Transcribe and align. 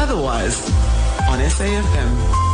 Otherwise, 0.00 0.56
on 1.28 1.38
SAFM. 1.40 2.49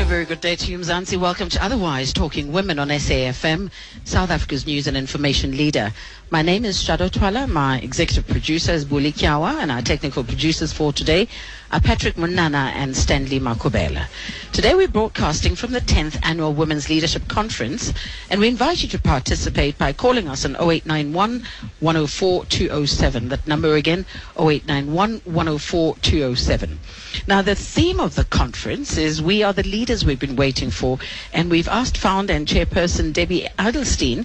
And 0.00 0.06
a 0.06 0.08
very 0.08 0.24
good 0.24 0.40
day 0.40 0.56
to 0.56 0.70
you, 0.72 0.78
Mzansi. 0.78 1.18
Welcome 1.20 1.50
to 1.50 1.62
Otherwise 1.62 2.14
Talking 2.14 2.52
Women 2.52 2.78
on 2.78 2.88
SAFM, 2.88 3.70
South 4.04 4.30
Africa's 4.30 4.64
news 4.64 4.86
and 4.86 4.96
information 4.96 5.54
leader. 5.58 5.92
My 6.30 6.40
name 6.40 6.64
is 6.64 6.82
Shado 6.82 7.10
Twala. 7.10 7.46
My 7.46 7.80
executive 7.80 8.26
producer 8.26 8.72
is 8.72 8.86
Buli 8.86 9.12
Kiawa, 9.12 9.56
and 9.60 9.70
our 9.70 9.82
technical 9.82 10.24
producers 10.24 10.72
for 10.72 10.92
today 10.94 11.28
are 11.70 11.80
Patrick 11.80 12.14
Munana 12.14 12.72
and 12.74 12.96
Stanley 12.96 13.38
Makubela. 13.38 14.06
Today 14.52 14.74
we're 14.74 14.88
broadcasting 14.88 15.54
from 15.54 15.72
the 15.72 15.80
10th 15.80 16.18
Annual 16.22 16.54
Women's 16.54 16.88
Leadership 16.88 17.28
Conference, 17.28 17.92
and 18.30 18.40
we 18.40 18.48
invite 18.48 18.82
you 18.82 18.88
to 18.90 18.98
participate 18.98 19.76
by 19.76 19.92
calling 19.92 20.28
us 20.28 20.44
on 20.44 20.52
0891 20.56 21.44
104 21.80 22.44
207. 22.46 23.28
That 23.28 23.46
number 23.46 23.74
again, 23.74 24.06
0891 24.38 25.20
104 25.24 25.96
207. 25.96 26.78
Now, 27.26 27.42
the 27.42 27.56
theme 27.56 27.98
of 27.98 28.14
the 28.14 28.24
conference 28.24 28.96
is 28.96 29.20
We 29.20 29.42
Are 29.42 29.52
the 29.52 29.64
Leaders 29.64 29.89
We've 29.90 30.20
Been 30.20 30.36
Waiting 30.36 30.70
For, 30.70 31.00
and 31.32 31.50
we've 31.50 31.66
asked 31.66 31.98
founder 31.98 32.32
and 32.32 32.46
chairperson 32.46 33.12
Debbie 33.12 33.48
Edelstein 33.58 34.24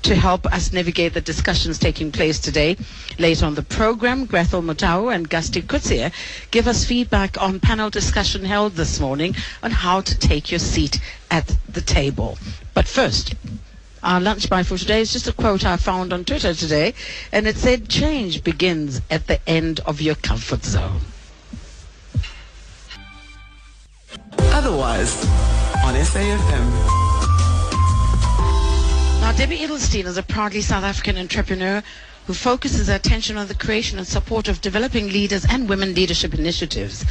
to 0.00 0.14
help 0.14 0.46
us 0.46 0.72
navigate 0.72 1.12
the 1.12 1.20
discussions 1.20 1.78
taking 1.78 2.10
place 2.10 2.38
today. 2.38 2.78
Later 3.18 3.44
on 3.44 3.54
the 3.54 3.62
program, 3.62 4.26
Grathel 4.26 4.62
Mutau 4.64 5.14
and 5.14 5.28
Gusty 5.28 5.60
Kutsia 5.60 6.12
give 6.50 6.66
us 6.66 6.86
feedback 6.86 7.38
on 7.42 7.60
panel 7.60 7.90
discussion 7.90 8.46
held 8.46 8.72
this 8.72 8.98
morning 9.00 9.36
on 9.62 9.70
how 9.70 10.00
to 10.00 10.18
take 10.18 10.50
your 10.50 10.58
seat 10.58 10.98
at 11.30 11.58
the 11.68 11.82
table. 11.82 12.38
But 12.72 12.88
first, 12.88 13.34
our 14.02 14.18
lunch 14.18 14.48
buy 14.48 14.62
for 14.62 14.78
today 14.78 15.02
is 15.02 15.12
just 15.12 15.28
a 15.28 15.32
quote 15.34 15.66
I 15.66 15.76
found 15.76 16.14
on 16.14 16.24
Twitter 16.24 16.54
today, 16.54 16.94
and 17.30 17.46
it 17.46 17.56
said, 17.58 17.90
Change 17.90 18.42
begins 18.42 19.02
at 19.10 19.26
the 19.26 19.46
end 19.46 19.80
of 19.80 20.00
your 20.00 20.14
comfort 20.14 20.64
zone. 20.64 21.02
Otherwise, 24.54 25.16
on 25.84 25.94
SAFM. 25.94 26.66
Now, 29.20 29.32
Debbie 29.32 29.58
Edelstein 29.58 30.04
is 30.04 30.18
a 30.18 30.22
proudly 30.22 30.60
South 30.60 30.84
African 30.84 31.16
entrepreneur 31.16 31.82
who 32.26 32.34
focuses 32.34 32.86
her 32.88 32.94
attention 32.94 33.36
on 33.36 33.48
the 33.48 33.54
creation 33.54 33.98
and 33.98 34.06
support 34.06 34.48
of 34.48 34.60
developing 34.60 35.08
leaders 35.08 35.44
and 35.48 35.68
women 35.68 35.94
leadership 35.94 36.32
initiatives. 36.34 37.04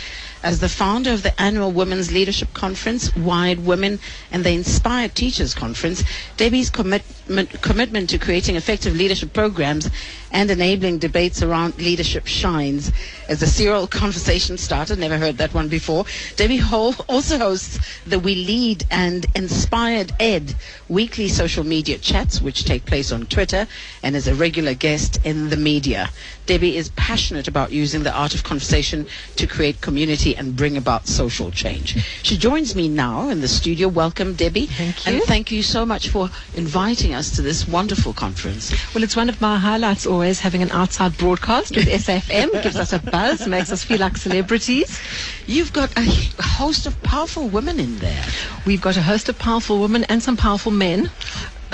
As 0.43 0.59
the 0.59 0.69
founder 0.69 1.11
of 1.11 1.21
the 1.21 1.39
annual 1.39 1.71
Women's 1.71 2.11
Leadership 2.11 2.53
Conference, 2.53 3.15
Wired 3.15 3.63
Women, 3.63 3.99
and 4.31 4.43
the 4.43 4.51
Inspired 4.51 5.13
Teachers 5.13 5.53
Conference, 5.53 6.03
Debbie's 6.37 6.69
commitment, 6.71 7.61
commitment 7.61 8.09
to 8.09 8.17
creating 8.17 8.55
effective 8.55 8.95
leadership 8.95 9.33
programs 9.33 9.89
and 10.31 10.49
enabling 10.49 10.97
debates 10.97 11.43
around 11.43 11.77
leadership 11.77 12.25
shines. 12.25 12.91
As 13.27 13.41
a 13.43 13.47
serial 13.47 13.85
conversation 13.85 14.57
starter, 14.57 14.95
never 14.95 15.17
heard 15.17 15.37
that 15.37 15.53
one 15.53 15.67
before, 15.67 16.05
Debbie 16.37 16.57
Hall 16.57 16.95
also 17.07 17.37
hosts 17.37 17.79
the 18.07 18.17
We 18.17 18.33
Lead 18.35 18.85
and 18.89 19.25
Inspired 19.35 20.13
Ed 20.19 20.55
weekly 20.91 21.29
social 21.29 21.63
media 21.63 21.97
chats, 21.97 22.41
which 22.41 22.65
take 22.65 22.85
place 22.85 23.13
on 23.13 23.25
Twitter, 23.25 23.65
and 24.03 24.13
is 24.13 24.27
a 24.27 24.35
regular 24.35 24.73
guest 24.73 25.25
in 25.25 25.49
the 25.49 25.55
media. 25.55 26.09
Debbie 26.45 26.75
is 26.75 26.89
passionate 26.89 27.47
about 27.47 27.71
using 27.71 28.03
the 28.03 28.11
art 28.11 28.33
of 28.33 28.43
conversation 28.43 29.07
to 29.35 29.47
create 29.47 29.81
community 29.81 30.35
and 30.35 30.55
bring 30.55 30.77
about 30.77 31.07
social 31.07 31.51
change. 31.51 31.95
She 32.23 32.37
joins 32.37 32.75
me 32.75 32.89
now 32.89 33.29
in 33.29 33.41
the 33.41 33.47
studio. 33.47 33.87
Welcome, 33.87 34.33
Debbie. 34.33 34.65
Thank 34.65 35.05
you. 35.05 35.13
And 35.13 35.23
thank 35.23 35.51
you 35.51 35.63
so 35.63 35.85
much 35.85 36.09
for 36.09 36.29
inviting 36.55 37.13
us 37.13 37.31
to 37.35 37.41
this 37.41 37.67
wonderful 37.67 38.13
conference. 38.13 38.71
Well, 38.93 39.03
it's 39.03 39.15
one 39.15 39.29
of 39.29 39.39
my 39.39 39.57
highlights 39.57 40.05
always 40.05 40.39
having 40.39 40.61
an 40.61 40.71
outside 40.71 41.17
broadcast 41.17 41.75
with 41.75 41.87
SFM. 42.01 42.51
Gives 42.63 42.75
us 42.75 42.93
a 42.93 42.99
buzz, 42.99 43.47
makes 43.47 43.71
us 43.71 43.83
feel 43.83 43.99
like 43.99 44.17
celebrities. 44.17 44.99
You've 45.45 45.73
got 45.73 45.91
a 45.97 46.03
host 46.41 46.85
of 46.85 47.01
powerful 47.03 47.47
women 47.47 47.79
in 47.79 47.99
there. 47.99 48.25
We've 48.65 48.81
got 48.81 48.97
a 48.97 49.01
host 49.01 49.29
of 49.29 49.37
powerful 49.37 49.79
women 49.79 50.03
and 50.05 50.21
some 50.21 50.37
powerful 50.37 50.71
men. 50.71 51.09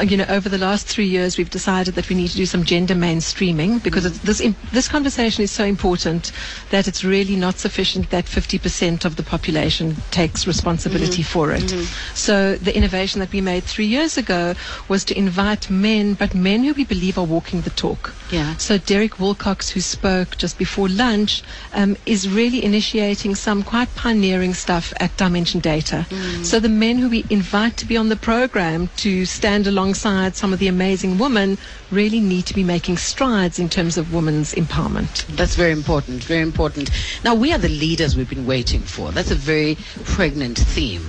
You 0.02 0.18
know, 0.18 0.26
over 0.30 0.50
the 0.50 0.58
last 0.58 0.88
three 0.88 1.08
years, 1.08 1.38
we've 1.38 1.50
decided 1.50 1.96
that 1.96 2.10
we 2.10 2.16
need 2.16 2.30
to 2.30 2.38
do 2.38 2.46
some 2.46 2.64
gender 2.64 2.94
mainstreaming 2.94 3.82
because 3.84 4.04
mm. 4.04 4.08
it's, 4.08 4.20
this 4.20 4.54
this 4.72 4.88
conversation 4.88 5.44
is 5.44 5.52
so 5.52 5.66
important 5.66 6.32
that 6.70 6.88
it's 6.88 7.04
really 7.04 7.36
not 7.36 7.58
sufficient 7.58 8.10
that 8.10 8.26
50% 8.26 9.06
of 9.06 9.16
the 9.16 9.24
population 9.24 9.96
takes 10.12 10.46
responsibility 10.46 11.24
mm-hmm. 11.24 11.34
for 11.34 11.52
it. 11.52 11.64
Mm-hmm. 11.64 12.16
So 12.16 12.56
the 12.56 12.76
innovation 12.76 13.20
that 13.20 13.32
we 13.32 13.42
made 13.42 13.64
three 13.64 13.86
years 13.86 14.18
ago 14.18 14.54
was 14.88 15.04
to 15.06 15.18
invite 15.18 15.70
men, 15.70 16.14
but 16.14 16.36
men 16.36 16.64
who 16.64 16.74
we 16.74 16.86
believe 16.86 17.18
are 17.18 17.26
walking 17.26 17.62
the 17.62 17.70
talk. 17.72 18.14
Yeah. 18.32 18.56
So 18.58 18.78
Derek 18.78 19.20
Wilcox, 19.20 19.70
who 19.70 19.82
spoke 19.82 20.38
just 20.38 20.58
before 20.58 20.90
lunch, 20.90 21.44
um, 21.74 21.98
is 22.06 22.28
really 22.30 22.64
initiating 22.64 23.36
some 23.36 23.64
quite 23.64 23.94
pioneering 23.96 24.54
stuff 24.54 24.94
at 25.00 25.16
Dimension 25.18 25.60
Data. 25.60 26.06
Mm. 26.10 26.46
So 26.46 26.60
the 26.60 26.70
men 26.70 26.98
who 26.98 27.10
we 27.10 27.26
invite 27.30 27.78
to 27.78 27.86
be 27.86 27.98
on 27.98 28.10
the 28.10 28.16
program 28.16 28.90
to 28.98 29.26
stand 29.26 29.68
alongside 29.88 30.36
some 30.36 30.52
of 30.52 30.60
the 30.60 30.68
amazing 30.68 31.18
women 31.18 31.58
really 31.92 32.20
need 32.20 32.46
to 32.46 32.54
be 32.54 32.62
making 32.62 32.98
strides 32.98 33.58
in 33.58 33.70
terms 33.70 33.98
of 33.98 34.14
women's 34.14 34.54
empowerment. 34.54 35.26
That's 35.38 35.56
very 35.56 35.72
important, 35.72 36.26
very 36.26 36.42
important. 36.42 36.92
Now, 37.24 37.34
we 37.36 37.54
are 37.54 37.58
the 37.58 37.70
leaders 37.70 38.18
we've 38.18 38.30
been 38.30 38.46
waiting 38.46 38.82
for. 38.82 39.14
That's 39.14 39.32
a 39.32 39.36
very 39.36 39.78
pregnant 40.04 40.58
theme. 40.58 41.08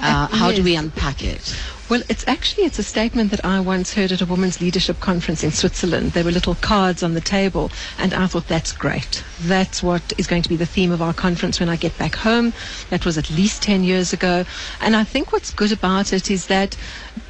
Uh, 0.00 0.26
how 0.28 0.52
do 0.52 0.64
we 0.64 0.74
unpack 0.74 1.22
it? 1.22 1.54
Well, 1.90 2.02
it's 2.08 2.26
actually 2.26 2.64
it's 2.64 2.78
a 2.78 2.82
statement 2.82 3.30
that 3.30 3.44
I 3.44 3.60
once 3.60 3.92
heard 3.92 4.10
at 4.10 4.22
a 4.22 4.24
women's 4.24 4.58
leadership 4.58 5.00
conference 5.00 5.44
in 5.44 5.50
Switzerland. 5.52 6.12
There 6.12 6.24
were 6.24 6.30
little 6.30 6.54
cards 6.54 7.02
on 7.02 7.12
the 7.12 7.20
table, 7.20 7.70
and 7.98 8.14
I 8.14 8.26
thought 8.26 8.48
that's 8.48 8.72
great. 8.72 9.22
That's 9.40 9.82
what 9.82 10.14
is 10.16 10.26
going 10.26 10.40
to 10.44 10.48
be 10.48 10.56
the 10.56 10.64
theme 10.64 10.92
of 10.92 11.02
our 11.02 11.12
conference 11.12 11.60
when 11.60 11.68
I 11.68 11.76
get 11.76 11.96
back 11.98 12.14
home. 12.14 12.54
That 12.88 13.04
was 13.04 13.18
at 13.18 13.28
least 13.30 13.62
10 13.62 13.84
years 13.84 14.14
ago. 14.14 14.46
And 14.80 14.96
I 14.96 15.04
think 15.04 15.30
what's 15.30 15.52
good 15.52 15.72
about 15.72 16.14
it 16.14 16.30
is 16.30 16.46
that 16.46 16.74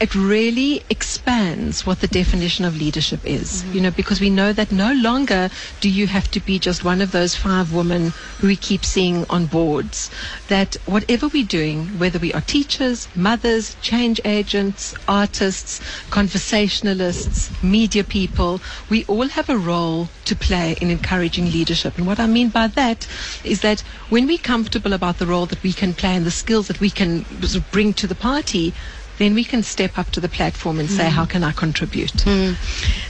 it 0.00 0.15
really 0.15 0.83
expands 0.91 1.87
what 1.87 2.00
the 2.00 2.09
definition 2.09 2.65
of 2.65 2.77
leadership 2.77 3.21
is. 3.25 3.62
Mm-hmm. 3.62 3.72
You 3.75 3.81
know, 3.83 3.91
because 3.91 4.21
we 4.21 4.31
know 4.31 4.53
that 4.53 4.72
no 4.72 4.93
longer 4.93 5.50
do 5.81 5.89
you 5.89 6.06
have 6.06 6.31
to 6.33 6.41
be 6.41 6.59
just 6.59 6.84
one 6.84 7.00
of 7.00 7.12
those 7.12 7.34
five 7.34 7.72
women 7.72 8.12
who 8.39 8.49
we 8.49 8.56
keep 8.56 8.84
seeing 8.84 9.25
on 9.31 9.47
boards. 9.47 10.11
That 10.49 10.77
whatever 10.87 11.28
we're 11.28 11.45
doing, 11.47 11.87
whether 11.99 12.19
we 12.19 12.33
are 12.33 12.41
teachers, 12.41 13.09
mothers, 13.15 13.77
change 13.83 14.21
agents, 14.25 14.95
artists, 15.06 15.81
conversationalists, 16.11 17.51
media 17.62 18.05
people, 18.05 18.61
we 18.91 19.05
all 19.05 19.28
have 19.28 19.49
a 19.49 19.56
role 19.56 20.09
to 20.25 20.34
play 20.37 20.77
in 20.81 20.91
encouraging 20.91 21.51
leadership. 21.51 21.97
And 21.99 22.06
what 22.06 22.19
I 22.19 22.27
mean 22.27 22.49
by 22.49 22.66
that 22.69 23.06
is 23.45 23.61
that 23.61 23.81
when 24.09 24.27
we're 24.27 24.39
comfortable 24.39 24.93
about 24.93 25.19
the 25.19 25.27
role 25.27 25.47
that 25.47 25.62
we 25.62 25.72
can 25.72 25.95
play 25.95 26.16
and 26.16 26.27
the 26.27 26.31
skills 26.31 26.69
that 26.69 26.81
we 26.81 26.91
can 26.91 27.25
bring 27.71 27.93
to 27.95 28.06
the 28.06 28.15
party, 28.15 28.75
then 29.19 29.34
we 29.34 29.44
can 29.44 29.62
step 29.62 29.98
up 29.98 30.10
to 30.10 30.20
the 30.20 30.28
platform 30.28 30.78
and 30.80 30.91
say, 30.91 31.08
how 31.08 31.25
can 31.25 31.42
I 31.44 31.52
contribute? 31.52 32.25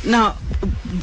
Now, 0.05 0.37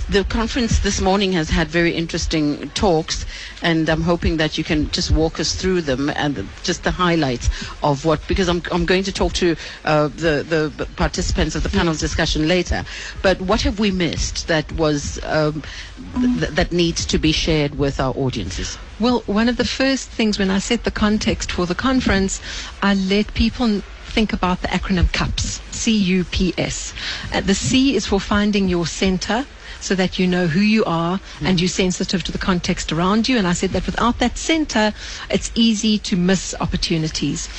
the 0.10 0.24
conference 0.24 0.80
this 0.80 1.02
morning 1.02 1.32
has 1.34 1.50
had 1.50 1.68
very 1.68 1.94
interesting 1.96 2.70
talks, 2.70 3.26
and 3.62 3.90
I'm 3.90 4.02
hoping 4.02 4.38
that 4.38 4.58
you 4.58 4.64
can 4.64 4.90
just 4.92 5.12
walk 5.12 5.40
us 5.40 5.56
through 5.56 5.82
them 5.82 6.10
and 6.10 6.48
just 6.64 6.84
the 6.84 6.92
highlights 6.92 7.50
of 7.84 8.06
what, 8.06 8.26
because 8.28 8.48
I'm, 8.48 8.62
I'm 8.72 8.86
going 8.86 9.04
to 9.04 9.12
talk 9.12 9.34
to 9.34 9.56
uh, 9.86 10.08
the, 10.10 10.72
the 10.78 10.86
participants 10.96 11.56
of 11.56 11.64
the 11.64 11.70
panel's 11.70 12.00
discussion 12.00 12.48
later. 12.48 12.84
But 13.22 13.42
what 13.42 13.62
have 13.62 13.80
we 13.80 13.92
missed 13.92 14.48
that 14.48 14.72
was 14.74 15.20
um, 15.24 15.64
th- 16.22 16.52
that 16.52 16.72
needs 16.72 17.06
to 17.08 17.18
be 17.18 17.32
shared 17.32 17.76
with 17.76 18.00
our 18.00 18.14
audiences? 18.16 18.78
Well, 19.00 19.22
one 19.26 19.50
of 19.50 19.58
the 19.58 19.66
first 19.66 20.10
things 20.10 20.38
when 20.38 20.52
I 20.52 20.60
set 20.60 20.84
the 20.84 20.92
context 20.92 21.52
for 21.52 21.66
the 21.66 21.74
conference, 21.76 22.40
I 22.84 22.94
let 22.94 23.34
people 23.34 23.82
think 24.12 24.34
about 24.34 24.62
the 24.62 24.68
acronym 24.68 25.12
CUPS, 25.14 25.62
C-U-P-S. 25.72 26.94
Uh, 27.34 27.42
the 27.42 27.56
C 27.56 27.96
is 27.96 28.06
for 28.06 28.20
finding 28.20 28.68
your 28.68 28.86
center 28.86 29.46
so 29.80 29.96
that 29.96 30.20
you 30.20 30.28
know 30.28 30.48
who 30.48 30.60
you 30.60 30.84
are 30.86 31.20
and 31.42 31.60
you're 31.60 31.68
sensitive 31.68 32.24
to 32.24 32.32
the 32.32 32.38
context 32.38 32.92
around 32.92 33.28
you. 33.28 33.38
And 33.38 33.48
I 33.48 33.54
said 33.54 33.72
that 33.72 33.86
without 33.86 34.20
that 34.20 34.38
center, 34.38 34.94
it's 35.30 35.52
easy 35.56 35.98
to 36.00 36.16
miss 36.16 36.54
opportunities. 36.60 37.50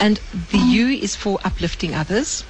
And 0.00 0.18
the 0.50 0.58
U 0.58 0.88
is 0.88 1.16
for 1.16 1.38
uplifting 1.44 1.94
others 1.94 2.44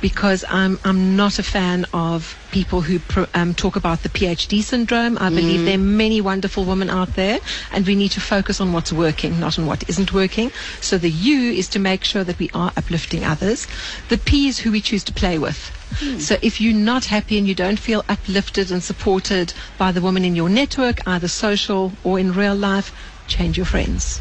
because 0.00 0.44
I'm 0.48 0.78
I'm 0.84 1.16
not 1.16 1.38
a 1.38 1.42
fan 1.42 1.86
of 1.92 2.36
people 2.50 2.80
who 2.80 2.98
pro, 2.98 3.26
um, 3.34 3.54
talk 3.54 3.76
about 3.76 4.02
the 4.02 4.08
PhD 4.08 4.62
syndrome. 4.62 5.18
I 5.18 5.28
believe 5.28 5.64
there 5.64 5.74
are 5.74 5.78
many 5.78 6.20
wonderful 6.20 6.64
women 6.64 6.88
out 6.90 7.14
there, 7.14 7.40
and 7.72 7.86
we 7.86 7.94
need 7.94 8.10
to 8.12 8.20
focus 8.20 8.60
on 8.60 8.72
what's 8.72 8.92
working, 8.92 9.38
not 9.40 9.58
on 9.58 9.66
what 9.66 9.88
isn't 9.88 10.12
working. 10.12 10.50
So 10.80 10.98
the 10.98 11.10
U 11.10 11.52
is 11.52 11.68
to 11.70 11.78
make 11.78 12.04
sure 12.04 12.24
that 12.24 12.38
we 12.38 12.50
are 12.54 12.72
uplifting 12.76 13.24
others. 13.24 13.66
The 14.08 14.18
P 14.18 14.48
is 14.48 14.60
who 14.60 14.72
we 14.72 14.80
choose 14.80 15.04
to 15.04 15.12
play 15.12 15.38
with. 15.38 15.74
So 16.20 16.36
if 16.42 16.60
you're 16.60 16.74
not 16.74 17.06
happy 17.06 17.38
and 17.38 17.48
you 17.48 17.54
don't 17.54 17.78
feel 17.78 18.04
uplifted 18.08 18.70
and 18.70 18.82
supported 18.82 19.54
by 19.78 19.90
the 19.90 20.02
woman 20.02 20.24
in 20.24 20.36
your 20.36 20.50
network, 20.50 21.00
either 21.08 21.28
social 21.28 21.92
or 22.04 22.18
in 22.18 22.32
real 22.32 22.54
life, 22.54 22.92
change 23.26 23.56
your 23.56 23.66
friends 23.66 24.20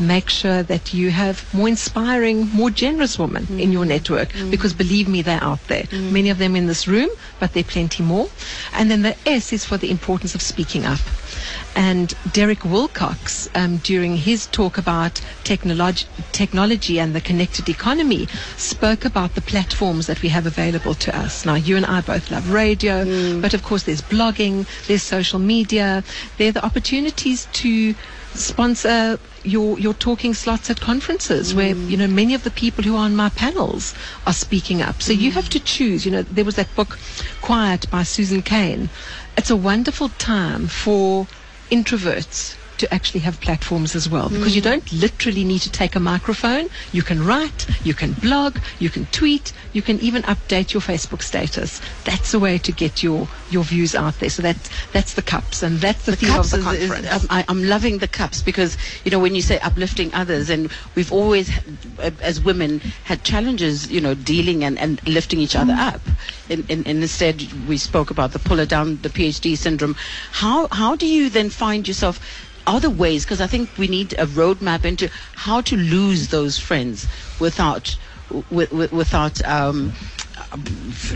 make 0.00 0.30
sure 0.30 0.62
that 0.62 0.94
you 0.94 1.10
have 1.10 1.52
more 1.52 1.68
inspiring, 1.68 2.48
more 2.50 2.70
generous 2.70 3.18
women 3.18 3.46
mm. 3.46 3.60
in 3.60 3.72
your 3.72 3.84
network 3.84 4.30
mm. 4.30 4.50
because 4.50 4.72
believe 4.72 5.08
me, 5.08 5.22
they're 5.22 5.42
out 5.42 5.66
there. 5.68 5.84
Mm. 5.84 6.12
Many 6.12 6.30
of 6.30 6.38
them 6.38 6.56
in 6.56 6.66
this 6.66 6.86
room, 6.86 7.08
but 7.40 7.52
there 7.52 7.62
are 7.62 7.64
plenty 7.64 8.02
more. 8.02 8.28
And 8.72 8.90
then 8.90 9.02
the 9.02 9.16
S 9.26 9.52
is 9.52 9.64
for 9.64 9.76
the 9.76 9.90
importance 9.90 10.34
of 10.34 10.42
speaking 10.42 10.84
up. 10.84 11.00
And 11.74 12.14
Derek 12.32 12.64
Wilcox, 12.64 13.48
um, 13.54 13.76
during 13.78 14.16
his 14.16 14.46
talk 14.46 14.78
about 14.78 15.20
technolog- 15.44 16.06
technology 16.32 16.98
and 16.98 17.14
the 17.14 17.20
connected 17.20 17.68
economy, 17.68 18.26
spoke 18.56 19.04
about 19.04 19.34
the 19.34 19.40
platforms 19.40 20.06
that 20.08 20.22
we 20.22 20.28
have 20.30 20.46
available 20.46 20.94
to 20.94 21.16
us. 21.16 21.44
Now, 21.44 21.54
you 21.54 21.76
and 21.76 21.86
I 21.86 22.00
both 22.00 22.30
love 22.30 22.50
radio, 22.50 23.40
but 23.40 23.54
of 23.54 23.62
course, 23.62 23.84
there's 23.84 24.02
blogging, 24.02 24.66
there's 24.86 25.02
social 25.02 25.38
media, 25.38 26.02
there 26.36 26.48
are 26.48 26.52
the 26.52 26.64
opportunities 26.64 27.46
to 27.52 27.94
sponsor 28.34 29.18
your 29.44 29.78
your 29.78 29.94
talking 29.94 30.34
slots 30.34 30.70
at 30.70 30.80
conferences 30.80 31.54
where 31.54 31.74
mm. 31.74 31.88
you 31.90 31.96
know 31.96 32.06
many 32.06 32.34
of 32.34 32.42
the 32.44 32.50
people 32.50 32.84
who 32.84 32.94
are 32.96 33.04
on 33.04 33.14
my 33.16 33.28
panels 33.30 33.94
are 34.26 34.32
speaking 34.32 34.82
up. 34.82 35.02
So 35.02 35.12
you 35.12 35.30
mm. 35.30 35.34
have 35.34 35.48
to 35.50 35.60
choose. 35.60 36.04
You 36.04 36.12
know 36.12 36.22
there 36.22 36.44
was 36.44 36.56
that 36.56 36.74
book 36.74 36.98
quiet 37.40 37.88
by 37.90 38.02
susan 38.02 38.42
cain 38.42 38.90
it's 39.38 39.50
a 39.50 39.56
wonderful 39.56 40.08
time 40.08 40.66
for 40.66 41.26
introverts 41.70 42.56
to 42.78 42.92
actually 42.94 43.20
have 43.20 43.40
platforms 43.40 43.94
as 43.94 44.08
well 44.08 44.28
because 44.28 44.54
you 44.56 44.62
don't 44.62 44.90
literally 44.92 45.44
need 45.44 45.60
to 45.60 45.70
take 45.70 45.94
a 45.96 46.00
microphone 46.00 46.68
you 46.92 47.02
can 47.02 47.24
write 47.24 47.66
you 47.84 47.94
can 47.94 48.12
blog 48.14 48.58
you 48.78 48.88
can 48.90 49.06
tweet 49.06 49.52
you 49.72 49.82
can 49.82 49.98
even 50.00 50.22
update 50.22 50.72
your 50.72 50.80
facebook 50.80 51.22
status 51.22 51.80
that's 52.04 52.32
a 52.34 52.38
way 52.38 52.58
to 52.58 52.72
get 52.72 53.02
your 53.02 53.28
your 53.50 53.64
views 53.64 53.94
out 53.94 54.18
there 54.20 54.30
so 54.30 54.42
that 54.42 54.56
that's 54.92 55.14
the 55.14 55.22
cups 55.22 55.62
and 55.62 55.78
that's 55.80 56.04
the, 56.06 56.16
theme 56.16 56.34
of 56.38 56.50
the 56.50 56.58
is- 56.58 56.82
is- 56.82 56.90
conference 56.90 57.24
um, 57.24 57.26
I, 57.30 57.44
I'm 57.48 57.64
loving 57.64 57.98
the 57.98 58.08
cups 58.08 58.42
because 58.42 58.76
you 59.04 59.10
know 59.10 59.18
when 59.18 59.34
you 59.34 59.42
say 59.42 59.58
uplifting 59.60 60.12
others, 60.14 60.50
and 60.50 60.70
we've 60.94 61.12
always, 61.12 61.50
uh, 61.98 62.10
as 62.22 62.40
women, 62.40 62.80
had 63.04 63.24
challenges, 63.24 63.90
you 63.90 64.00
know, 64.00 64.14
dealing 64.14 64.64
and, 64.64 64.78
and 64.78 65.06
lifting 65.06 65.40
each 65.40 65.56
other 65.56 65.74
up. 65.76 66.00
And, 66.48 66.64
and, 66.70 66.86
and 66.86 67.02
instead, 67.02 67.42
we 67.68 67.76
spoke 67.78 68.10
about 68.10 68.32
the 68.32 68.38
puller 68.38 68.66
down, 68.66 68.98
the 69.02 69.08
PhD 69.08 69.56
syndrome. 69.56 69.94
How 70.32 70.68
how 70.70 70.96
do 70.96 71.06
you 71.06 71.28
then 71.30 71.50
find 71.50 71.86
yourself? 71.86 72.20
Other 72.68 72.90
ways, 72.90 73.24
because 73.24 73.40
I 73.40 73.46
think 73.46 73.70
we 73.78 73.88
need 73.88 74.12
a 74.18 74.26
roadmap 74.26 74.84
into 74.84 75.08
how 75.34 75.62
to 75.62 75.74
lose 75.74 76.28
those 76.28 76.58
friends 76.58 77.06
without, 77.40 77.96
with, 78.50 78.70
with, 78.70 78.92
without 78.92 79.42
um, 79.46 79.94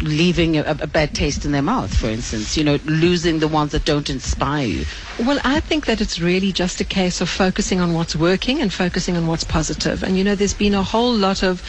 leaving 0.02 0.56
a, 0.56 0.62
a 0.80 0.86
bad 0.86 1.14
taste 1.14 1.44
in 1.44 1.52
their 1.52 1.62
mouth. 1.62 1.94
For 1.94 2.06
instance, 2.06 2.56
you 2.56 2.64
know, 2.64 2.78
losing 2.84 3.38
the 3.38 3.48
ones 3.48 3.72
that 3.72 3.84
don't 3.84 4.08
inspire 4.10 4.66
you. 4.66 4.84
Well, 5.18 5.40
I 5.44 5.60
think 5.60 5.86
that 5.86 6.00
it's 6.00 6.20
really 6.20 6.52
just 6.52 6.80
a 6.80 6.84
case 6.84 7.20
of 7.20 7.28
focusing 7.28 7.80
on 7.80 7.94
what's 7.94 8.16
working 8.16 8.60
and 8.60 8.72
focusing 8.72 9.16
on 9.16 9.26
what's 9.26 9.44
positive. 9.44 10.02
And 10.02 10.16
you 10.16 10.24
know, 10.24 10.34
there's 10.34 10.54
been 10.54 10.74
a 10.74 10.82
whole 10.82 11.12
lot 11.14 11.42
of 11.42 11.62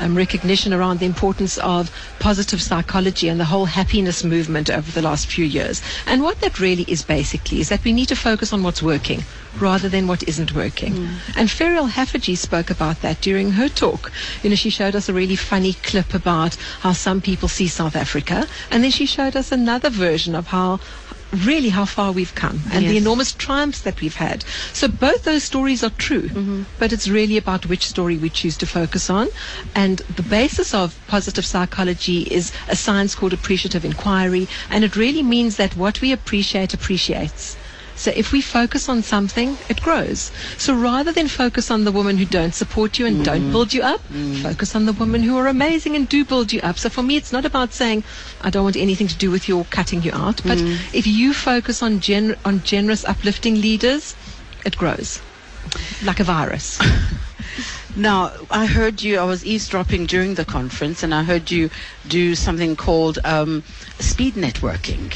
um, 0.00 0.16
recognition 0.16 0.72
around 0.72 1.00
the 1.00 1.06
importance 1.06 1.58
of 1.58 1.90
positive 2.18 2.62
psychology 2.62 3.28
and 3.28 3.40
the 3.40 3.44
whole 3.44 3.66
happiness 3.66 4.24
movement 4.24 4.70
over 4.70 4.90
the 4.90 5.02
last 5.02 5.26
few 5.26 5.44
years. 5.44 5.82
And 6.06 6.22
what 6.22 6.40
that 6.40 6.60
really 6.60 6.84
is 6.88 7.02
basically 7.02 7.60
is 7.60 7.68
that 7.68 7.84
we 7.84 7.92
need 7.92 8.08
to 8.08 8.16
focus 8.16 8.52
on 8.52 8.62
what's 8.62 8.82
working 8.82 9.22
rather 9.58 9.88
than 9.88 10.06
what 10.06 10.22
isn't 10.28 10.54
working. 10.54 11.08
And 11.36 11.48
Ferial 11.48 11.90
Haffajee 11.90 12.36
spoke 12.36 12.70
about 12.70 13.02
that 13.02 13.20
during 13.20 13.52
her 13.52 13.68
talk. 13.68 14.12
You 14.42 14.50
know, 14.50 14.56
she 14.56 14.70
showed 14.70 14.94
us 14.94 15.08
a 15.08 15.12
really 15.12 15.36
funny 15.36 15.72
clip 15.72 16.14
about 16.14 16.54
how 16.80 16.92
some 17.00 17.20
people 17.20 17.48
see 17.48 17.66
South 17.66 17.96
Africa, 17.96 18.46
and 18.70 18.84
then 18.84 18.90
she 18.90 19.06
showed 19.06 19.34
us 19.36 19.50
another 19.50 19.90
version 19.90 20.34
of 20.34 20.48
how 20.48 20.78
really 21.32 21.68
how 21.68 21.84
far 21.84 22.12
we've 22.12 22.34
come 22.34 22.60
and 22.72 22.84
the 22.86 22.96
enormous 22.96 23.32
triumphs 23.32 23.80
that 23.82 24.00
we've 24.00 24.16
had. 24.16 24.42
So 24.72 24.88
both 24.88 25.24
those 25.24 25.44
stories 25.44 25.84
are 25.84 25.90
true, 25.90 26.28
mm-hmm. 26.28 26.62
but 26.78 26.92
it's 26.92 27.08
really 27.08 27.36
about 27.36 27.66
which 27.66 27.86
story 27.86 28.16
we 28.16 28.30
choose 28.30 28.56
to 28.58 28.66
focus 28.66 29.08
on. 29.08 29.28
And 29.74 29.98
the 29.98 30.22
basis 30.22 30.74
of 30.74 30.98
positive 31.06 31.46
psychology 31.46 32.22
is 32.22 32.52
a 32.68 32.76
science 32.76 33.14
called 33.14 33.32
appreciative 33.32 33.84
inquiry, 33.84 34.48
and 34.70 34.84
it 34.84 34.96
really 34.96 35.22
means 35.22 35.56
that 35.56 35.76
what 35.76 36.00
we 36.00 36.12
appreciate 36.12 36.74
appreciates. 36.74 37.56
So 38.00 38.10
if 38.16 38.32
we 38.32 38.40
focus 38.40 38.88
on 38.88 39.02
something, 39.02 39.58
it 39.68 39.82
grows. 39.82 40.32
So 40.56 40.74
rather 40.74 41.12
than 41.12 41.28
focus 41.28 41.70
on 41.70 41.84
the 41.84 41.92
women 41.92 42.16
who 42.16 42.24
don't 42.24 42.54
support 42.54 42.98
you 42.98 43.04
and 43.04 43.18
mm. 43.18 43.24
don't 43.24 43.50
build 43.50 43.74
you 43.74 43.82
up, 43.82 44.00
mm. 44.08 44.42
focus 44.42 44.74
on 44.74 44.86
the 44.86 44.94
women 44.94 45.22
who 45.22 45.36
are 45.36 45.46
amazing 45.46 45.96
and 45.96 46.08
do 46.08 46.24
build 46.24 46.50
you 46.50 46.62
up. 46.62 46.78
So 46.78 46.88
for 46.88 47.02
me, 47.02 47.16
it's 47.16 47.30
not 47.30 47.44
about 47.44 47.74
saying, 47.74 48.02
I 48.40 48.48
don't 48.48 48.64
want 48.64 48.76
anything 48.76 49.06
to 49.08 49.16
do 49.18 49.30
with 49.30 49.48
your 49.50 49.66
cutting 49.66 50.02
you 50.02 50.12
out. 50.14 50.40
But 50.42 50.56
mm. 50.56 50.78
if 50.94 51.06
you 51.06 51.34
focus 51.34 51.82
on, 51.82 52.00
gen- 52.00 52.38
on 52.46 52.62
generous, 52.62 53.04
uplifting 53.04 53.60
leaders, 53.60 54.16
it 54.64 54.78
grows 54.78 55.20
like 56.02 56.20
a 56.20 56.24
virus. 56.24 56.80
Now, 57.96 58.32
I 58.50 58.66
heard 58.66 59.02
you, 59.02 59.18
I 59.18 59.24
was 59.24 59.44
eavesdropping 59.44 60.06
during 60.06 60.34
the 60.36 60.44
conference, 60.44 61.02
and 61.02 61.12
I 61.12 61.24
heard 61.24 61.50
you 61.50 61.70
do 62.06 62.36
something 62.36 62.76
called 62.76 63.18
um, 63.24 63.64
speed 63.98 64.34
networking. 64.34 65.12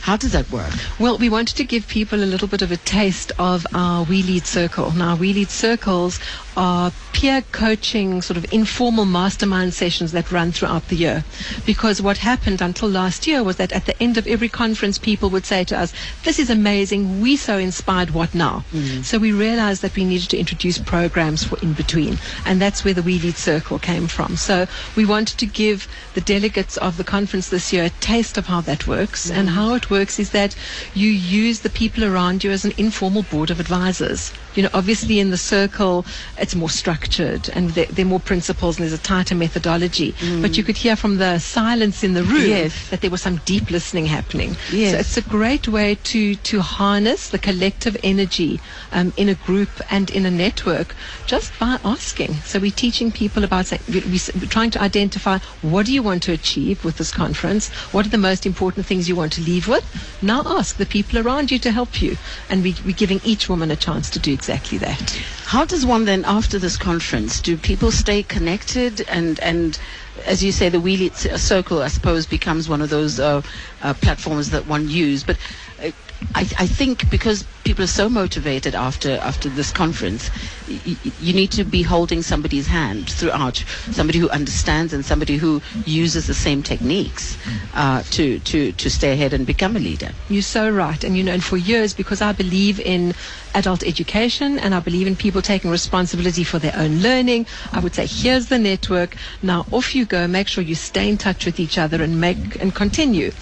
How 0.00 0.16
does 0.16 0.32
that 0.32 0.50
work? 0.50 0.72
Well, 0.98 1.18
we 1.18 1.28
wanted 1.28 1.56
to 1.56 1.64
give 1.64 1.86
people 1.86 2.22
a 2.22 2.26
little 2.26 2.48
bit 2.48 2.62
of 2.62 2.72
a 2.72 2.76
taste 2.76 3.32
of 3.38 3.66
our 3.74 4.04
We 4.04 4.22
Lead 4.22 4.46
Circle. 4.46 4.92
Now, 4.92 5.16
We 5.16 5.32
Lead 5.32 5.50
Circles 5.50 6.18
are 6.56 6.92
peer 7.12 7.42
coaching, 7.52 8.22
sort 8.22 8.36
of 8.36 8.50
informal 8.52 9.04
mastermind 9.04 9.74
sessions 9.74 10.12
that 10.12 10.32
run 10.32 10.52
throughout 10.52 10.88
the 10.88 10.96
year. 10.96 11.24
Because 11.66 12.00
what 12.00 12.18
happened 12.18 12.60
until 12.60 12.88
last 12.88 13.26
year 13.26 13.42
was 13.42 13.56
that 13.56 13.72
at 13.72 13.86
the 13.86 14.00
end 14.02 14.16
of 14.16 14.26
every 14.26 14.48
conference, 14.48 14.98
people 14.98 15.30
would 15.30 15.44
say 15.44 15.64
to 15.64 15.78
us, 15.78 15.92
This 16.24 16.38
is 16.38 16.50
amazing. 16.50 17.20
We 17.20 17.36
so 17.36 17.58
inspired. 17.58 18.10
What 18.10 18.34
now? 18.34 18.64
Mm. 18.72 19.04
So 19.04 19.18
we 19.18 19.32
realized 19.32 19.82
that 19.82 19.94
we 19.96 20.04
needed 20.04 20.30
to 20.30 20.38
introduce 20.38 20.78
programs 20.78 21.44
for 21.44 21.58
in 21.60 21.72
between. 21.74 22.18
And 22.46 22.60
that's 22.60 22.84
where 22.84 22.94
the 22.94 23.02
We 23.02 23.18
Lead 23.18 23.36
Circle 23.36 23.78
came 23.78 24.06
from. 24.06 24.36
So 24.36 24.66
we 24.96 25.04
wanted 25.04 25.38
to 25.38 25.46
give 25.46 25.86
the 26.14 26.20
delegates 26.20 26.76
of 26.78 26.96
the 26.96 27.04
conference 27.04 27.48
this 27.48 27.72
year 27.72 27.84
a 27.84 27.90
taste 28.00 28.38
of 28.38 28.46
how 28.46 28.60
that 28.62 28.86
works. 28.86 29.30
Mm. 29.30 29.36
And 29.36 29.50
how 29.50 29.74
it 29.74 29.89
works 29.90 30.18
is 30.18 30.30
that 30.30 30.54
you 30.94 31.08
use 31.08 31.60
the 31.60 31.70
people 31.70 32.04
around 32.04 32.44
you 32.44 32.50
as 32.50 32.64
an 32.64 32.72
informal 32.78 33.22
board 33.22 33.50
of 33.50 33.60
advisors. 33.60 34.32
You 34.56 34.64
know, 34.64 34.70
obviously 34.74 35.18
in 35.20 35.30
the 35.30 35.36
circle, 35.36 36.04
it's 36.38 36.54
more 36.54 36.70
structured 36.70 37.48
and 37.54 37.70
there, 37.70 37.86
there 37.86 38.04
are 38.04 38.08
more 38.08 38.20
principles 38.20 38.78
and 38.78 38.84
there's 38.88 38.98
a 38.98 39.02
tighter 39.02 39.34
methodology. 39.34 40.14
But 40.42 40.56
you 40.56 40.64
could 40.64 40.76
hear 40.76 40.96
from 40.96 41.18
the 41.18 41.38
silence 41.38 42.02
in 42.02 42.14
the 42.14 42.24
room 42.24 42.46
Yes. 42.48 42.88
that 42.90 43.00
there 43.00 43.10
was 43.10 43.22
some 43.22 43.36
deep 43.44 43.70
listening 43.70 44.06
happening. 44.06 44.56
Yes. 44.72 44.92
So 44.92 44.98
it's 44.98 45.16
a 45.16 45.22
great 45.30 45.68
way 45.68 45.94
to, 45.94 46.34
to 46.34 46.60
harness 46.60 47.30
the 47.30 47.38
collective 47.38 47.96
energy 48.02 48.60
um, 48.92 49.12
in 49.16 49.28
a 49.28 49.34
group 49.34 49.70
and 49.90 50.10
in 50.10 50.26
a 50.26 50.30
network 50.30 50.94
just 51.26 51.56
by 51.58 51.78
asking. 51.84 52.34
So 52.44 52.58
we're 52.58 52.70
teaching 52.72 53.12
people 53.12 53.44
about, 53.44 53.66
say, 53.66 53.78
we- 53.88 54.00
we- 54.00 54.20
we're 54.40 54.46
trying 54.48 54.70
to 54.72 54.80
identify 54.82 55.38
what 55.62 55.86
do 55.86 55.92
you 55.92 56.02
want 56.02 56.22
to 56.24 56.32
achieve 56.32 56.84
with 56.84 56.96
this 56.98 57.12
conference? 57.12 57.68
What 57.92 58.04
are 58.06 58.10
the 58.10 58.18
most 58.18 58.46
important 58.46 58.86
things 58.86 59.08
you 59.08 59.14
want 59.16 59.32
to 59.34 59.40
leave 59.42 59.68
with? 59.68 59.84
Now 60.22 60.42
ask 60.44 60.76
the 60.76 60.86
people 60.86 61.18
around 61.18 61.50
you 61.50 61.58
to 61.60 61.70
help 61.70 62.02
you. 62.02 62.16
And 62.48 62.62
we, 62.64 62.74
we're 62.84 62.96
giving 62.96 63.20
each 63.24 63.48
woman 63.48 63.70
a 63.70 63.76
chance 63.76 64.10
to 64.10 64.18
do 64.18 64.36
exactly 64.40 64.78
that. 64.78 65.10
How 65.44 65.66
does 65.66 65.84
one 65.84 66.06
then, 66.06 66.24
after 66.24 66.58
this 66.58 66.78
conference, 66.78 67.42
do 67.42 67.58
people 67.58 67.90
stay 67.92 68.22
connected 68.22 69.02
and 69.06 69.38
and 69.40 69.78
as 70.26 70.42
you 70.42 70.50
say, 70.50 70.70
the 70.70 70.80
We 70.80 70.96
Lead 70.96 71.14
C- 71.14 71.36
Circle, 71.36 71.82
I 71.82 71.88
suppose, 71.88 72.26
becomes 72.26 72.66
one 72.68 72.80
of 72.80 72.88
those 72.88 73.20
uh, 73.20 73.42
uh, 73.82 73.94
platforms 73.94 74.48
that 74.50 74.66
one 74.66 74.88
use. 74.88 75.24
But 75.24 75.36
uh, 75.78 75.90
I, 76.34 76.40
I 76.58 76.66
think 76.66 77.10
because 77.10 77.44
people 77.64 77.84
are 77.84 77.88
so 77.88 78.08
motivated 78.08 78.74
after 78.74 79.12
after 79.22 79.48
this 79.48 79.70
conference, 79.70 80.30
y- 80.68 80.96
you 81.20 81.32
need 81.32 81.50
to 81.52 81.64
be 81.64 81.82
holding 81.82 82.22
somebody's 82.22 82.66
hand 82.66 83.08
throughout, 83.08 83.58
somebody 83.90 84.18
who 84.18 84.28
understands 84.30 84.92
and 84.92 85.04
somebody 85.04 85.36
who 85.36 85.60
uses 85.84 86.26
the 86.26 86.34
same 86.34 86.62
techniques 86.62 87.36
uh, 87.74 88.02
to 88.10 88.38
to 88.40 88.72
to 88.72 88.90
stay 88.90 89.12
ahead 89.12 89.32
and 89.32 89.46
become 89.46 89.76
a 89.76 89.80
leader. 89.80 90.10
You're 90.28 90.42
so 90.42 90.70
right. 90.70 91.02
And 91.04 91.16
you 91.16 91.22
know, 91.22 91.32
and 91.32 91.44
for 91.44 91.56
years, 91.56 91.92
because 91.94 92.22
I 92.22 92.32
believe 92.32 92.80
in 92.80 93.14
adult 93.54 93.82
education 93.82 94.58
and 94.58 94.74
I 94.74 94.80
believe 94.80 95.06
in 95.06 95.16
people 95.16 95.42
taking 95.42 95.70
responsibility 95.70 96.44
for 96.44 96.58
their 96.58 96.74
own 96.76 97.00
learning, 97.00 97.46
I 97.72 97.80
would 97.80 97.94
say, 97.94 98.06
here's 98.06 98.46
the 98.46 98.58
network. 98.58 99.16
Now 99.42 99.66
off 99.72 99.94
you 99.94 100.04
go. 100.06 100.26
Make 100.28 100.48
sure 100.48 100.62
you 100.62 100.76
stay 100.76 101.08
in 101.08 101.18
touch 101.18 101.46
with 101.46 101.58
each 101.58 101.76
other 101.76 102.02
and 102.02 102.20
make 102.20 102.60
and 102.62 102.74
continue. 102.74 103.32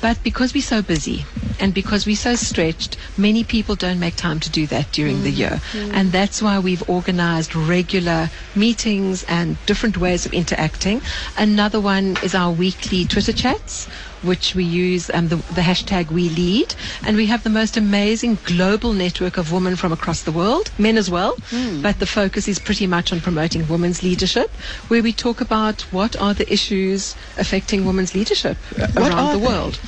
But 0.00 0.22
because 0.22 0.54
we're 0.54 0.62
so 0.62 0.80
busy 0.80 1.26
and 1.60 1.74
because 1.74 2.06
we're 2.06 2.16
so 2.16 2.34
stretched, 2.34 2.96
many 3.18 3.44
people 3.44 3.59
don't 3.76 3.98
make 3.98 4.16
time 4.16 4.40
to 4.40 4.50
do 4.50 4.66
that 4.68 4.90
during 4.92 5.22
the 5.22 5.30
year. 5.30 5.60
And 5.74 6.12
that's 6.12 6.42
why 6.42 6.58
we've 6.58 6.88
organized 6.88 7.54
regular 7.54 8.30
meetings 8.54 9.24
and 9.24 9.56
different 9.66 9.98
ways 9.98 10.26
of 10.26 10.32
interacting. 10.32 11.02
Another 11.36 11.80
one 11.80 12.16
is 12.22 12.34
our 12.34 12.52
weekly 12.52 13.04
Twitter 13.04 13.32
chats 13.32 13.88
which 14.22 14.54
we 14.54 14.64
use 14.64 15.10
um, 15.14 15.28
the, 15.28 15.36
the 15.36 15.62
hashtag 15.62 16.10
We 16.10 16.28
Lead, 16.28 16.74
and 17.04 17.16
we 17.16 17.26
have 17.26 17.42
the 17.42 17.50
most 17.50 17.76
amazing 17.76 18.38
global 18.44 18.92
network 18.92 19.36
of 19.36 19.52
women 19.52 19.76
from 19.76 19.92
across 19.92 20.22
the 20.22 20.32
world, 20.32 20.70
men 20.78 20.98
as 20.98 21.10
well. 21.10 21.36
But 21.82 21.98
the 21.98 22.06
focus 22.06 22.48
is 22.48 22.58
pretty 22.58 22.86
much 22.86 23.12
on 23.12 23.20
promoting 23.20 23.66
women's 23.68 24.02
leadership, 24.02 24.50
where 24.88 25.02
we 25.02 25.12
talk 25.12 25.40
about 25.40 25.82
what 25.92 26.16
are 26.20 26.34
the 26.34 26.50
issues 26.52 27.14
affecting 27.38 27.84
women's 27.86 28.14
leadership 28.14 28.58
uh, 28.78 28.88
around 28.96 29.32
the 29.32 29.38
they? 29.38 29.46
world. 29.46 29.80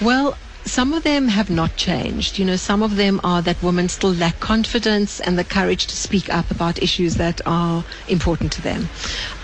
Well. 0.00 0.36
Some 0.66 0.92
of 0.92 1.04
them 1.04 1.28
have 1.28 1.48
not 1.48 1.76
changed. 1.76 2.38
You 2.38 2.44
know, 2.44 2.56
some 2.56 2.82
of 2.82 2.96
them 2.96 3.20
are 3.22 3.40
that 3.42 3.62
women 3.62 3.88
still 3.88 4.12
lack 4.12 4.38
confidence 4.40 5.20
and 5.20 5.38
the 5.38 5.44
courage 5.44 5.86
to 5.86 5.96
speak 5.96 6.32
up 6.32 6.50
about 6.50 6.82
issues 6.82 7.14
that 7.16 7.40
are 7.46 7.84
important 8.08 8.52
to 8.52 8.62
them. 8.62 8.88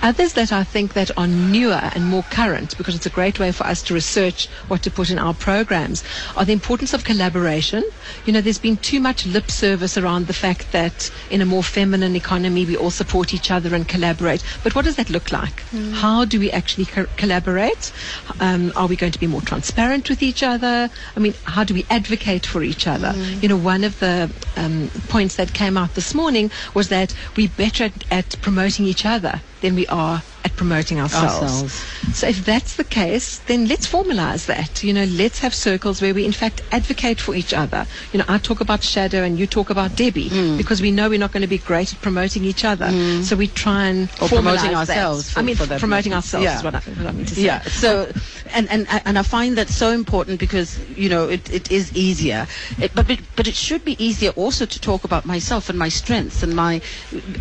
Others 0.02 0.32
that 0.34 0.52
I 0.52 0.64
think 0.64 0.94
that 0.94 1.10
are 1.16 1.28
newer 1.28 1.90
and 1.94 2.04
more 2.06 2.24
current, 2.24 2.76
because 2.76 2.96
it's 2.96 3.06
a 3.06 3.10
great 3.10 3.38
way 3.38 3.52
for 3.52 3.64
us 3.64 3.82
to 3.84 3.94
research 3.94 4.48
what 4.66 4.82
to 4.82 4.90
put 4.90 5.10
in 5.10 5.18
our 5.18 5.32
programs, 5.32 6.02
are 6.36 6.44
the 6.44 6.52
importance 6.52 6.92
of 6.92 7.04
collaboration. 7.04 7.84
You 8.26 8.32
know, 8.32 8.40
there's 8.40 8.58
been 8.58 8.76
too 8.78 8.98
much 9.00 9.24
lip 9.24 9.48
service 9.50 9.96
around 9.96 10.26
the 10.26 10.32
fact 10.32 10.72
that 10.72 11.10
in 11.30 11.40
a 11.40 11.46
more 11.46 11.62
feminine 11.62 12.16
economy 12.16 12.66
we 12.66 12.76
all 12.76 12.90
support 12.90 13.32
each 13.32 13.50
other 13.50 13.74
and 13.76 13.86
collaborate. 13.86 14.42
But 14.64 14.74
what 14.74 14.84
does 14.84 14.96
that 14.96 15.08
look 15.08 15.30
like? 15.30 15.62
How 15.92 16.24
do 16.24 16.40
we 16.40 16.50
actually 16.50 16.86
co- 16.86 17.06
collaborate? 17.16 17.92
Um, 18.40 18.72
are 18.74 18.88
we 18.88 18.96
going 18.96 19.12
to 19.12 19.20
be 19.20 19.28
more 19.28 19.40
transparent 19.40 20.10
with 20.10 20.22
each 20.22 20.42
other? 20.42 20.90
I 21.16 21.20
mean, 21.20 21.34
how 21.44 21.64
do 21.64 21.74
we 21.74 21.84
advocate 21.90 22.46
for 22.46 22.62
each 22.62 22.86
other? 22.86 23.12
You 23.16 23.48
know, 23.48 23.56
one 23.56 23.84
of 23.84 23.98
the 24.00 24.30
um, 24.56 24.90
points 25.08 25.36
that 25.36 25.52
came 25.52 25.76
out 25.76 25.94
this 25.94 26.14
morning 26.14 26.50
was 26.74 26.88
that 26.88 27.14
we're 27.36 27.48
better 27.48 27.84
at, 27.84 28.04
at 28.10 28.40
promoting 28.40 28.86
each 28.86 29.04
other 29.04 29.42
than 29.60 29.74
we 29.74 29.86
are 29.88 30.22
at 30.44 30.54
promoting 30.56 31.00
ourselves. 31.00 31.42
Ourselves. 31.42 32.16
So 32.16 32.26
if 32.26 32.44
that's 32.44 32.76
the 32.76 32.84
case, 32.84 33.38
then 33.40 33.66
let's 33.68 33.86
formalize 33.86 34.46
that. 34.46 34.82
You 34.82 34.92
know, 34.92 35.04
let's 35.04 35.38
have 35.40 35.54
circles 35.54 36.02
where 36.02 36.12
we 36.14 36.24
in 36.24 36.32
fact 36.32 36.62
advocate 36.72 37.20
for 37.20 37.34
each 37.34 37.52
other. 37.54 37.86
You 38.12 38.18
know, 38.18 38.24
I 38.28 38.38
talk 38.38 38.60
about 38.60 38.80
Shado 38.80 39.24
and 39.24 39.38
you 39.38 39.46
talk 39.46 39.70
about 39.70 39.96
Debbie 39.96 40.30
Mm. 40.30 40.56
because 40.56 40.80
we 40.82 40.90
know 40.90 41.08
we're 41.08 41.18
not 41.18 41.32
going 41.32 41.42
to 41.42 41.48
be 41.48 41.58
great 41.58 41.92
at 41.92 42.00
promoting 42.00 42.44
each 42.44 42.64
other. 42.64 42.90
So 43.22 43.36
we 43.36 43.46
try 43.48 43.86
and 43.86 44.08
Or 44.20 44.28
promoting 44.28 44.74
ourselves 44.74 45.30
for- 45.30 45.40
I 45.40 45.42
mean, 45.42 45.56
promoting 45.56 46.12
ourselves 46.14 46.44
Yeah. 46.44 46.56
is 46.58 46.64
what 46.64 46.74
I, 46.74 46.78
what 46.80 47.06
I 47.06 47.12
mean 47.12 47.26
to 47.26 47.34
say. 47.34 47.42
Yeah. 47.42 47.62
So, 47.62 48.10
and, 48.54 48.68
and 48.70 48.86
and 49.04 49.18
I 49.18 49.22
find 49.22 49.56
that 49.58 49.68
so 49.68 49.90
important 49.90 50.38
because 50.40 50.78
you 50.96 51.08
know 51.08 51.28
it, 51.28 51.50
it 51.52 51.70
is 51.70 51.92
easier, 51.96 52.46
it, 52.78 52.92
but 52.94 53.08
it, 53.10 53.20
but 53.36 53.46
it 53.46 53.54
should 53.54 53.84
be 53.84 53.96
easier 54.04 54.30
also 54.30 54.66
to 54.66 54.78
talk 54.80 55.04
about 55.04 55.24
myself 55.24 55.68
and 55.70 55.78
my 55.78 55.88
strengths 55.88 56.42
and 56.42 56.54
my 56.54 56.80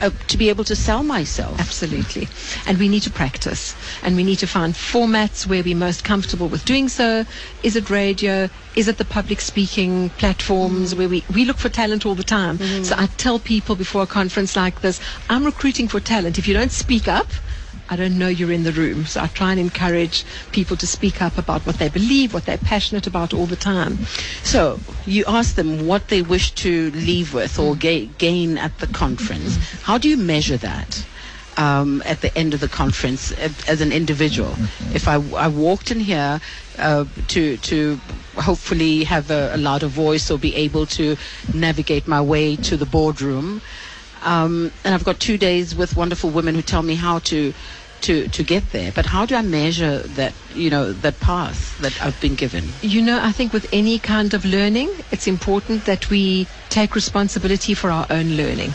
uh, 0.01 0.09
to 0.27 0.37
be 0.37 0.49
able 0.49 0.63
to 0.65 0.75
sell 0.75 1.03
myself. 1.03 1.59
Absolutely. 1.59 2.27
And 2.67 2.77
we 2.77 2.87
need 2.91 3.03
to 3.03 3.09
practice. 3.09 3.75
And 4.03 4.15
we 4.15 4.23
need 4.23 4.39
to 4.39 4.47
find 4.47 4.73
formats 4.73 5.47
where 5.47 5.63
we're 5.63 5.75
most 5.75 6.03
comfortable 6.03 6.47
with 6.47 6.65
doing 6.65 6.89
so. 6.89 7.25
Is 7.63 7.75
it 7.75 7.89
radio? 7.89 8.49
Is 8.75 8.87
it 8.87 8.97
the 8.97 9.05
public 9.05 9.41
speaking 9.41 10.09
platforms 10.11 10.93
mm. 10.93 10.97
where 10.97 11.09
we, 11.09 11.23
we 11.33 11.45
look 11.45 11.57
for 11.57 11.69
talent 11.69 12.05
all 12.05 12.15
the 12.15 12.23
time? 12.23 12.57
Mm. 12.57 12.85
So 12.85 12.95
I 12.97 13.07
tell 13.17 13.39
people 13.39 13.75
before 13.75 14.03
a 14.03 14.07
conference 14.07 14.55
like 14.55 14.81
this, 14.81 14.99
I'm 15.29 15.43
recruiting 15.43 15.87
for 15.87 15.99
talent. 15.99 16.37
If 16.37 16.47
you 16.47 16.53
don't 16.53 16.71
speak 16.71 17.07
up, 17.07 17.27
I 17.91 17.97
don't 17.97 18.17
know 18.17 18.29
you're 18.29 18.53
in 18.53 18.63
the 18.63 18.71
room. 18.71 19.05
So 19.05 19.21
I 19.21 19.27
try 19.27 19.51
and 19.51 19.59
encourage 19.59 20.23
people 20.53 20.77
to 20.77 20.87
speak 20.87 21.21
up 21.21 21.37
about 21.37 21.65
what 21.65 21.77
they 21.77 21.89
believe, 21.89 22.33
what 22.33 22.45
they're 22.45 22.57
passionate 22.57 23.05
about 23.05 23.33
all 23.33 23.45
the 23.45 23.57
time. 23.57 23.97
So 24.43 24.79
you 25.05 25.25
ask 25.27 25.55
them 25.55 25.85
what 25.85 26.07
they 26.07 26.21
wish 26.21 26.51
to 26.63 26.91
leave 26.91 27.33
with 27.33 27.59
or 27.59 27.75
ga- 27.75 28.05
gain 28.17 28.57
at 28.57 28.77
the 28.79 28.87
conference. 28.87 29.57
How 29.83 29.97
do 29.97 30.07
you 30.07 30.15
measure 30.15 30.55
that? 30.57 31.05
Um, 31.57 32.01
at 32.05 32.21
the 32.21 32.35
end 32.37 32.53
of 32.53 32.61
the 32.61 32.69
conference, 32.69 33.33
uh, 33.33 33.49
as 33.67 33.81
an 33.81 33.91
individual, 33.91 34.55
if 34.95 35.07
I, 35.07 35.15
I 35.35 35.49
walked 35.49 35.91
in 35.91 35.99
here 35.99 36.39
uh, 36.79 37.05
to 37.27 37.57
to 37.57 37.99
hopefully 38.35 39.03
have 39.03 39.29
a, 39.29 39.51
a 39.53 39.57
louder 39.57 39.87
voice 39.87 40.31
or 40.31 40.39
be 40.39 40.55
able 40.55 40.85
to 40.87 41.17
navigate 41.53 42.07
my 42.07 42.21
way 42.21 42.55
to 42.55 42.77
the 42.77 42.85
boardroom, 42.85 43.61
um, 44.23 44.71
and 44.85 44.93
I've 44.95 45.03
got 45.03 45.19
two 45.19 45.37
days 45.37 45.75
with 45.75 45.97
wonderful 45.97 46.29
women 46.29 46.55
who 46.55 46.61
tell 46.61 46.83
me 46.83 46.95
how 46.95 47.19
to 47.19 47.53
to 48.01 48.27
to 48.29 48.43
get 48.43 48.71
there. 48.71 48.91
But 48.91 49.05
how 49.07 49.25
do 49.25 49.35
I 49.35 49.41
measure 49.41 49.99
that 49.99 50.33
you 50.55 50.69
know 50.69 50.93
that 50.93 51.19
path 51.19 51.77
that 51.79 52.01
I've 52.01 52.19
been 52.21 52.35
given? 52.35 52.69
You 52.81 53.01
know, 53.01 53.19
I 53.21 53.31
think 53.31 53.53
with 53.53 53.67
any 53.71 53.99
kind 53.99 54.33
of 54.33 54.45
learning, 54.45 54.91
it's 55.11 55.27
important 55.27 55.85
that 55.85 56.09
we 56.09 56.47
take 56.69 56.95
responsibility 56.95 57.73
for 57.73 57.91
our 57.91 58.07
own 58.09 58.37
learning. 58.37 58.73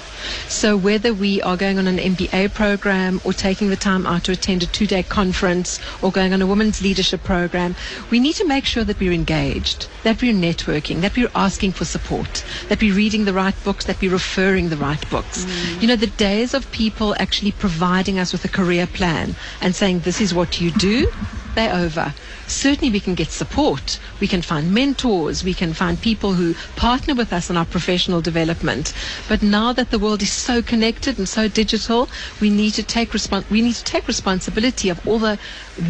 So 0.48 0.76
whether 0.76 1.14
we 1.14 1.40
are 1.42 1.56
going 1.56 1.78
on 1.78 1.86
an 1.86 1.96
MBA 1.96 2.52
program 2.52 3.20
or 3.24 3.32
taking 3.32 3.70
the 3.70 3.76
time 3.76 4.06
out 4.06 4.24
to 4.24 4.32
attend 4.32 4.62
a 4.62 4.66
two-day 4.66 5.02
conference 5.02 5.80
or 6.02 6.12
going 6.12 6.32
on 6.34 6.42
a 6.42 6.46
women's 6.46 6.82
leadership 6.82 7.22
program, 7.24 7.74
we 8.10 8.20
need 8.20 8.34
to 8.34 8.46
make 8.46 8.66
sure 8.66 8.84
that 8.84 9.00
we're 9.00 9.12
engaged, 9.12 9.88
that 10.04 10.20
we're 10.20 10.34
networking, 10.34 11.00
that 11.00 11.16
we're 11.16 11.30
asking 11.34 11.72
for 11.72 11.84
support, 11.84 12.44
that 12.68 12.82
we're 12.82 12.94
reading 12.94 13.24
the 13.24 13.32
right 13.32 13.54
books, 13.64 13.86
that 13.86 14.00
we're 14.00 14.12
referring 14.12 14.68
the 14.68 14.76
right 14.76 15.08
books. 15.10 15.44
Mm. 15.44 15.82
You 15.82 15.88
know, 15.88 15.96
the 15.96 16.06
days 16.06 16.52
of 16.52 16.70
people 16.72 17.14
actually 17.18 17.52
providing 17.52 18.18
us 18.18 18.32
with 18.32 18.44
a 18.44 18.48
career 18.48 18.86
plan 18.86 19.34
and 19.60 19.74
saying, 19.74 20.00
this 20.00 20.20
is 20.20 20.34
what 20.34 20.60
you 20.60 20.70
do, 20.72 21.10
they're 21.56 21.74
over. 21.74 22.14
Certainly, 22.46 22.92
we 22.92 23.00
can 23.00 23.14
get 23.16 23.30
support. 23.32 23.98
We 24.20 24.28
can 24.28 24.42
find 24.42 24.72
mentors. 24.72 25.42
We 25.42 25.54
can 25.54 25.72
find 25.74 26.00
people 26.00 26.34
who 26.34 26.54
partner 26.76 27.14
with 27.14 27.32
us 27.32 27.50
in 27.50 27.56
our 27.56 27.64
professional 27.66 28.20
development. 28.20 28.92
But 29.28 29.42
now 29.42 29.72
that 29.72 29.90
the 29.90 29.98
world 29.98 30.22
is 30.22 30.32
so 30.32 30.62
connected 30.62 31.18
and 31.18 31.28
so 31.28 31.48
digital, 31.48 32.08
we 32.40 32.50
need 32.50 32.74
to 32.74 32.82
take 32.84 33.10
respon- 33.10 33.48
we 33.50 33.60
need 33.62 33.74
to 33.74 33.84
take 33.84 34.06
responsibility 34.06 34.88
of 34.88 35.04
all 35.06 35.18
the 35.18 35.38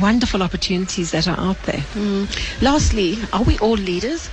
wonderful 0.00 0.42
opportunities 0.42 1.10
that 1.10 1.28
are 1.28 1.38
out 1.38 1.60
there. 1.64 1.84
Mm. 1.94 2.26
Lastly, 2.62 3.18
are 3.32 3.42
we 3.42 3.58
all 3.58 3.76
leaders? 3.76 4.30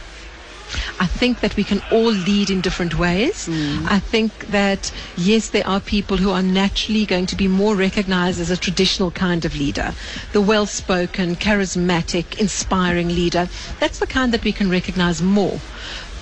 I 0.99 1.07
think 1.07 1.39
that 1.41 1.55
we 1.55 1.63
can 1.63 1.81
all 1.91 2.11
lead 2.11 2.49
in 2.49 2.61
different 2.61 2.97
ways. 2.97 3.47
Mm. 3.47 3.85
I 3.89 3.99
think 3.99 4.47
that, 4.47 4.91
yes, 5.17 5.49
there 5.49 5.67
are 5.67 5.79
people 5.79 6.17
who 6.17 6.31
are 6.31 6.43
naturally 6.43 7.05
going 7.05 7.25
to 7.27 7.35
be 7.35 7.47
more 7.47 7.75
recognized 7.75 8.39
as 8.39 8.49
a 8.49 8.57
traditional 8.57 9.11
kind 9.11 9.45
of 9.45 9.55
leader. 9.55 9.93
The 10.31 10.41
well 10.41 10.65
spoken, 10.65 11.35
charismatic, 11.35 12.39
inspiring 12.39 13.09
leader. 13.09 13.49
That's 13.79 13.99
the 13.99 14.07
kind 14.07 14.33
that 14.33 14.43
we 14.43 14.51
can 14.53 14.69
recognize 14.69 15.21
more. 15.21 15.59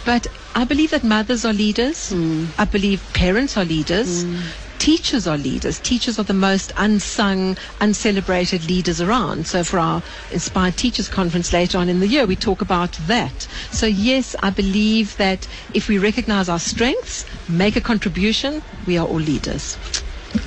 But 0.06 0.28
I 0.56 0.66
believe 0.66 0.92
that 0.92 1.04
mothers 1.04 1.46
are 1.46 1.54
leaders. 1.54 2.12
Mm. 2.12 2.48
I 2.58 2.66
believe 2.66 3.02
parents 3.14 3.58
are 3.58 3.66
leaders. 3.66 4.26
Mm. 4.26 4.42
Teachers 4.82 5.28
are 5.28 5.38
leaders. 5.38 5.80
Teachers 5.80 6.18
are 6.18 6.24
the 6.24 6.34
most 6.34 6.74
unsung, 6.76 7.56
uncelebrated 7.82 8.68
leaders 8.68 9.00
around. 9.00 9.46
So 9.46 9.64
for 9.64 9.78
our 9.78 10.02
Inspired 10.32 10.76
Teachers 10.76 11.08
Conference 11.08 11.54
later 11.54 11.78
on 11.78 11.88
in 11.88 12.00
the 12.00 12.08
year, 12.08 12.26
we 12.26 12.36
talk 12.36 12.62
about 12.62 12.94
that. 13.06 13.48
So 13.72 13.86
yes, 13.86 14.36
I 14.42 14.50
believe 14.50 15.16
that 15.18 15.48
if 15.76 15.88
we 15.88 16.00
recognize 16.00 16.50
our 16.50 16.58
strengths, 16.58 17.26
make 17.48 17.76
a 17.76 17.82
contribution, 17.82 18.64
we 18.88 18.98
are 18.98 19.06
all 19.06 19.20
leaders. 19.20 19.78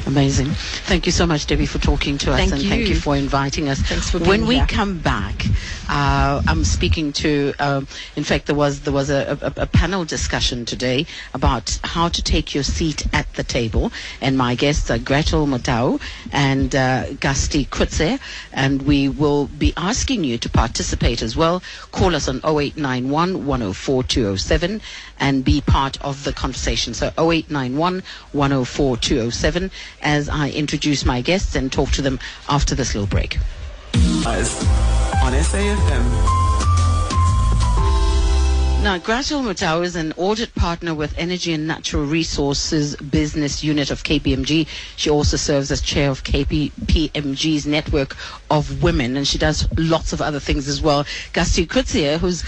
Amazing. 0.06 0.46
Thank 0.86 1.06
you 1.06 1.12
so 1.12 1.26
much, 1.26 1.46
Debbie, 1.46 1.66
for 1.66 1.78
talking 1.78 2.18
to 2.18 2.32
us 2.32 2.38
Thank 2.38 2.52
and 2.52 2.62
thank 2.62 2.80
you. 2.82 2.94
you 2.94 3.00
for 3.00 3.16
inviting 3.16 3.68
us. 3.68 3.80
Thanks 3.80 4.10
for 4.10 4.18
being 4.18 4.28
When 4.28 4.46
we 4.46 4.56
here. 4.56 4.66
come 4.66 4.98
back, 4.98 5.44
uh, 5.88 6.42
I'm 6.46 6.64
speaking 6.64 7.12
to. 7.14 7.52
Um, 7.58 7.86
in 8.16 8.24
fact, 8.24 8.46
there 8.46 8.54
was 8.54 8.80
there 8.80 8.92
was 8.92 9.10
a, 9.10 9.38
a, 9.42 9.62
a 9.62 9.66
panel 9.66 10.04
discussion 10.04 10.64
today 10.64 11.06
about 11.34 11.78
how 11.84 12.08
to 12.08 12.22
take 12.22 12.54
your 12.54 12.64
seat 12.64 13.06
at 13.12 13.30
the 13.34 13.42
table, 13.44 13.92
and 14.20 14.38
my 14.38 14.54
guests 14.54 14.90
are 14.90 14.98
Grathel 14.98 15.46
Motau 15.46 16.00
and 16.32 16.74
uh, 16.74 17.04
Gasti 17.20 17.66
Kutze, 17.68 18.18
and 18.52 18.82
we 18.82 19.08
will 19.08 19.46
be 19.46 19.72
asking 19.76 20.24
you 20.24 20.38
to 20.38 20.48
participate 20.48 21.20
as 21.22 21.36
well. 21.36 21.62
Call 21.92 22.14
us 22.14 22.28
on 22.28 22.36
0891 22.44 23.46
104 23.46 24.02
207 24.04 24.80
and 25.20 25.44
be 25.44 25.60
part 25.60 26.00
of 26.02 26.24
the 26.24 26.32
conversation. 26.32 26.94
So 26.94 27.08
0891 27.18 28.02
104 28.32 28.96
207 28.96 29.70
as 30.02 30.28
I 30.28 30.50
introduce 30.50 31.04
my 31.04 31.20
guests 31.20 31.54
and 31.54 31.72
talk 31.72 31.90
to 31.92 32.02
them 32.02 32.18
after 32.48 32.74
this 32.74 32.94
little 32.94 33.08
break. 33.08 33.38
On 34.26 35.32
SAFM. 35.32 36.44
Now, 38.84 38.98
Grathel 38.98 39.42
Mutau 39.42 39.82
is 39.82 39.96
an 39.96 40.12
audit 40.18 40.54
partner 40.54 40.94
with 40.94 41.16
Energy 41.16 41.54
and 41.54 41.66
Natural 41.66 42.04
Resources 42.04 42.94
Business 42.96 43.64
Unit 43.64 43.90
of 43.90 44.04
KPMG. 44.04 44.66
She 44.96 45.08
also 45.08 45.38
serves 45.38 45.70
as 45.70 45.80
chair 45.80 46.10
of 46.10 46.22
KPMG's 46.22 47.66
network 47.66 48.14
of 48.50 48.82
women, 48.82 49.16
and 49.16 49.26
she 49.26 49.38
does 49.38 49.66
lots 49.78 50.12
of 50.12 50.20
other 50.20 50.38
things 50.38 50.68
as 50.68 50.82
well. 50.82 51.04
Gasti 51.32 51.66
Kutsia, 51.66 52.18
who's 52.18 52.44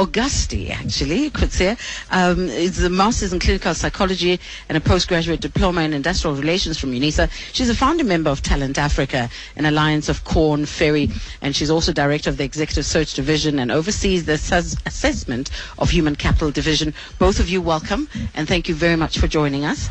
Augusti, 0.00 0.70
actually, 0.70 1.28
Kutsia, 1.30 1.76
um, 2.10 2.48
is 2.48 2.82
a 2.82 2.88
master's 2.88 3.34
in 3.34 3.38
clinical 3.38 3.74
psychology 3.74 4.40
and 4.70 4.78
a 4.78 4.80
postgraduate 4.80 5.40
diploma 5.42 5.82
in 5.82 5.92
industrial 5.92 6.34
relations 6.34 6.78
from 6.78 6.92
UNISA. 6.92 7.30
She's 7.52 7.68
a 7.68 7.74
founder 7.74 8.02
member 8.02 8.30
of 8.30 8.40
Talent 8.40 8.78
Africa, 8.78 9.28
an 9.56 9.66
alliance 9.66 10.08
of 10.08 10.24
Korn 10.24 10.64
Ferry, 10.64 11.10
and 11.42 11.54
she's 11.54 11.68
also 11.68 11.92
director 11.92 12.30
of 12.30 12.38
the 12.38 12.44
executive 12.44 12.86
search 12.86 13.12
division 13.12 13.58
and 13.58 13.70
oversees 13.70 14.24
the 14.24 14.32
assess- 14.32 14.74
assessment 14.86 15.50
of 15.78 15.90
human 15.90 16.16
capital 16.16 16.50
division. 16.50 16.94
Both 17.18 17.38
of 17.38 17.50
you, 17.50 17.60
welcome, 17.60 18.08
and 18.34 18.48
thank 18.48 18.70
you 18.70 18.74
very 18.74 18.96
much 18.96 19.18
for 19.18 19.28
joining 19.28 19.66
us. 19.66 19.90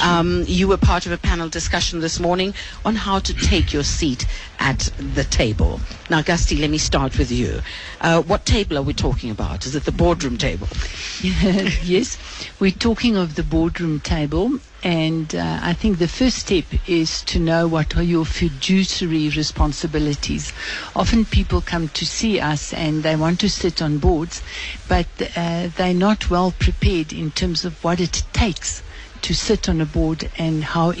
Um, 0.00 0.44
you 0.46 0.68
were 0.68 0.76
part 0.76 1.04
of 1.06 1.10
a 1.12 1.18
panel 1.18 1.48
discussion 1.48 1.98
this 1.98 2.20
morning 2.20 2.54
on 2.84 2.94
how 2.94 3.18
to 3.18 3.34
take 3.34 3.72
your 3.72 3.82
seat 3.84 4.24
at 4.60 4.90
the 5.14 5.24
table. 5.24 5.80
Now, 6.10 6.22
Gusty, 6.22 6.56
let 6.56 6.70
me 6.70 6.78
start 6.78 7.16
with 7.18 7.30
you. 7.32 7.60
Uh, 8.00 8.22
what 8.22 8.44
table 8.46 8.76
are 8.78 8.82
we 8.82 8.92
talking 8.92 9.30
about? 9.30 9.47
About? 9.48 9.66
Is 9.66 9.74
it 9.74 9.84
the 9.84 9.92
boardroom 9.92 10.36
table? 10.36 10.68
yes, 11.22 12.18
we're 12.60 12.70
talking 12.70 13.16
of 13.16 13.34
the 13.34 13.42
boardroom 13.42 14.00
table, 14.00 14.58
and 14.82 15.34
uh, 15.34 15.58
I 15.62 15.72
think 15.72 15.98
the 15.98 16.08
first 16.08 16.36
step 16.36 16.64
is 16.86 17.22
to 17.24 17.38
know 17.38 17.66
what 17.66 17.96
are 17.96 18.02
your 18.02 18.24
fiduciary 18.24 19.28
responsibilities. 19.30 20.52
Often 20.94 21.26
people 21.26 21.60
come 21.62 21.88
to 21.88 22.04
see 22.04 22.40
us 22.40 22.74
and 22.74 23.02
they 23.02 23.16
want 23.16 23.40
to 23.40 23.48
sit 23.48 23.80
on 23.80 23.98
boards, 23.98 24.42
but 24.86 25.06
uh, 25.36 25.68
they're 25.76 25.94
not 25.94 26.30
well 26.30 26.52
prepared 26.58 27.12
in 27.12 27.30
terms 27.30 27.64
of 27.64 27.82
what 27.82 28.00
it 28.00 28.24
takes 28.32 28.82
to 29.22 29.34
sit 29.34 29.68
on 29.68 29.80
a 29.80 29.86
board 29.86 30.30
and 30.38 30.62
how 30.62 30.92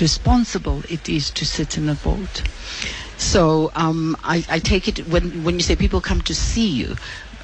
responsible 0.00 0.82
it 0.90 1.08
is 1.08 1.30
to 1.30 1.46
sit 1.46 1.78
on 1.78 1.88
a 1.88 1.94
board. 1.94 2.28
So 3.18 3.72
um, 3.74 4.16
I, 4.22 4.44
I 4.48 4.58
take 4.60 4.86
it 4.86 5.08
when 5.08 5.42
when 5.42 5.56
you 5.56 5.62
say 5.62 5.74
people 5.74 6.00
come 6.00 6.20
to 6.22 6.34
see 6.34 6.68
you, 6.68 6.94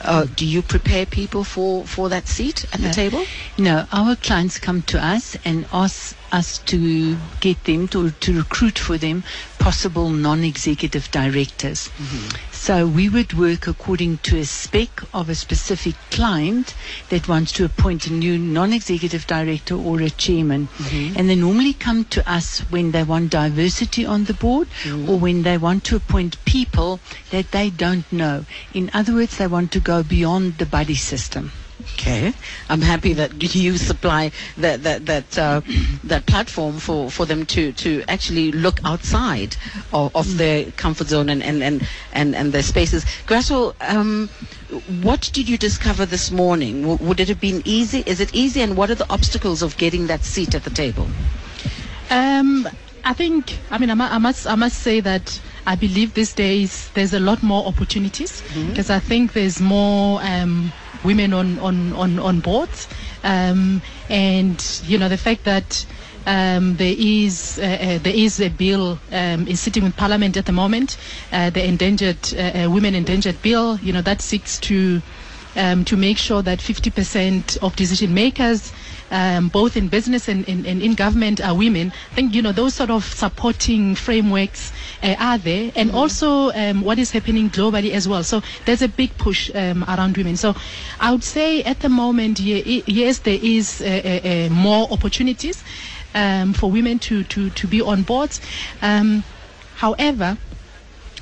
uh, 0.05 0.27
do 0.37 0.47
you 0.47 0.63
prepare 0.63 1.07
people 1.07 1.45
for, 1.45 1.85
for 1.85 2.09
that 2.09 2.27
seat 2.29 2.65
at 2.73 2.81
the 2.81 2.91
table? 2.91 3.25
No, 3.59 3.87
our 3.93 4.17
clients 4.17 4.59
come 4.59 4.83
to 4.83 5.05
us 5.05 5.37
and 5.45 5.67
ask 5.73 6.17
us 6.35 6.59
to 6.59 7.17
get 7.41 7.63
them 7.65 7.87
to, 7.89 8.11
to 8.11 8.37
recruit 8.37 8.77
for 8.77 8.99
them 8.99 9.23
possible 9.61 10.11
non-executive 10.11 11.11
directors. 11.13 11.89
Mm-hmm. 11.89 12.53
So 12.53 12.87
we 12.87 13.09
would 13.09 13.33
work 13.35 13.67
according 13.67 14.19
to 14.29 14.39
a 14.39 14.45
spec 14.45 15.03
of 15.15 15.29
a 15.29 15.35
specific 15.35 15.95
client 16.11 16.75
that 17.11 17.29
wants 17.29 17.53
to 17.53 17.65
appoint 17.65 18.07
a 18.09 18.13
new 18.13 18.37
non-executive 18.37 19.27
director 19.27 19.77
or 19.77 20.01
a 20.01 20.11
chairman. 20.11 20.67
Mm-hmm. 20.67 21.19
And 21.19 21.31
they 21.31 21.37
normally 21.37 21.73
come 21.73 22.05
to 22.07 22.21
us 22.31 22.61
when 22.71 22.91
they 22.91 23.05
want 23.05 23.31
diversity 23.31 24.05
on 24.05 24.25
the 24.25 24.35
board 24.35 24.69
mm-hmm. 24.83 25.09
or 25.09 25.19
when 25.19 25.43
they 25.45 25.57
want 25.57 25.85
to 25.85 25.97
appoint 25.97 26.45
people 26.45 27.01
that 27.31 27.53
they 27.53 27.71
don't 27.71 28.11
know. 28.13 28.45
In 28.75 28.91
other 28.93 29.15
words, 29.15 29.39
they 29.39 29.47
want 29.47 29.71
to 29.73 29.81
go 29.81 30.03
beyond 30.03 30.59
the 30.59 30.67
buddy 30.67 30.97
system. 30.97 31.53
Okay, 31.93 32.33
I'm 32.69 32.81
happy 32.81 33.13
that 33.15 33.55
you 33.55 33.77
supply 33.77 34.33
that 34.57 34.83
that 34.83 35.07
that 35.07 35.39
uh, 35.39 35.61
that 36.05 36.27
platform 36.27 36.79
for, 36.79 37.11
for 37.11 37.27
them 37.27 37.47
to, 37.47 37.73
to 37.73 38.03
actually 38.09 38.53
look 38.53 38.81
outside 38.85 39.57
of, 39.93 40.15
of 40.17 40.37
their 40.37 40.71
comfort 40.73 41.09
zone 41.09 41.29
and, 41.29 41.43
and, 41.43 41.63
and, 41.63 41.87
and, 42.13 42.35
and 42.35 42.53
their 42.53 42.63
spaces. 42.63 43.05
Grathel, 43.27 43.75
um, 43.81 44.29
what 45.03 45.31
did 45.33 45.49
you 45.49 45.57
discover 45.59 46.07
this 46.07 46.31
morning? 46.31 46.83
W- 46.83 47.09
would 47.09 47.21
it 47.21 47.29
have 47.29 47.41
been 47.41 47.63
easy? 47.65 48.03
Is 48.07 48.21
it 48.21 48.35
easy? 48.35 48.61
And 48.63 48.77
what 48.77 48.91
are 48.91 48.95
the 48.95 49.11
obstacles 49.13 49.63
of 49.63 49.77
getting 49.77 50.07
that 50.09 50.25
seat 50.25 50.55
at 50.55 50.65
the 50.65 50.71
table? 50.71 51.09
Um, 52.11 52.69
I 53.05 53.13
think, 53.13 53.59
I 53.71 53.79
mean, 53.79 53.91
I 53.91 54.19
must, 54.19 54.47
I 54.47 54.55
must 54.55 54.79
say 54.81 55.01
that 55.01 55.41
I 55.67 55.77
believe 55.77 56.15
these 56.15 56.35
days 56.35 56.91
there's 56.95 57.13
a 57.15 57.21
lot 57.21 57.43
more 57.43 57.67
opportunities 57.67 58.43
because 58.69 58.91
I 58.91 58.99
think 58.99 59.33
there's 59.33 59.61
more 59.61 60.21
um, 60.23 60.73
women 61.05 61.33
on, 61.33 61.59
on, 61.59 61.93
on, 61.95 62.19
on 62.19 62.41
boards. 62.41 62.89
Um, 63.23 63.83
and, 64.09 64.63
you 64.87 64.99
know, 64.99 65.09
the 65.09 65.17
fact 65.17 65.45
that 65.45 65.87
um, 66.27 66.77
there 66.77 66.95
is 66.97 67.59
uh, 67.59 67.63
uh, 67.65 67.99
there 67.99 68.15
is 68.15 68.41
a 68.41 68.49
bill 68.49 68.99
um, 69.13 69.47
is 69.47 69.61
sitting 69.61 69.85
in 69.85 69.93
Parliament 69.93 70.37
at 70.39 70.47
the 70.47 70.53
moment, 70.53 70.97
uh, 71.33 71.51
the 71.51 71.63
endangered 71.63 72.17
uh, 72.35 72.65
uh, 72.65 72.71
women 72.71 72.95
endangered 72.95 73.41
bill. 73.43 73.79
You 73.81 73.93
know 73.93 74.01
that 74.03 74.23
seeks 74.23 74.59
to 74.61 75.03
um, 75.57 75.85
to 75.85 75.97
make 75.97 76.19
sure 76.19 76.43
that 76.43 76.59
50% 76.59 77.59
of 77.63 77.77
decision 77.77 78.13
makers, 78.15 78.73
um, 79.11 79.49
both 79.49 79.77
in 79.77 79.89
business 79.89 80.29
and, 80.29 80.49
and 80.49 80.67
in 80.67 80.95
government, 80.95 81.41
are 81.41 81.55
women. 81.55 81.93
I 82.11 82.15
think 82.15 82.35
you 82.35 82.43
know 82.43 82.53
those 82.53 82.75
sort 82.75 82.91
of 82.91 83.05
supporting 83.05 83.95
frameworks 83.95 84.73
uh, 85.03 85.15
are 85.19 85.39
there, 85.39 85.73
and 85.77 85.91
also 85.93 86.51
um, 86.53 86.83
what 86.83 86.99
is 86.99 87.11
happening 87.13 87.51
globally 87.51 87.91
as 87.93 88.09
well. 88.09 88.23
So 88.25 88.43
there's 88.67 88.83
a 88.83 88.89
big 88.89 89.17
push 89.19 89.51
um, 89.55 89.85
around 89.85 90.17
women. 90.17 90.37
So 90.37 90.55
I 91.01 91.13
would 91.13 91.25
say 91.25 91.63
at 91.63 91.81
the 91.81 91.89
moment, 91.89 92.41
ye- 92.41 92.83
yes, 92.87 93.21
there 93.21 93.39
is 93.41 93.81
uh, 93.81 93.85
uh, 93.85 94.29
uh, 94.29 94.49
more 94.51 94.89
opportunities 94.91 95.63
um, 96.15 96.53
for 96.53 96.71
women 96.71 96.99
to, 97.01 97.25
to, 97.25 97.51
to 97.51 97.67
be 97.67 97.81
on 97.83 98.03
boards. 98.03 98.41
Um, 98.83 99.25
however, 99.77 100.39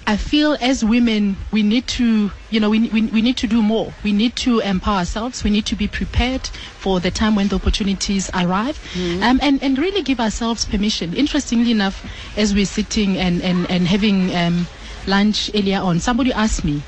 I 0.07 0.17
feel 0.17 0.57
as 0.61 0.85
women, 0.85 1.37
we 1.53 1.63
need 1.63 1.87
to, 1.89 2.31
you 2.51 2.61
know, 2.61 2.71
we, 2.71 2.89
we, 2.89 3.03
we 3.03 3.23
need 3.23 3.37
to 3.39 3.47
do 3.47 3.63
more. 3.63 3.93
We 4.03 4.13
need 4.13 4.35
to 4.37 4.59
empower 4.61 4.99
ourselves. 4.99 5.45
We 5.45 5.51
need 5.51 5.67
to 5.67 5.77
be 5.77 5.87
prepared 5.87 6.47
for 6.79 6.99
the 7.01 7.11
time 7.11 7.37
when 7.37 7.49
the 7.49 7.57
opportunities 7.57 8.29
arrive 8.35 8.79
um, 9.23 9.39
and, 9.43 9.63
and 9.63 9.79
really 9.79 10.03
give 10.03 10.19
ourselves 10.19 10.65
permission. 10.65 11.15
Interestingly 11.15 11.71
enough, 11.71 12.05
as 12.37 12.53
we're 12.55 12.67
sitting 12.67 13.17
and, 13.17 13.41
and, 13.43 13.71
and 13.71 13.87
having 13.87 14.35
um, 14.35 14.67
lunch 15.07 15.51
earlier 15.55 15.79
on, 15.81 16.01
somebody 16.01 16.33
asked 16.33 16.65
me, 16.65 16.83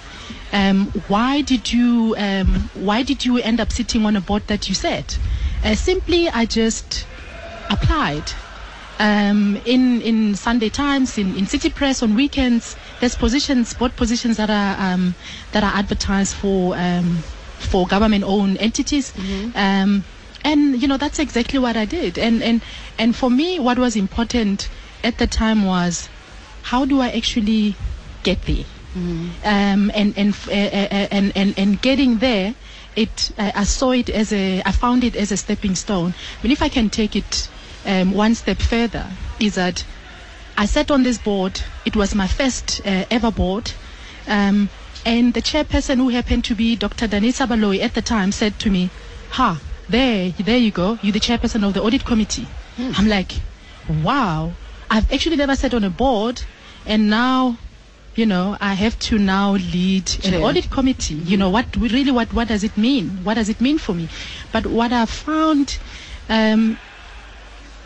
um, 0.53 0.87
why 1.09 1.43
did 1.43 1.73
you 1.73 2.15
um, 2.17 2.71
why 2.75 3.03
did 3.03 3.25
you 3.25 3.39
end 3.39 3.59
up 3.61 3.73
sitting 3.73 4.07
on 4.07 4.15
a 4.17 4.21
board 4.21 4.47
that 4.47 4.69
you 4.69 4.75
said? 4.75 5.17
Uh, 5.65 5.75
simply, 5.75 6.29
I 6.29 6.47
just 6.47 7.07
applied 7.71 8.31
um, 9.01 9.57
in 9.65 10.01
in 10.03 10.35
Sunday 10.37 10.69
Times, 10.69 11.19
in, 11.19 11.35
in 11.37 11.47
City 11.47 11.71
Press 11.71 12.03
on 12.03 12.15
weekends. 12.15 12.77
There's 13.05 13.17
positions, 13.17 13.75
board 13.75 13.95
positions 13.97 14.39
that 14.39 14.49
are 14.49 14.77
um, 14.81 15.15
that 15.53 15.63
are 15.63 15.73
advertised 15.75 16.35
for 16.37 16.75
um, 16.75 17.19
for 17.59 17.87
government-owned 17.87 18.57
entities, 18.57 19.13
um, 19.55 20.05
and 20.43 20.81
you 20.81 20.89
know 20.89 20.97
that's 20.97 21.19
exactly 21.19 21.59
what 21.59 21.77
I 21.77 21.85
did. 21.85 22.17
And 22.17 22.43
and 22.43 22.63
and 22.99 23.15
for 23.15 23.29
me, 23.29 23.61
what 23.61 23.79
was 23.79 23.95
important 23.95 24.71
at 25.03 25.19
the 25.19 25.27
time 25.27 25.67
was 25.67 26.09
how 26.63 26.87
do 26.87 27.03
I 27.03 27.11
actually 27.11 27.77
get 28.23 28.41
there? 28.47 28.65
Um, 29.45 29.91
and 29.95 30.17
and, 30.17 30.35
uh, 30.49 30.53
and 31.13 31.31
and 31.37 31.53
and 31.59 31.83
getting 31.83 32.21
there, 32.21 32.55
it 32.97 33.33
uh, 33.37 33.53
I 33.55 33.65
saw 33.65 33.91
it 33.91 34.09
as 34.09 34.33
a 34.33 34.63
I 34.65 34.73
found 34.73 35.05
it 35.05 35.15
as 35.15 35.31
a 35.31 35.37
stepping 35.37 35.75
stone. 35.75 36.15
But 36.41 36.51
if 36.53 36.63
I 36.63 36.71
can 36.71 36.89
take 36.89 37.15
it 37.17 37.51
um, 37.85 38.15
one 38.15 38.35
step 38.35 38.63
further, 38.63 39.11
is 39.39 39.57
that 39.57 39.85
I 40.57 40.67
sat 40.67 40.91
on 40.91 41.03
this 41.03 41.19
board. 41.19 41.61
It 41.85 41.97
was 41.97 42.15
my 42.15 42.27
first 42.27 42.81
uh, 42.85 43.05
ever 43.11 43.31
board. 43.31 43.73
Um, 44.27 44.69
and 45.05 45.35
the 45.35 45.43
chairperson, 45.43 45.97
who 45.97 46.09
happened 46.09 46.45
to 46.45 46.55
be 46.55 46.77
Dr. 46.77 47.09
Danisa 47.09 47.47
Baloyi 47.47 47.83
at 47.83 47.95
the 47.95 48.03
time, 48.03 48.33
said 48.33 48.59
to 48.61 48.71
me, 48.71 48.91
Ha, 49.31 49.61
there, 49.89 50.31
there 50.31 50.57
you 50.57 50.71
go. 50.71 50.99
You're 51.03 51.13
the 51.13 51.21
chairperson 51.21 51.67
of 51.67 51.75
the 51.75 51.83
audit 51.83 52.05
committee. 52.05 52.47
I'm 52.79 53.09
like, 53.09 53.33
wow. 54.03 54.53
I've 54.91 55.13
actually 55.13 55.37
never 55.37 55.57
sat 55.57 55.75
on 55.75 55.85
a 55.85 55.91
board. 55.91 56.43
And 56.87 57.11
now, 57.11 57.59
you 58.15 58.27
know, 58.27 58.57
I 58.61 58.75
have 58.75 58.99
to 59.01 59.19
now 59.19 59.53
lead 59.53 60.25
an 60.25 60.35
audit 60.43 60.71
committee. 60.71 61.15
You 61.15 61.37
know, 61.37 61.51
what 61.51 61.77
really, 61.77 62.13
what, 62.13 62.33
what 62.33 62.49
does 62.49 62.65
it 62.65 62.77
mean? 62.77 63.25
What 63.25 63.35
does 63.35 63.49
it 63.49 63.61
mean 63.61 63.79
for 63.79 63.95
me? 63.95 64.09
But 64.53 64.67
what 64.67 64.93
I 64.93 65.05
found, 65.07 65.79
um, 66.29 66.79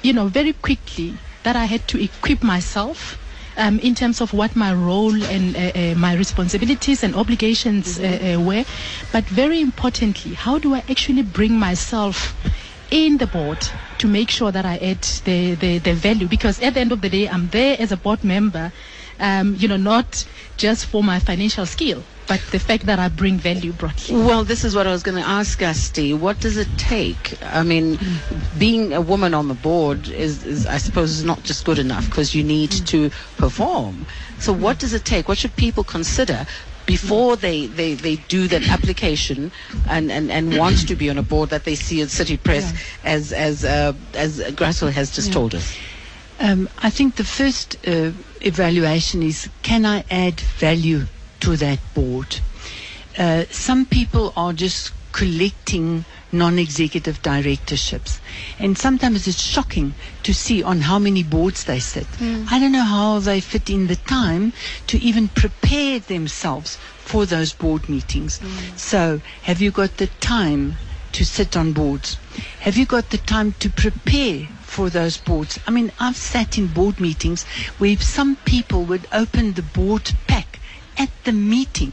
you 0.03 0.13
know, 0.13 0.29
very 0.29 0.53
quickly 0.53 1.15
that 1.45 1.57
I 1.57 1.65
had 1.67 1.87
to 1.89 2.03
equip 2.03 2.43
myself 2.43 3.19
um, 3.59 3.79
in 3.81 3.95
terms 3.95 4.21
of 4.21 4.33
what 4.33 4.55
my 4.57 4.73
role 4.73 5.15
and 5.25 5.57
uh, 5.57 5.61
uh, 5.75 5.95
my 5.97 6.15
responsibilities 6.15 7.03
and 7.03 7.15
obligations 7.15 7.99
uh, 7.99 8.37
uh, 8.37 8.41
were. 8.41 8.65
But 9.13 9.25
very 9.25 9.61
importantly, 9.61 10.35
how 10.35 10.59
do 10.59 10.75
I 10.75 10.85
actually 10.89 11.23
bring 11.23 11.53
myself 11.59 12.35
in 12.91 13.19
the 13.19 13.27
board 13.27 13.59
to 13.99 14.07
make 14.07 14.31
sure 14.31 14.53
that 14.53 14.65
I 14.65 14.77
add 14.79 15.03
the, 15.25 15.55
the, 15.57 15.79
the 15.79 15.93
value? 15.93 16.29
Because 16.29 16.61
at 16.63 16.75
the 16.75 16.81
end 16.81 16.93
of 16.93 17.01
the 17.01 17.09
day, 17.11 17.29
I'm 17.29 17.49
there 17.49 17.77
as 17.79 17.91
a 17.93 17.97
board 17.97 18.23
member, 18.25 18.73
um, 19.21 19.57
you 19.59 19.69
know, 19.69 19.77
not 19.77 20.27
just 20.57 20.87
for 20.87 21.03
my 21.03 21.19
financial 21.19 21.67
skill, 21.67 22.03
but 22.27 22.41
the 22.53 22.59
fact 22.59 22.87
that 22.87 22.99
I 22.99 23.09
bring 23.09 23.39
value 23.39 23.73
broadly. 23.73 24.15
Well, 24.15 24.45
this 24.45 24.65
is 24.65 24.75
what 24.75 24.87
I 24.87 24.91
was 24.91 25.03
going 25.03 25.17
to 25.17 25.27
ask 25.27 25.63
Asti. 25.63 26.13
What 26.13 26.41
does 26.41 26.57
it 26.59 26.69
take? 26.77 27.39
I 27.43 27.63
mean, 27.63 27.99
being 28.59 28.93
a 28.93 29.01
woman 29.01 29.33
on 29.35 29.49
the 29.49 29.55
board 29.55 30.09
is, 30.09 30.45
is 30.45 30.67
I 30.67 30.77
suppose, 30.77 31.11
is 31.11 31.25
not 31.25 31.43
just 31.43 31.65
good 31.65 31.79
enough 31.79 32.07
because 32.07 32.35
you 32.35 32.45
need 32.45 32.71
to 32.71 33.11
perform. 33.39 34.07
So, 34.39 34.53
what 34.53 34.79
does 34.79 34.93
it 34.93 35.05
take? 35.05 35.27
What 35.27 35.39
should 35.39 35.57
people 35.57 35.85
consider 35.85 36.47
before 36.87 37.37
they, 37.37 37.67
they, 37.67 37.95
they 37.95 38.17
do 38.17 38.49
that 38.49 38.67
application 38.69 39.53
and, 39.89 40.11
and, 40.11 40.31
and 40.31 40.57
want 40.57 40.89
to 40.89 40.97
be 40.97 41.11
on 41.11 41.19
a 41.19 41.23
board 41.23 41.51
that 41.51 41.65
they 41.65 41.75
see 41.75 42.01
at 42.03 42.09
City 42.11 42.37
Press, 42.37 42.73
as 43.05 43.33
as 43.33 43.65
uh, 43.65 43.93
as 44.15 44.41
Grathel 44.41 44.91
has 44.91 45.15
just 45.15 45.33
told 45.33 45.55
us? 45.55 45.77
Um, 46.41 46.69
I 46.79 46.91
think 46.91 47.17
the 47.17 47.25
first 47.25 47.77
uh, 47.87 48.13
evaluation 48.41 49.23
is 49.23 49.49
can 49.63 49.85
I 49.85 50.05
add 50.11 50.41
value 50.41 51.07
to 51.41 51.57
that 51.57 51.81
board? 51.95 52.41
Uh, 53.17 53.45
some 53.51 53.85
people 53.87 54.33
are 54.37 54.53
just 54.53 54.93
collecting 55.13 56.05
non-executive 56.31 57.21
directorships. 57.23 58.21
And 58.59 58.79
sometimes 58.79 59.27
it's 59.27 59.41
shocking 59.43 59.95
to 60.23 60.33
see 60.33 60.63
on 60.63 60.83
how 60.83 60.99
many 60.99 61.23
boards 61.25 61.65
they 61.65 61.81
sit. 61.81 62.07
I 62.21 62.61
don't 62.61 62.71
know 62.71 62.85
how 62.85 63.19
they 63.19 63.41
fit 63.41 63.71
in 63.71 63.87
the 63.89 63.97
time 63.97 64.53
to 64.89 64.99
even 65.03 65.29
prepare 65.29 65.99
themselves 65.99 66.77
for 67.01 67.27
those 67.27 67.53
board 67.55 67.89
meetings. 67.89 68.39
So 68.77 69.21
have 69.43 69.61
you 69.61 69.71
got 69.73 69.97
the 69.97 70.09
time 70.21 70.77
to 71.13 71.25
sit 71.25 71.57
on 71.57 71.73
boards? 71.73 72.19
Have 72.61 72.77
you 72.77 72.85
got 72.87 73.11
the 73.11 73.19
time 73.19 73.55
to 73.59 73.71
prepare 73.71 74.47
for 74.75 74.91
those 74.91 75.17
boards 75.17 75.59
i 75.67 75.71
mean 75.71 75.91
i've 75.99 76.17
sat 76.17 76.59
in 76.59 76.67
board 76.79 77.01
meetings 77.01 77.45
where 77.79 77.97
some 77.97 78.37
people 78.45 78.83
would 78.85 79.07
open 79.13 79.53
the 79.55 79.63
board 79.79 80.13
pack 80.27 80.61
at 80.99 81.11
the 81.25 81.33
meeting 81.33 81.93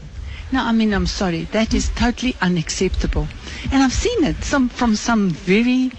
Now, 0.52 0.66
I 0.68 0.72
mean, 0.72 0.92
I'm 0.94 1.06
sorry. 1.06 1.42
That 1.52 1.74
is 1.74 1.88
totally 1.96 2.36
unacceptable. 2.40 3.26
And 3.72 3.82
I've 3.82 3.92
seen 3.92 4.22
it 4.24 4.44
some 4.44 4.68
from 4.68 4.94
some 4.94 5.30
very 5.30 5.90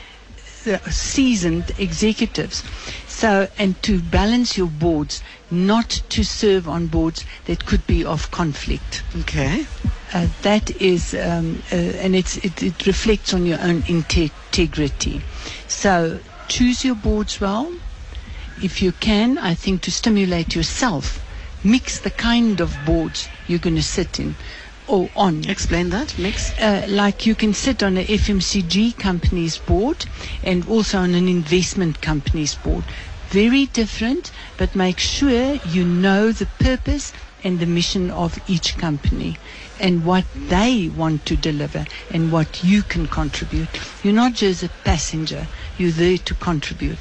uh, 0.65 0.77
seasoned 0.89 1.71
executives. 1.77 2.63
So, 3.07 3.49
and 3.57 3.81
to 3.83 3.99
balance 3.99 4.57
your 4.57 4.67
boards, 4.67 5.21
not 5.51 5.89
to 6.09 6.23
serve 6.23 6.67
on 6.67 6.87
boards 6.87 7.25
that 7.45 7.65
could 7.65 7.85
be 7.87 8.05
of 8.05 8.31
conflict. 8.31 9.03
Okay. 9.21 9.65
Uh, 10.13 10.27
that 10.43 10.71
is, 10.79 11.13
um, 11.13 11.61
uh, 11.71 11.75
and 11.75 12.15
it's, 12.15 12.37
it, 12.37 12.63
it 12.63 12.87
reflects 12.87 13.33
on 13.33 13.45
your 13.45 13.59
own 13.61 13.83
integrity. 13.89 15.21
So 15.67 16.19
choose 16.47 16.83
your 16.83 16.95
boards 16.95 17.39
well. 17.39 17.73
If 18.61 18.81
you 18.81 18.91
can, 18.91 19.37
I 19.37 19.53
think 19.53 19.81
to 19.81 19.91
stimulate 19.91 20.55
yourself, 20.55 21.23
mix 21.63 21.99
the 21.99 22.09
kind 22.09 22.59
of 22.59 22.75
boards 22.85 23.29
you're 23.47 23.59
going 23.59 23.75
to 23.75 23.83
sit 23.83 24.19
in 24.19 24.35
or 24.87 25.09
on. 25.15 25.47
Explain 25.47 25.89
that. 25.89 26.17
Mix. 26.17 26.57
Uh, 26.59 26.85
like 26.87 27.25
you 27.25 27.35
can 27.35 27.53
sit 27.53 27.83
on 27.83 27.97
a 27.97 28.05
FMCG 28.05 28.97
company's 28.97 29.57
board 29.57 30.05
and 30.43 30.67
also 30.67 30.99
on 30.99 31.13
an 31.13 31.27
investment 31.27 32.01
company's 32.01 32.55
board. 32.55 32.83
Very 33.29 33.65
different, 33.65 34.31
but 34.57 34.75
make 34.75 34.99
sure 34.99 35.57
you 35.65 35.85
know 35.85 36.31
the 36.31 36.47
purpose 36.59 37.13
and 37.43 37.59
the 37.59 37.65
mission 37.65 38.09
of 38.11 38.37
each 38.49 38.77
company 38.77 39.37
and 39.79 40.05
what 40.05 40.25
they 40.49 40.89
want 40.97 41.25
to 41.25 41.37
deliver 41.37 41.85
and 42.11 42.31
what 42.31 42.63
you 42.63 42.81
can 42.83 43.05
contribute. 43.07 43.69
You're 44.03 44.13
not 44.13 44.33
just 44.33 44.63
a 44.63 44.69
passenger, 44.83 45.47
you're 45.77 45.91
there 45.91 46.17
to 46.17 46.33
contribute. 46.35 46.97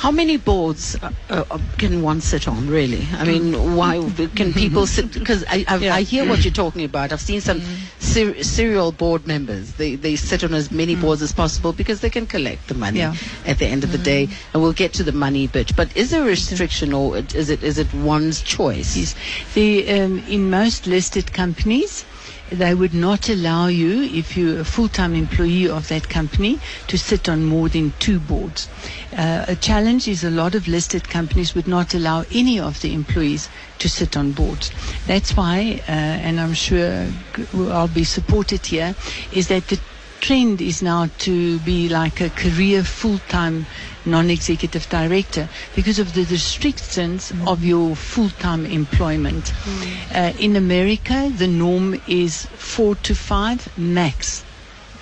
How 0.00 0.10
many 0.10 0.38
boards 0.38 0.96
uh, 1.02 1.10
uh, 1.28 1.58
can 1.76 2.00
one 2.00 2.22
sit 2.22 2.48
on, 2.48 2.68
really? 2.68 3.06
I 3.12 3.24
mean, 3.26 3.76
why 3.76 4.00
can 4.34 4.54
people 4.54 4.86
sit? 4.86 5.12
Because 5.12 5.44
I, 5.46 5.62
I, 5.68 5.76
Yeah. 5.76 5.94
I 5.94 6.00
hear 6.00 6.26
what 6.26 6.42
you're 6.42 6.54
talking 6.54 6.84
about. 6.84 7.12
I've 7.12 7.20
seen 7.20 7.42
some 7.42 7.60
ser- 7.98 8.42
serial 8.42 8.92
board 8.92 9.26
members. 9.26 9.74
They, 9.74 9.96
they 9.96 10.16
sit 10.16 10.42
on 10.42 10.54
as 10.54 10.70
many 10.70 10.96
boards 10.96 11.20
as 11.20 11.32
possible 11.32 11.74
because 11.74 12.00
they 12.00 12.08
can 12.08 12.26
collect 12.26 12.68
the 12.68 12.74
money 12.74 13.00
Yeah. 13.00 13.14
at 13.44 13.58
the 13.58 13.66
end 13.66 13.84
of 13.84 13.92
the 13.92 13.98
day. 13.98 14.30
And 14.54 14.62
we'll 14.62 14.72
get 14.72 14.94
to 14.94 15.02
the 15.02 15.12
money 15.12 15.48
bit. 15.48 15.76
But 15.76 15.94
is 15.94 16.08
there 16.12 16.22
a 16.22 16.24
restriction 16.24 16.94
or 16.94 17.18
is 17.18 17.50
it 17.50 17.62
is 17.62 17.76
it 17.76 17.92
one's 17.92 18.40
choice? 18.40 18.96
Yes. 18.96 19.14
The, 19.52 20.00
um, 20.00 20.20
in 20.26 20.48
most 20.48 20.86
listed 20.86 21.30
companies, 21.34 22.06
they 22.50 22.74
would 22.74 22.94
not 22.94 23.28
allow 23.28 23.68
you, 23.68 24.02
if 24.02 24.36
you're 24.36 24.60
a 24.60 24.64
full-time 24.64 25.14
employee 25.14 25.68
of 25.68 25.88
that 25.88 26.08
company, 26.08 26.58
to 26.88 26.98
sit 26.98 27.28
on 27.28 27.44
more 27.44 27.68
than 27.68 27.92
two 27.98 28.18
boards. 28.18 28.68
Uh, 29.16 29.44
a 29.48 29.56
challenge 29.56 30.08
is 30.08 30.24
a 30.24 30.30
lot 30.30 30.54
of 30.54 30.66
listed 30.66 31.08
companies 31.08 31.54
would 31.54 31.68
not 31.68 31.94
allow 31.94 32.24
any 32.32 32.58
of 32.58 32.80
the 32.82 32.92
employees 32.92 33.48
to 33.78 33.88
sit 33.88 34.16
on 34.16 34.32
boards. 34.32 34.70
That's 35.06 35.36
why, 35.36 35.80
uh, 35.88 35.92
and 35.92 36.40
I'm 36.40 36.54
sure 36.54 37.06
I'll 37.54 37.88
be 37.88 38.04
supported 38.04 38.66
here, 38.66 38.94
is 39.32 39.48
that 39.48 39.68
the 39.68 39.78
trend 40.20 40.60
is 40.60 40.82
now 40.82 41.08
to 41.18 41.58
be 41.60 41.88
like 41.88 42.20
a 42.20 42.30
career 42.30 42.84
full-time 42.84 43.66
non-executive 44.04 44.88
director 44.88 45.48
because 45.74 45.98
of 45.98 46.14
the 46.14 46.24
restrictions 46.26 47.32
of 47.46 47.64
your 47.64 47.96
full-time 47.96 48.66
employment. 48.66 49.52
Uh, 50.14 50.32
in 50.38 50.56
America, 50.56 51.32
the 51.36 51.46
norm 51.48 52.00
is 52.06 52.46
four 52.46 52.94
to 52.96 53.14
five 53.14 53.66
max. 53.78 54.44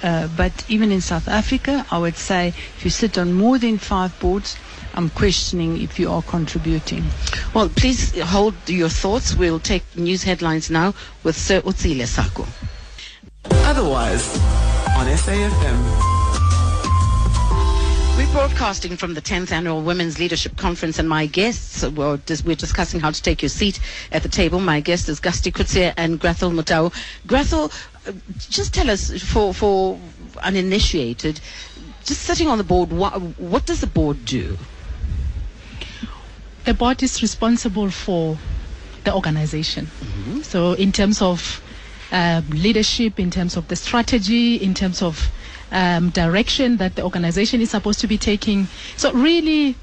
Uh, 0.03 0.29
but 0.37 0.65
even 0.69 0.93
in 0.93 1.01
South 1.01 1.27
Africa, 1.27 1.85
I 1.91 1.99
would 1.99 2.17
say 2.17 2.49
if 2.49 2.85
you 2.85 2.91
sit 2.91 3.19
on 3.19 3.33
more 3.33 3.59
than 3.59 3.79
five 3.79 4.19
boards, 4.21 4.57
I'm 4.95 5.11
questioning 5.11 5.81
if 5.83 5.99
you 5.99 6.11
are 6.11 6.23
contributing. 6.23 7.05
Well, 7.55 7.69
please 7.69 8.19
hold 8.21 8.55
your 8.67 8.89
thoughts. 8.89 9.35
We'll 9.35 9.61
take 9.61 9.85
news 9.97 10.23
headlines 10.23 10.71
now 10.71 10.95
with 11.25 11.37
Sir 11.37 11.61
Utsile 11.63 12.07
Sako. 12.07 12.47
Otherwise, 13.51 14.58
on 14.99 15.07
SAFM. 15.07 15.79
We're 18.19 18.33
broadcasting 18.33 18.97
from 18.97 19.15
the 19.15 19.23
10th 19.23 19.53
Annual 19.53 19.83
Women's 19.83 20.19
Leadership 20.19 20.57
Conference, 20.57 20.99
and 20.99 21.09
my 21.09 21.27
guests, 21.27 21.85
well, 21.87 22.17
dis- 22.17 22.45
we're 22.45 22.57
discussing 22.57 22.99
how 22.99 23.13
to 23.13 23.23
take 23.23 23.41
your 23.41 23.49
seat 23.49 23.79
at 24.11 24.25
the 24.25 24.29
table. 24.29 24.59
My 24.59 24.81
guest 24.81 25.09
is 25.09 25.21
Gusty 25.21 25.53
Kutsia 25.53 25.95
and 25.97 26.21
Grathel 26.21 26.53
Mutau. 26.53 26.93
Grathel, 27.29 27.71
uh, 28.09 28.13
just 28.51 28.75
tell 28.75 28.91
us, 28.91 29.23
for, 29.23 29.55
for 29.55 30.01
uninitiated, 30.43 31.41
just 32.05 32.23
sitting 32.23 32.49
on 32.49 32.59
the 32.59 32.65
board, 32.65 32.91
what, 32.91 33.13
what 33.39 33.67
does 33.67 33.81
the 33.81 33.87
board 33.87 34.25
do? 34.25 34.59
the 36.65 36.75
board 36.75 37.03
is 37.03 37.23
responsible 37.23 37.89
for 37.91 38.37
the 39.05 39.15
organization. 39.15 39.87
So, 40.43 40.73
in 40.75 40.93
terms 40.93 41.23
of 41.23 41.63
um, 42.13 42.49
leadership, 42.51 43.19
in 43.21 43.31
terms 43.31 43.57
of 43.57 43.69
the 43.69 43.77
strategy, 43.77 44.57
in 44.57 44.75
terms 44.75 45.03
of 45.03 45.31
um, 45.71 46.11
direction 46.11 46.77
that 46.79 46.97
the 46.97 47.03
organization 47.03 47.61
is 47.61 47.71
supposed 47.71 48.01
to 48.01 48.07
be 48.07 48.19
taking, 48.19 48.67
so 48.97 49.13
really 49.13 49.77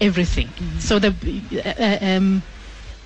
everything. 0.00 0.48
So, 0.78 0.98
the 0.98 1.14
uh, 1.64 1.82
uh, 1.82 2.16
um, 2.16 2.42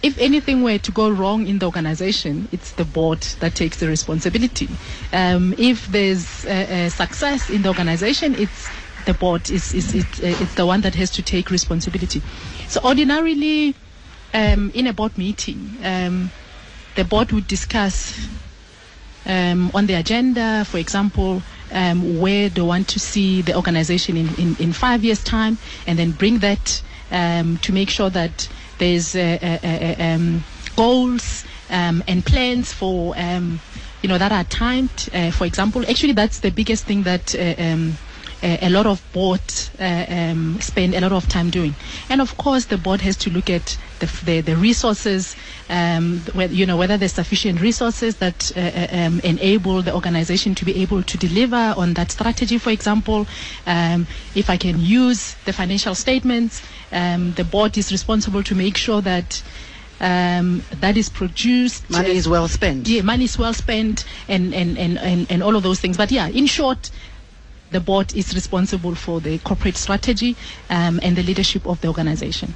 if 0.03 0.19
anything 0.19 0.63
were 0.63 0.79
to 0.79 0.91
go 0.91 1.09
wrong 1.11 1.47
in 1.47 1.59
the 1.61 1.67
organization, 1.67 2.49
it's 2.51 2.73
the 2.73 2.85
board 2.85 3.21
that 3.41 3.55
takes 3.55 3.79
the 3.79 3.87
responsibility. 3.87 4.69
Um, 5.13 5.55
if 5.59 5.87
there's 5.87 6.45
uh, 6.45 6.49
uh, 6.49 6.89
success 6.91 7.49
in 7.49 7.63
the 7.63 7.69
organization, 7.69 8.35
it's 8.35 8.69
the 9.07 9.15
board 9.15 9.49
is, 9.51 9.73
is, 9.75 9.95
is 9.95 10.05
uh, 10.05 10.43
it's 10.43 10.55
the 10.55 10.67
one 10.67 10.81
that 10.83 10.95
has 10.97 11.11
to 11.13 11.23
take 11.23 11.51
responsibility. 11.51 12.21
So 12.69 12.81
ordinarily, 12.85 13.75
um, 14.35 14.71
in 14.75 14.87
a 14.89 14.93
board 14.93 15.17
meeting, 15.17 15.77
um, 15.85 16.31
the 16.95 17.05
board 17.05 17.33
would 17.33 17.47
discuss 17.47 18.19
um, 19.27 19.71
on 19.75 19.87
the 19.87 19.95
agenda, 19.95 20.65
for 20.65 20.79
example, 20.79 21.43
um, 21.73 22.19
where 22.21 22.49
they 22.49 22.61
want 22.63 22.89
to 22.89 22.99
see 22.99 23.43
the 23.43 23.55
organization 23.57 24.17
in, 24.17 24.29
in, 24.37 24.57
in 24.59 24.73
five 24.73 25.05
years' 25.05 25.23
time, 25.23 25.59
and 25.87 25.99
then 25.99 26.11
bring 26.13 26.39
that 26.39 26.83
um, 27.11 27.57
to 27.59 27.73
make 27.73 27.89
sure 27.91 28.11
that 28.11 28.49
there's 28.79 29.15
uh, 29.15 29.39
uh, 29.43 29.67
uh, 29.67 30.03
um, 30.03 30.45
goals 30.77 31.45
um, 31.71 32.03
and 32.09 32.25
plans 32.25 32.73
for 32.73 33.15
um, 33.17 33.61
you 34.03 34.09
know 34.09 34.19
that 34.19 34.33
are 34.33 34.45
timed. 34.45 35.09
Uh, 35.15 35.31
for 35.31 35.47
example, 35.47 35.83
actually, 35.89 36.13
that's 36.13 36.41
the 36.41 36.51
biggest 36.51 36.85
thing 36.85 37.03
that. 37.05 37.35
Uh, 38.43 38.57
a 38.63 38.71
lot 38.71 38.87
of 38.87 39.01
board 39.13 39.41
uh, 39.79 40.05
um, 40.09 40.61
spend 40.61 40.95
a 40.95 41.01
lot 41.01 41.13
of 41.13 41.29
time 41.29 41.49
doing, 41.49 41.75
and 42.09 42.21
of 42.21 42.37
course 42.37 42.65
the 42.67 42.77
board 42.77 43.01
has 43.01 43.17
to 43.17 43.31
look 43.31 43.49
at 43.49 43.79
the 44.01 44.07
the, 44.25 44.41
the 44.41 44.57
resources, 44.57 45.37
um, 45.71 46.19
whether, 46.35 46.53
you 46.53 46.67
know 46.67 46.77
whether 46.77 46.97
there's 46.97 47.13
sufficient 47.13 47.61
resources 47.61 48.17
that 48.17 48.51
uh, 48.57 48.61
uh, 48.61 48.87
um, 48.93 49.21
enable 49.21 49.81
the 49.81 49.95
organization 49.95 50.55
to 50.57 50.65
be 50.65 50.83
able 50.83 51.03
to 51.05 51.17
deliver 51.17 51.75
on 51.77 51.95
that 51.95 52.11
strategy. 52.11 52.59
For 52.59 52.71
example, 52.71 53.27
um, 53.67 54.07
if 54.35 54.51
I 54.51 54.57
can 54.57 54.81
use 54.81 55.35
the 55.45 55.53
financial 55.53 55.95
statements, 55.95 56.63
um, 56.91 57.33
the 57.35 57.45
board 57.45 57.79
is 57.79 57.93
responsible 57.93 58.43
to 58.43 58.55
make 58.55 58.77
sure 58.77 59.01
that. 59.03 59.43
Um, 60.01 60.65
that 60.81 60.97
is 60.97 61.09
produced. 61.09 61.89
Money 61.89 62.17
is 62.17 62.29
well 62.29 62.49
spent. 62.49 62.89
yeah, 62.89 63.03
money 63.03 63.23
is 63.23 63.39
well 63.39 63.55
spent 63.55 64.05
and, 64.27 64.53
and, 64.53 64.77
and, 64.77 64.99
and, 64.99 65.31
and 65.31 65.43
all 65.45 65.55
of 65.55 65.63
those 65.63 65.79
things. 65.79 65.97
But 65.97 66.11
yeah, 66.11 66.27
in 66.27 66.47
short, 66.47 66.91
the 67.73 67.81
board 67.81 68.15
is 68.15 68.35
responsible 68.35 68.95
for 68.95 69.21
the 69.21 69.39
corporate 69.41 69.77
strategy 69.77 70.37
um, 70.71 71.01
and 71.03 71.17
the 71.17 71.23
leadership 71.23 71.67
of 71.67 71.81
the 71.81 71.89
organization. 71.89 72.55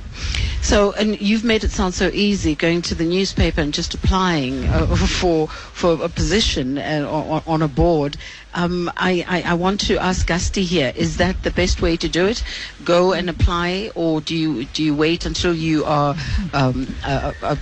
So, 0.63 0.93
and 0.93 1.21
you've 1.21 1.45
made 1.45 1.65
it 1.65 1.71
sound 1.71 1.95
so 1.95 2.09
easy 2.13 2.55
going 2.55 2.83
to 2.83 2.95
the 2.95 3.05
newspaper 3.05 3.61
and 3.61 3.73
just 3.73 3.95
applying 3.95 4.65
uh, 4.67 4.87
for 5.21 5.49
for 5.49 6.03
a 6.05 6.09
position 6.09 6.79
uh, 6.79 7.07
on, 7.47 7.63
a 7.63 7.69
board. 7.69 8.17
Um, 8.55 8.91
I, 8.97 9.25
I, 9.29 9.53
I 9.53 9.55
want 9.55 9.81
to 9.89 9.99
ask 9.99 10.27
Gusty 10.27 10.65
here: 10.65 10.93
Is 10.97 11.17
that 11.19 11.43
the 11.43 11.51
best 11.51 11.83
way 11.83 11.97
to 11.97 12.09
do 12.09 12.27
it? 12.27 12.43
Go 12.85 13.13
and 13.13 13.29
apply, 13.31 13.91
or 13.95 14.21
do 14.21 14.35
you 14.37 14.65
do 14.67 14.83
you 14.83 14.95
wait 14.95 15.27
until 15.27 15.55
you 15.55 15.85
are 15.85 16.15
um, 16.53 16.87
uh, 17.05 17.33
b- 17.55 17.61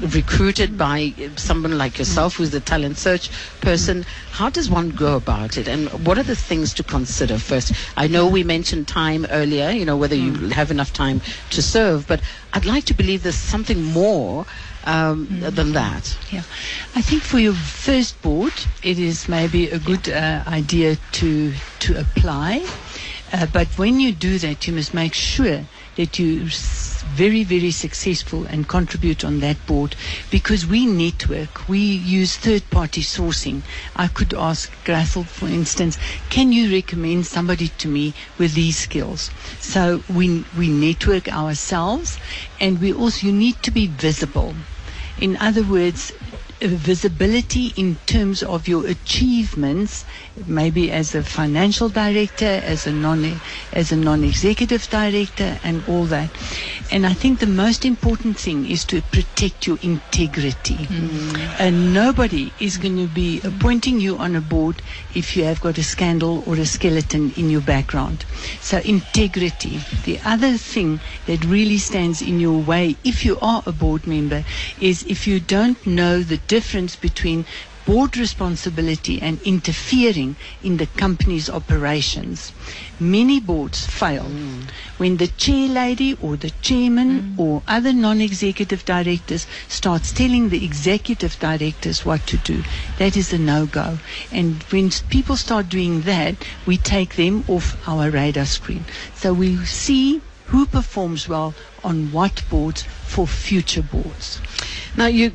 recruited 0.00 0.76
by 0.78 1.12
someone 1.36 1.76
like 1.78 1.98
yourself, 1.98 2.36
who's 2.36 2.50
the 2.50 2.60
talent 2.60 2.96
search 2.98 3.30
person? 3.60 4.04
How 4.30 4.50
does 4.50 4.70
one 4.70 4.90
go 4.90 5.16
about 5.16 5.56
it, 5.56 5.68
and 5.68 5.88
what 6.06 6.18
are 6.18 6.22
the 6.22 6.36
things 6.36 6.74
to 6.74 6.82
consider 6.82 7.38
first? 7.38 7.72
I 7.96 8.08
know 8.08 8.26
we 8.28 8.44
mentioned 8.44 8.88
time 8.88 9.26
earlier, 9.30 9.70
you 9.70 9.84
know 9.84 9.96
whether 9.96 10.14
you 10.16 10.32
have 10.50 10.70
enough 10.70 10.92
time 10.92 11.20
to 11.50 11.62
serve, 11.62 12.06
but 12.06 12.20
I'd 12.52 12.64
like 12.64 12.84
to 12.86 12.94
believe 12.94 13.22
there's 13.22 13.34
something 13.34 13.82
more 13.82 14.46
um, 14.84 15.28
than 15.40 15.72
that. 15.72 16.16
Yeah, 16.30 16.42
I 16.94 17.02
think 17.02 17.22
for 17.22 17.38
your 17.38 17.54
first 17.54 18.20
board, 18.22 18.52
it 18.82 18.98
is 18.98 19.28
maybe 19.28 19.68
a 19.68 19.78
good 19.78 20.08
uh, 20.08 20.42
idea 20.46 20.96
to 21.12 21.52
to 21.80 22.00
apply. 22.00 22.66
Uh, 23.32 23.46
but 23.46 23.66
when 23.78 23.98
you 23.98 24.12
do 24.12 24.38
that, 24.38 24.66
you 24.66 24.74
must 24.74 24.92
make 24.92 25.14
sure 25.14 25.64
that 25.96 26.18
you're 26.18 26.46
very 27.14 27.44
very 27.44 27.70
successful 27.70 28.44
and 28.46 28.68
contribute 28.68 29.24
on 29.24 29.40
that 29.40 29.64
board 29.66 29.94
because 30.30 30.66
we 30.66 30.86
network. 30.86 31.68
We 31.68 31.78
use 31.80 32.36
third 32.36 32.68
party 32.70 33.02
sourcing. 33.02 33.62
I 33.96 34.08
could 34.08 34.32
ask 34.34 34.70
grathel 34.84 35.26
for 35.26 35.46
instance 35.48 35.98
can 36.30 36.52
you 36.52 36.72
recommend 36.72 37.26
somebody 37.26 37.68
to 37.68 37.88
me 37.88 38.14
with 38.38 38.54
these 38.54 38.78
skills? 38.78 39.30
So 39.60 40.02
we 40.08 40.44
we 40.56 40.68
network 40.68 41.28
ourselves 41.28 42.18
and 42.60 42.80
we 42.80 42.92
also 42.92 43.26
you 43.26 43.32
need 43.32 43.62
to 43.62 43.70
be 43.70 43.86
visible. 43.86 44.54
In 45.20 45.36
other 45.36 45.62
words 45.62 46.12
visibility 46.68 47.72
in 47.76 47.96
terms 48.06 48.42
of 48.42 48.68
your 48.68 48.86
achievements, 48.86 50.04
maybe 50.46 50.90
as 50.90 51.14
a 51.14 51.22
financial 51.22 51.88
director, 51.88 52.60
as 52.64 52.86
a 52.86 52.92
non 52.92 53.40
as 53.72 53.92
a 53.92 53.96
non-executive 53.96 54.88
director, 54.90 55.58
and 55.62 55.82
all 55.88 56.04
that. 56.06 56.30
And 56.90 57.06
I 57.06 57.12
think 57.12 57.38
the 57.38 57.46
most 57.46 57.84
important 57.84 58.38
thing 58.38 58.66
is 58.66 58.84
to 58.86 59.02
protect 59.02 59.66
your 59.66 59.78
integrity. 59.82 60.76
Mm. 60.76 61.60
And 61.60 61.94
nobody 61.94 62.52
is 62.60 62.76
going 62.76 62.96
to 62.96 63.06
be 63.06 63.40
appointing 63.42 64.00
you 64.00 64.16
on 64.18 64.36
a 64.36 64.40
board 64.40 64.82
if 65.14 65.36
you 65.36 65.44
have 65.44 65.60
got 65.60 65.78
a 65.78 65.82
scandal 65.84 66.42
or 66.46 66.56
a 66.56 66.66
skeleton 66.66 67.32
in 67.36 67.50
your 67.50 67.60
background. 67.60 68.24
So 68.60 68.78
integrity. 68.78 69.80
The 70.04 70.18
other 70.24 70.56
thing 70.56 71.00
that 71.26 71.44
really 71.44 71.78
stands 71.78 72.20
in 72.22 72.40
your 72.40 72.60
way 72.60 72.96
if 73.04 73.24
you 73.24 73.38
are 73.40 73.62
a 73.66 73.72
board 73.72 74.06
member 74.06 74.44
is 74.80 75.02
if 75.04 75.26
you 75.26 75.40
don't 75.40 75.84
know 75.86 76.22
the 76.22 76.38
difference 76.38 76.96
between 76.96 77.44
board 77.84 78.16
responsibility 78.16 79.20
and 79.20 79.40
interfering 79.42 80.36
in 80.62 80.76
the 80.76 80.86
company's 80.86 81.50
operations. 81.50 82.52
Many 83.00 83.40
boards 83.40 83.86
fail 83.86 84.30
when 84.98 85.16
the 85.16 85.26
chair 85.26 85.68
lady 85.68 86.16
or 86.22 86.36
the 86.36 86.50
chairman 86.62 87.34
or 87.36 87.62
other 87.66 87.92
non-executive 87.92 88.84
directors 88.84 89.46
starts 89.68 90.12
telling 90.12 90.48
the 90.48 90.64
executive 90.64 91.38
directors 91.40 92.04
what 92.04 92.26
to 92.28 92.36
do. 92.38 92.62
That 92.98 93.16
is 93.16 93.32
a 93.32 93.38
no-go. 93.38 93.98
And 94.30 94.62
when 94.64 94.90
people 95.10 95.36
start 95.36 95.68
doing 95.68 96.02
that, 96.02 96.36
we 96.66 96.76
take 96.76 97.16
them 97.16 97.44
off 97.48 97.76
our 97.88 98.10
radar 98.10 98.46
screen. 98.46 98.84
So 99.14 99.32
we 99.34 99.56
see 99.64 100.20
who 100.46 100.66
performs 100.66 101.28
well 101.28 101.54
on 101.82 102.12
what 102.12 102.44
boards 102.50 102.82
for 102.82 103.26
future 103.26 103.82
boards. 103.82 104.40
Now, 104.96 105.06
you 105.06 105.32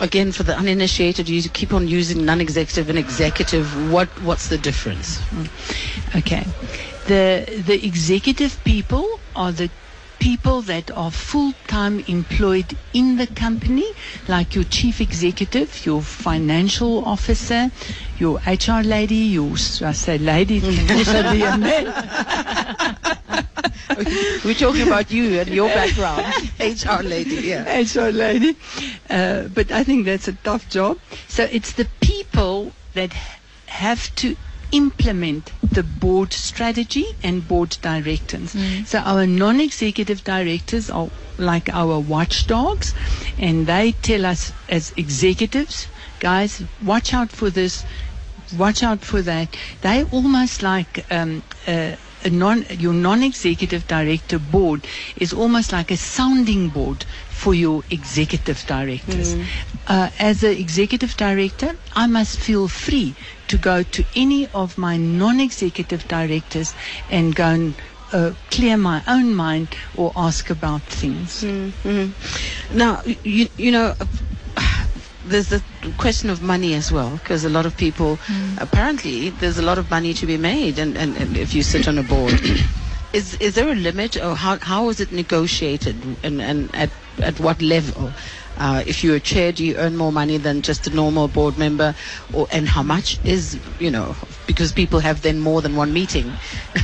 again 0.00 0.32
for 0.32 0.42
the 0.42 0.56
uninitiated, 0.56 1.28
you 1.28 1.42
keep 1.50 1.72
on 1.72 1.86
using 1.86 2.24
non-executive 2.24 2.88
and 2.88 2.98
executive. 2.98 3.92
What 3.92 4.08
what's 4.22 4.48
the 4.48 4.58
difference? 4.58 5.18
Mm-hmm. 5.18 6.18
Okay. 6.18 6.44
The 7.06 7.44
the 7.66 7.84
executive 7.86 8.62
people 8.64 9.20
are 9.34 9.52
the 9.52 9.70
people 10.18 10.62
that 10.62 10.90
are 10.90 11.10
full-time 11.10 12.04
employed 12.08 12.76
in 12.92 13.16
the 13.16 13.26
company, 13.26 13.86
like 14.28 14.54
your 14.54 14.64
chief 14.64 15.00
executive, 15.00 15.84
your 15.86 16.02
financial 16.02 17.04
officer, 17.04 17.70
your 18.18 18.38
HR 18.46 18.82
lady, 18.82 19.16
your 19.16 19.52
I 19.52 19.92
say 19.92 20.18
lady, 20.18 20.58
it 20.58 20.86
can 20.86 20.98
also 20.98 21.32
be 21.32 21.42
a 21.42 21.56
man. 21.56 22.96
We're 24.44 24.54
talking 24.54 24.86
about 24.86 25.10
you 25.10 25.40
and 25.40 25.48
your 25.48 25.68
background, 25.68 26.26
HR 26.60 27.02
lady. 27.02 27.36
Yeah. 27.36 27.80
HR 27.80 28.10
lady. 28.10 28.56
Uh, 29.08 29.44
but 29.48 29.70
I 29.70 29.84
think 29.84 30.06
that's 30.06 30.28
a 30.28 30.32
tough 30.32 30.68
job. 30.68 30.98
So 31.28 31.44
it's 31.50 31.72
the 31.72 31.86
people 32.00 32.72
that 32.94 33.12
have 33.66 34.14
to 34.16 34.36
implement 34.72 35.52
the 35.72 35.82
board 35.82 36.32
strategy 36.32 37.06
and 37.22 37.46
board 37.46 37.76
directions. 37.82 38.56
So 38.88 38.98
our 39.00 39.26
non-executive 39.26 40.24
directors 40.24 40.90
are 40.90 41.10
like 41.38 41.68
our 41.68 41.98
watchdogs 41.98 42.94
and 43.38 43.66
they 43.66 43.92
tell 43.92 44.24
us 44.24 44.52
as 44.68 44.92
executives, 44.96 45.86
guys, 46.20 46.62
watch 46.84 47.12
out 47.12 47.30
for 47.30 47.50
this, 47.50 47.84
watch 48.56 48.82
out 48.82 49.00
for 49.00 49.20
that. 49.22 49.54
They 49.82 50.04
almost 50.04 50.62
like 50.62 51.04
um, 51.10 51.42
uh, 51.66 51.96
non, 52.30 52.64
your 52.70 52.92
non-executive 52.92 53.86
director 53.86 54.38
board 54.38 54.86
is 55.16 55.32
almost 55.32 55.72
like 55.72 55.90
a 55.90 55.96
sounding 55.96 56.68
board 56.68 57.04
for 57.30 57.54
your 57.54 57.82
executive 57.90 58.64
directors. 58.66 59.36
Uh, 59.86 60.10
as 60.18 60.42
an 60.42 60.52
executive 60.56 61.16
director, 61.16 61.76
I 61.94 62.06
must 62.06 62.38
feel 62.38 62.68
free 62.68 63.14
to 63.48 63.56
go 63.58 63.82
to 63.82 64.04
any 64.16 64.48
of 64.48 64.76
my 64.78 64.96
non-executive 64.96 66.08
directors 66.08 66.74
and 67.10 67.34
go 67.34 67.44
and 67.44 67.74
uh, 68.12 68.32
clear 68.50 68.76
my 68.76 69.02
own 69.06 69.34
mind 69.34 69.68
or 69.96 70.12
ask 70.16 70.48
about 70.50 70.82
things. 70.82 71.44
Now, 72.72 73.02
you 73.22 73.48
you 73.56 73.70
know, 73.70 73.94
there's 75.26 75.48
the 75.48 75.62
question 75.98 76.30
of 76.30 76.40
money 76.42 76.74
as 76.74 76.90
well, 76.92 77.10
because 77.18 77.44
a 77.44 77.48
lot 77.48 77.66
of 77.66 77.76
people, 77.76 78.16
hmm. 78.16 78.56
apparently, 78.58 79.30
there's 79.30 79.58
a 79.58 79.62
lot 79.62 79.78
of 79.78 79.90
money 79.90 80.14
to 80.14 80.26
be 80.26 80.36
made, 80.36 80.78
and, 80.78 80.96
and, 80.96 81.16
and 81.16 81.36
if 81.36 81.54
you 81.54 81.62
sit 81.62 81.88
on 81.88 81.98
a 81.98 82.02
board, 82.02 82.32
is 83.12 83.34
is 83.34 83.54
there 83.54 83.68
a 83.68 83.74
limit, 83.74 84.16
or 84.16 84.34
how 84.34 84.58
how 84.58 84.88
is 84.88 85.00
it 85.00 85.12
negotiated, 85.12 85.96
and 86.22 86.40
and 86.40 86.74
at 86.74 86.90
at 87.18 87.38
what 87.40 87.60
level? 87.62 88.12
Uh, 88.58 88.82
if 88.86 89.04
you're 89.04 89.16
a 89.16 89.20
chair, 89.20 89.52
do 89.52 89.64
you 89.64 89.76
earn 89.76 89.96
more 89.96 90.12
money 90.12 90.38
than 90.38 90.62
just 90.62 90.86
a 90.86 90.90
normal 90.90 91.28
board 91.28 91.58
member, 91.58 91.94
or 92.32 92.46
and 92.52 92.68
how 92.68 92.82
much 92.82 93.18
is 93.24 93.58
you 93.78 93.90
know 93.90 94.16
because 94.46 94.72
people 94.72 95.00
have 95.00 95.22
then 95.22 95.40
more 95.40 95.60
than 95.60 95.76
one 95.76 95.92
meeting 95.92 96.32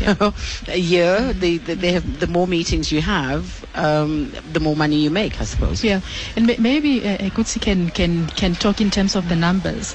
a 0.68 0.76
year. 0.78 1.32
They, 1.32 1.56
they 1.58 1.74
they 1.74 1.92
have 1.92 2.20
the 2.20 2.26
more 2.26 2.46
meetings 2.46 2.90
you 2.92 3.00
have, 3.00 3.64
um, 3.74 4.32
the 4.52 4.61
more 4.61 4.76
money 4.76 4.96
you 4.96 5.11
make, 5.11 5.40
I 5.40 5.44
suppose. 5.44 5.82
Yeah, 5.85 6.00
and 6.37 6.46
ma- 6.46 6.54
maybe 6.58 7.06
uh, 7.06 7.18
Gutsi 7.30 7.61
can, 7.61 7.90
can, 7.90 8.26
can 8.28 8.54
talk 8.54 8.80
in 8.80 8.90
terms 8.90 9.14
of 9.16 9.28
the 9.28 9.37
numbers, 9.37 9.94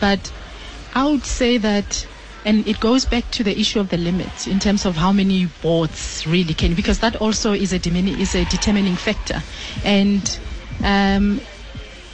but 0.00 0.32
I 0.94 1.06
would 1.08 1.24
say 1.24 1.58
that, 1.58 2.06
and 2.44 2.66
it 2.66 2.80
goes 2.80 3.04
back 3.04 3.30
to 3.32 3.44
the 3.44 3.58
issue 3.58 3.80
of 3.80 3.88
the 3.88 3.98
limits 3.98 4.46
in 4.46 4.60
terms 4.60 4.84
of 4.86 4.96
how 4.96 5.12
many 5.12 5.46
boards 5.62 6.26
really 6.26 6.54
can, 6.54 6.74
because 6.74 7.00
that 7.00 7.16
also 7.16 7.52
is 7.52 7.72
a, 7.72 7.78
dimini- 7.78 8.18
is 8.18 8.34
a 8.34 8.44
determining 8.44 8.96
factor. 8.96 9.42
And 9.84 10.38
um, 10.84 11.40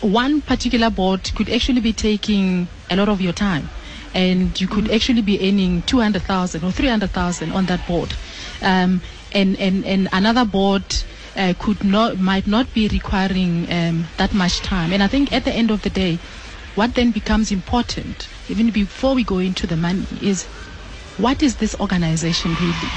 one 0.00 0.40
particular 0.42 0.90
board 0.90 1.30
could 1.34 1.48
actually 1.48 1.80
be 1.80 1.92
taking 1.92 2.68
a 2.90 2.96
lot 2.96 3.08
of 3.08 3.20
your 3.20 3.32
time 3.32 3.68
and 4.14 4.60
you 4.60 4.66
could 4.68 4.90
actually 4.90 5.22
be 5.22 5.38
earning 5.48 5.82
200,000 5.82 6.64
or 6.64 6.70
300,000 6.72 7.52
on 7.52 7.66
that 7.66 7.86
board. 7.86 8.12
Um, 8.60 9.00
and, 9.32 9.58
and, 9.58 9.84
and 9.86 10.08
another 10.12 10.44
board 10.44 10.84
uh, 11.36 11.54
could 11.58 11.82
not 11.82 12.18
might 12.18 12.46
not 12.46 12.72
be 12.74 12.88
requiring 12.88 13.70
um, 13.72 14.04
that 14.18 14.34
much 14.34 14.60
time. 14.60 14.92
And 14.92 15.02
I 15.02 15.06
think 15.06 15.32
at 15.32 15.44
the 15.44 15.52
end 15.52 15.70
of 15.70 15.82
the 15.82 15.90
day 15.90 16.18
what 16.74 16.94
then 16.94 17.10
becomes 17.10 17.50
important 17.52 18.28
even 18.48 18.70
before 18.70 19.14
we 19.14 19.24
go 19.24 19.38
into 19.38 19.66
the 19.66 19.76
money 19.76 20.06
is 20.22 20.44
what 21.18 21.42
is 21.42 21.56
this 21.56 21.74
organization 21.80 22.54
really? 22.54 22.90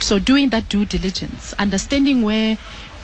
So 0.00 0.18
doing 0.18 0.50
that 0.50 0.68
due 0.68 0.84
diligence 0.84 1.52
understanding 1.54 2.22
where 2.22 2.58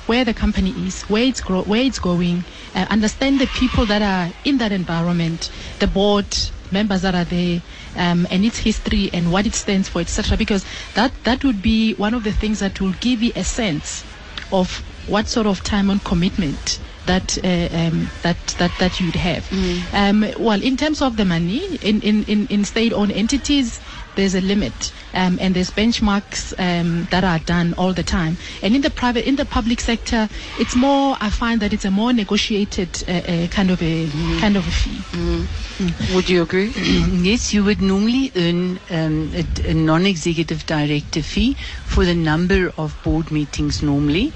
where 0.07 0.25
the 0.25 0.35
company 0.35 0.71
is 0.87 1.03
where 1.03 1.23
it's 1.25 1.41
grow, 1.41 1.63
where 1.63 1.83
it's 1.83 1.99
going 1.99 2.45
uh, 2.75 2.87
understand 2.91 3.41
the 3.41 3.47
people 3.47 3.87
that 3.87 4.03
are 4.03 4.33
in 4.45 4.59
that 4.59 4.73
environment 4.73 5.51
the 5.79 5.87
board 5.87 6.27
members 6.71 7.03
that 7.03 7.15
are 7.15 7.25
there 7.25 7.61
um, 7.97 8.27
and 8.31 8.45
its 8.45 8.59
history 8.59 9.11
and 9.13 9.31
what 9.33 9.47
it 9.47 9.55
stands 9.55 9.89
for 9.89 10.01
etc 10.01 10.37
because 10.37 10.65
that 10.95 11.13
that 11.25 11.45
would 11.45 11.63
be 11.63 11.95
one 11.95 12.15
of 12.15 12.25
the 12.25 12.33
things 12.33 12.61
that 12.61 12.81
will 12.81 12.93
give 13.01 13.23
you 13.23 13.33
a 13.37 13.45
sense 13.45 14.05
of 14.53 14.83
what 15.07 15.27
sort 15.29 15.47
of 15.47 15.63
time 15.63 15.91
and 15.91 16.03
commitment 16.05 16.81
that 17.07 17.37
uh, 17.45 17.69
um, 17.77 18.11
that 18.23 18.37
that 18.59 18.73
that 18.79 18.99
you'd 19.01 19.17
have. 19.17 19.47
Um, 19.93 20.25
well, 20.39 20.63
in 20.63 20.77
terms 20.77 21.03
of 21.03 21.17
the 21.17 21.25
money 21.25 21.77
in 21.77 22.01
in 22.01 22.25
in, 22.25 22.47
in 22.47 22.65
state-owned 22.65 23.13
entities, 23.13 23.81
there's 24.17 24.35
a 24.35 24.41
limit, 24.41 24.93
um, 25.15 25.39
and 25.41 25.55
there's 25.55 25.71
benchmarks 25.71 26.53
um, 26.59 27.05
that 27.11 27.25
are 27.25 27.39
done 27.41 27.75
all 27.77 27.93
the 27.93 28.03
time. 28.03 28.37
And 28.63 28.75
in 28.75 28.83
the 28.83 28.91
private, 28.91 29.27
in 29.27 29.37
the 29.37 29.45
public 29.45 29.81
sector, 29.81 30.29
it's 30.59 30.77
more. 30.77 31.17
I 31.21 31.31
find 31.31 31.61
that 31.61 31.73
it's 31.73 31.85
a 31.85 31.91
more 31.91 32.13
negotiated 32.13 33.05
uh, 33.09 33.13
uh, 33.13 33.47
kind 33.49 33.71
of 33.71 33.83
a 33.83 34.09
kind 34.41 34.57
of 34.57 34.67
a 34.67 34.71
fee. 34.71 36.15
Would 36.15 36.29
you 36.29 36.43
agree? 36.43 36.69
yes, 36.77 37.53
you 37.53 37.65
would 37.65 37.81
normally 37.83 38.31
earn 38.37 38.79
um, 38.91 39.33
a, 39.35 39.71
a 39.71 39.75
non-executive 39.75 40.67
director 40.67 41.23
fee 41.23 41.55
for 41.87 42.05
the 42.05 42.15
number 42.15 42.73
of 42.79 42.97
board 43.03 43.31
meetings 43.31 43.83
normally. 43.83 44.33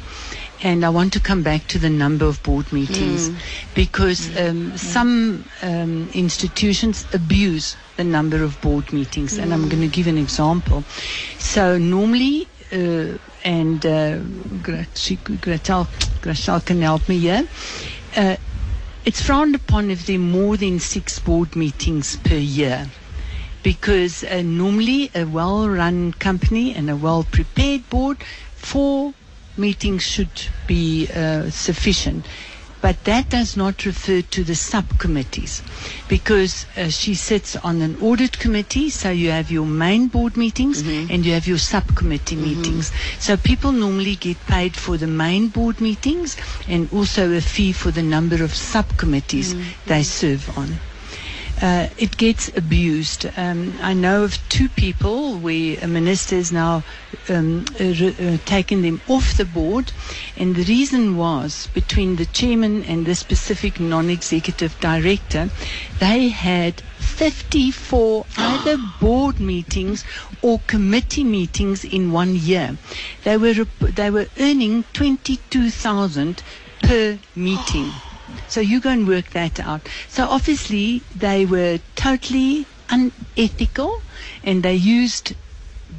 And 0.63 0.85
I 0.85 0.89
want 0.89 1.13
to 1.13 1.21
come 1.21 1.43
back 1.43 1.69
to 1.69 1.79
the 1.79 1.89
number 1.89 2.27
of 2.27 2.43
board 2.43 2.73
meetings 2.73 3.31
because 3.75 4.37
um, 4.37 4.77
some 4.77 5.45
um, 5.63 6.11
institutions 6.15 7.07
abuse 7.13 7.77
the 7.97 8.05
number 8.05 8.43
of 8.43 8.61
board 8.61 8.93
meetings. 8.93 9.39
And 9.39 9.55
I'm 9.55 9.69
going 9.69 9.83
to 9.83 9.89
give 9.89 10.09
an 10.09 10.19
example. 10.19 10.83
So 11.39 11.79
normally, 11.79 12.49
uh, 12.73 13.19
and 13.45 13.87
uh, 13.87 14.19
Grathel, 14.65 15.87
Grathel 16.21 16.65
can 16.67 16.83
help 16.83 17.09
me 17.09 17.19
here. 17.19 17.49
Uh, 18.17 18.37
it's 19.05 19.23
frowned 19.23 19.55
upon 19.55 19.91
if 19.91 20.07
there 20.07 20.17
are 20.17 20.19
more 20.19 20.57
than 20.57 20.81
six 20.81 21.19
board 21.19 21.55
meetings 21.55 22.17
per 22.17 22.35
year 22.35 22.89
because 23.63 24.25
uh, 24.25 24.43
normally 24.43 25.11
a 25.15 25.25
well-run 25.25 26.13
company 26.15 26.75
and 26.75 26.91
a 26.91 26.97
well-prepared 26.97 27.89
board, 27.91 28.19
four 28.55 29.15
meetings 29.59 30.03
should 30.03 30.31
be 30.67 31.09
uh, 31.15 31.51
sufficient. 31.51 32.25
But 32.81 33.03
that 33.05 33.29
does 33.29 33.57
not 33.57 33.85
refer 33.85 34.23
to 34.23 34.45
the 34.45 34.55
subcommittees 34.55 35.63
because 36.07 36.65
uh, 36.77 36.89
she 36.91 37.15
sits 37.17 37.57
on 37.57 37.83
an 37.83 38.01
audit 38.01 38.39
committee. 38.39 38.89
So 38.89 39.11
you 39.11 39.31
have 39.31 39.51
your 39.51 39.67
main 39.67 40.07
board 40.07 40.37
meetings 40.37 40.83
and 40.87 41.27
you 41.27 41.33
have 41.33 41.49
your 41.49 41.59
subcommittee 41.59 42.37
meetings. 42.37 42.93
So 43.19 43.37
people 43.37 43.73
normally 43.73 44.15
get 44.15 44.39
paid 44.47 44.77
for 44.77 44.97
the 44.97 45.09
main 45.09 45.49
board 45.49 45.81
meetings 45.81 46.37
and 46.69 46.89
also 46.93 47.33
a 47.33 47.41
fee 47.41 47.73
for 47.73 47.91
the 47.91 48.03
number 48.03 48.45
of 48.45 48.55
subcommittees 48.55 49.57
they 49.87 50.05
serve 50.05 50.57
on 50.57 50.79
uh, 51.61 51.89
it 51.99 52.17
gets 52.17 52.49
abused. 52.57 53.27
Um, 53.37 53.75
I 53.83 53.93
know 53.95 54.25
of 54.25 54.39
two 54.49 54.69
people 54.69 55.37
where 55.39 55.77
a 55.83 55.89
minister 55.89 56.37
has 56.37 56.53
now 56.53 56.85
um, 57.29 57.65
uh, 57.81 57.85
uh, 57.85 58.37
taken 58.45 58.83
them 58.83 59.01
off 59.09 59.37
the 59.37 59.45
board, 59.45 59.93
and 60.37 60.55
the 60.55 60.65
reason 60.65 61.17
was 61.17 61.69
between 61.75 62.17
the 62.17 62.27
chairman 62.27 62.85
and 62.85 63.07
the 63.07 63.15
specific 63.15 63.81
non-executive 63.81 64.79
director, 64.81 65.51
they 65.99 66.29
had 66.29 66.81
54 66.99 68.27
either 68.37 68.77
board 69.01 69.41
meetings 69.41 70.05
or 70.43 70.61
committee 70.67 71.25
meetings 71.25 71.85
in 71.85 72.13
one 72.13 72.37
year. 72.37 72.79
They 73.25 73.37
were 73.37 73.67
they 73.81 74.11
were 74.11 74.29
earning 74.39 74.85
22,000 74.93 76.43
per 76.83 77.19
meeting. 77.35 77.91
So 78.49 78.61
you 78.61 78.81
go 78.81 78.91
and 78.91 79.07
work 79.07 79.31
that 79.31 79.61
out. 79.61 79.83
So 80.09 80.27
obviously 80.27 81.03
they 81.15 81.45
were 81.45 81.79
totally 81.97 82.67
unethical 82.91 84.01
and 84.43 84.63
they 84.63 84.75
used 84.75 85.35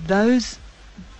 those 0.07 0.57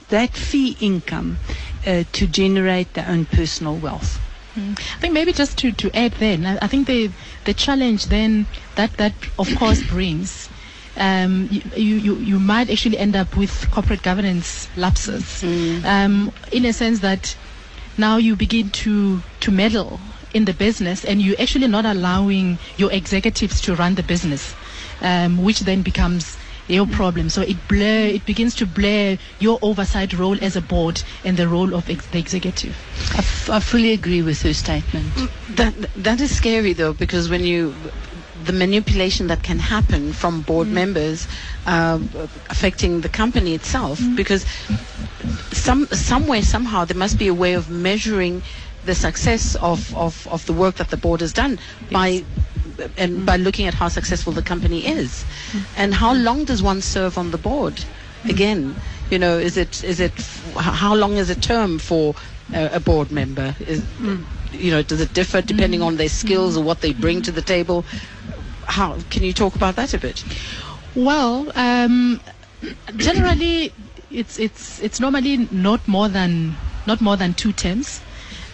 that 0.10 0.32
fee 0.34 0.76
income 0.82 1.38
uh, 1.86 2.04
to 2.14 2.28
generate 2.28 2.94
their 2.94 3.08
own 3.08 3.26
personal 3.26 3.76
wealth. 3.76 4.20
I 4.58 5.00
think 5.00 5.14
maybe 5.14 5.32
just 5.32 5.58
to, 5.60 5.72
to 5.72 5.96
add 5.96 6.14
then, 6.14 6.46
I, 6.46 6.58
I 6.64 6.68
think 6.68 6.88
the 6.88 7.12
the 7.46 7.54
challenge 7.54 8.06
then 8.08 8.46
that 8.76 8.92
that 8.98 9.14
of 9.38 9.48
course 9.56 9.82
brings, 9.90 10.50
um, 10.98 11.48
you, 11.78 11.96
you, 11.96 12.16
you 12.18 12.40
might 12.40 12.70
actually 12.70 12.98
end 12.98 13.16
up 13.16 13.38
with 13.38 13.70
corporate 13.72 14.02
governance 14.02 14.68
lapses, 14.76 15.44
um, 15.86 16.34
in 16.52 16.66
a 16.66 16.74
sense 16.74 17.00
that 17.00 17.38
now 17.98 18.18
you 18.18 18.36
begin 18.36 18.70
to 18.72 19.22
to 19.40 19.52
meddle 19.52 20.00
in 20.34 20.46
the 20.46 20.54
business 20.54 21.04
and 21.06 21.22
you're 21.22 21.40
actually 21.40 21.68
not 21.68 21.86
allowing 21.86 22.58
your 22.78 22.92
executives 22.92 23.62
to 23.62 23.76
run 23.76 23.96
the 23.96 24.04
business, 24.04 24.56
um, 25.02 25.44
which 25.44 25.62
then 25.62 25.82
becomes 25.82 26.38
your 26.68 26.86
problem. 26.86 27.30
So 27.30 27.42
it 27.42 27.58
blur, 27.68 28.06
it 28.08 28.26
begins 28.26 28.54
to 28.56 28.66
blur 28.68 29.18
your 29.40 29.58
oversight 29.62 30.14
role 30.14 30.38
as 30.44 30.56
a 30.56 30.62
board 30.62 31.02
and 31.24 31.36
the 31.36 31.48
role 31.48 31.74
of 31.74 31.90
ex- 31.90 32.06
the 32.08 32.20
executive. 32.20 32.78
I, 33.16 33.20
f- 33.20 33.50
I 33.50 33.60
fully 33.60 33.92
agree 33.94 34.22
with 34.22 34.42
her 34.44 34.54
statement. 34.54 35.08
That 35.56 35.74
that 35.96 36.22
is 36.22 36.36
scary 36.36 36.74
though, 36.74 36.94
because 36.94 37.28
when 37.30 37.44
you 37.44 37.74
the 38.44 38.54
manipulation 38.54 39.28
that 39.28 39.44
can 39.44 39.60
happen 39.60 40.14
from 40.14 40.42
board 40.42 40.68
members 40.68 41.28
uh, 41.66 42.00
affecting 42.50 43.02
the 43.02 43.10
company 43.10 43.54
itself, 43.54 44.00
because 44.16 44.46
some 45.52 45.88
somewhere 45.88 46.42
somehow 46.42 46.86
there 46.86 46.98
must 46.98 47.18
be 47.18 47.28
a 47.28 47.34
way 47.34 47.54
of 47.54 47.70
measuring 47.70 48.42
the 48.90 48.96
success 48.96 49.56
of, 49.58 49.96
of, 49.96 50.28
of 50.28 50.44
the 50.48 50.54
work 50.54 50.76
that 50.76 50.90
the 50.90 50.98
board 50.98 51.22
has 51.22 51.32
done 51.32 51.60
by 51.92 52.24
and 52.98 53.24
by 53.26 53.36
looking 53.36 53.68
at 53.68 53.74
how 53.76 53.88
successful 53.88 54.34
the 54.34 54.42
company 54.42 54.80
is, 54.88 55.24
hmm. 55.52 55.60
and 55.78 55.94
how 55.94 56.12
long 56.14 56.44
does 56.46 56.64
one 56.64 56.82
serve 56.82 57.18
on 57.18 57.30
the 57.30 57.38
board? 57.38 57.78
Hmm. 58.24 58.30
Again, 58.30 58.76
you 59.12 59.20
know, 59.20 59.38
is 59.38 59.58
it 59.58 59.84
is 59.84 60.00
it 60.00 60.14
how 60.56 60.96
long 60.96 61.14
is 61.18 61.30
a 61.30 61.36
term 61.36 61.78
for 61.78 62.16
a, 62.54 62.78
a 62.78 62.80
board 62.80 63.12
member? 63.12 63.56
Is 63.60 63.84
hmm. 63.84 64.24
you 64.52 64.72
know, 64.72 64.82
does 64.82 65.02
it 65.02 65.14
differ 65.14 65.42
depending 65.42 65.84
on 65.84 65.98
their 65.98 66.10
skills 66.10 66.58
or 66.58 66.64
what 66.64 66.82
they 66.82 66.94
bring 66.94 67.22
to 67.24 67.32
the 67.32 67.44
table? 67.44 67.86
How 68.66 68.98
can 69.12 69.24
you 69.24 69.34
talk 69.34 69.56
about 69.56 69.76
that 69.76 69.94
a 69.94 70.00
bit? 70.00 70.24
Well, 70.96 71.52
um, 71.56 72.20
generally, 72.98 73.72
it's 74.10 74.40
it's 74.40 74.82
it's 74.82 75.00
normally 75.00 75.48
not 75.52 75.88
more 75.88 76.10
than 76.10 76.56
not 76.88 77.02
more 77.02 77.18
than 77.18 77.34
two 77.36 77.52
terms, 77.54 78.02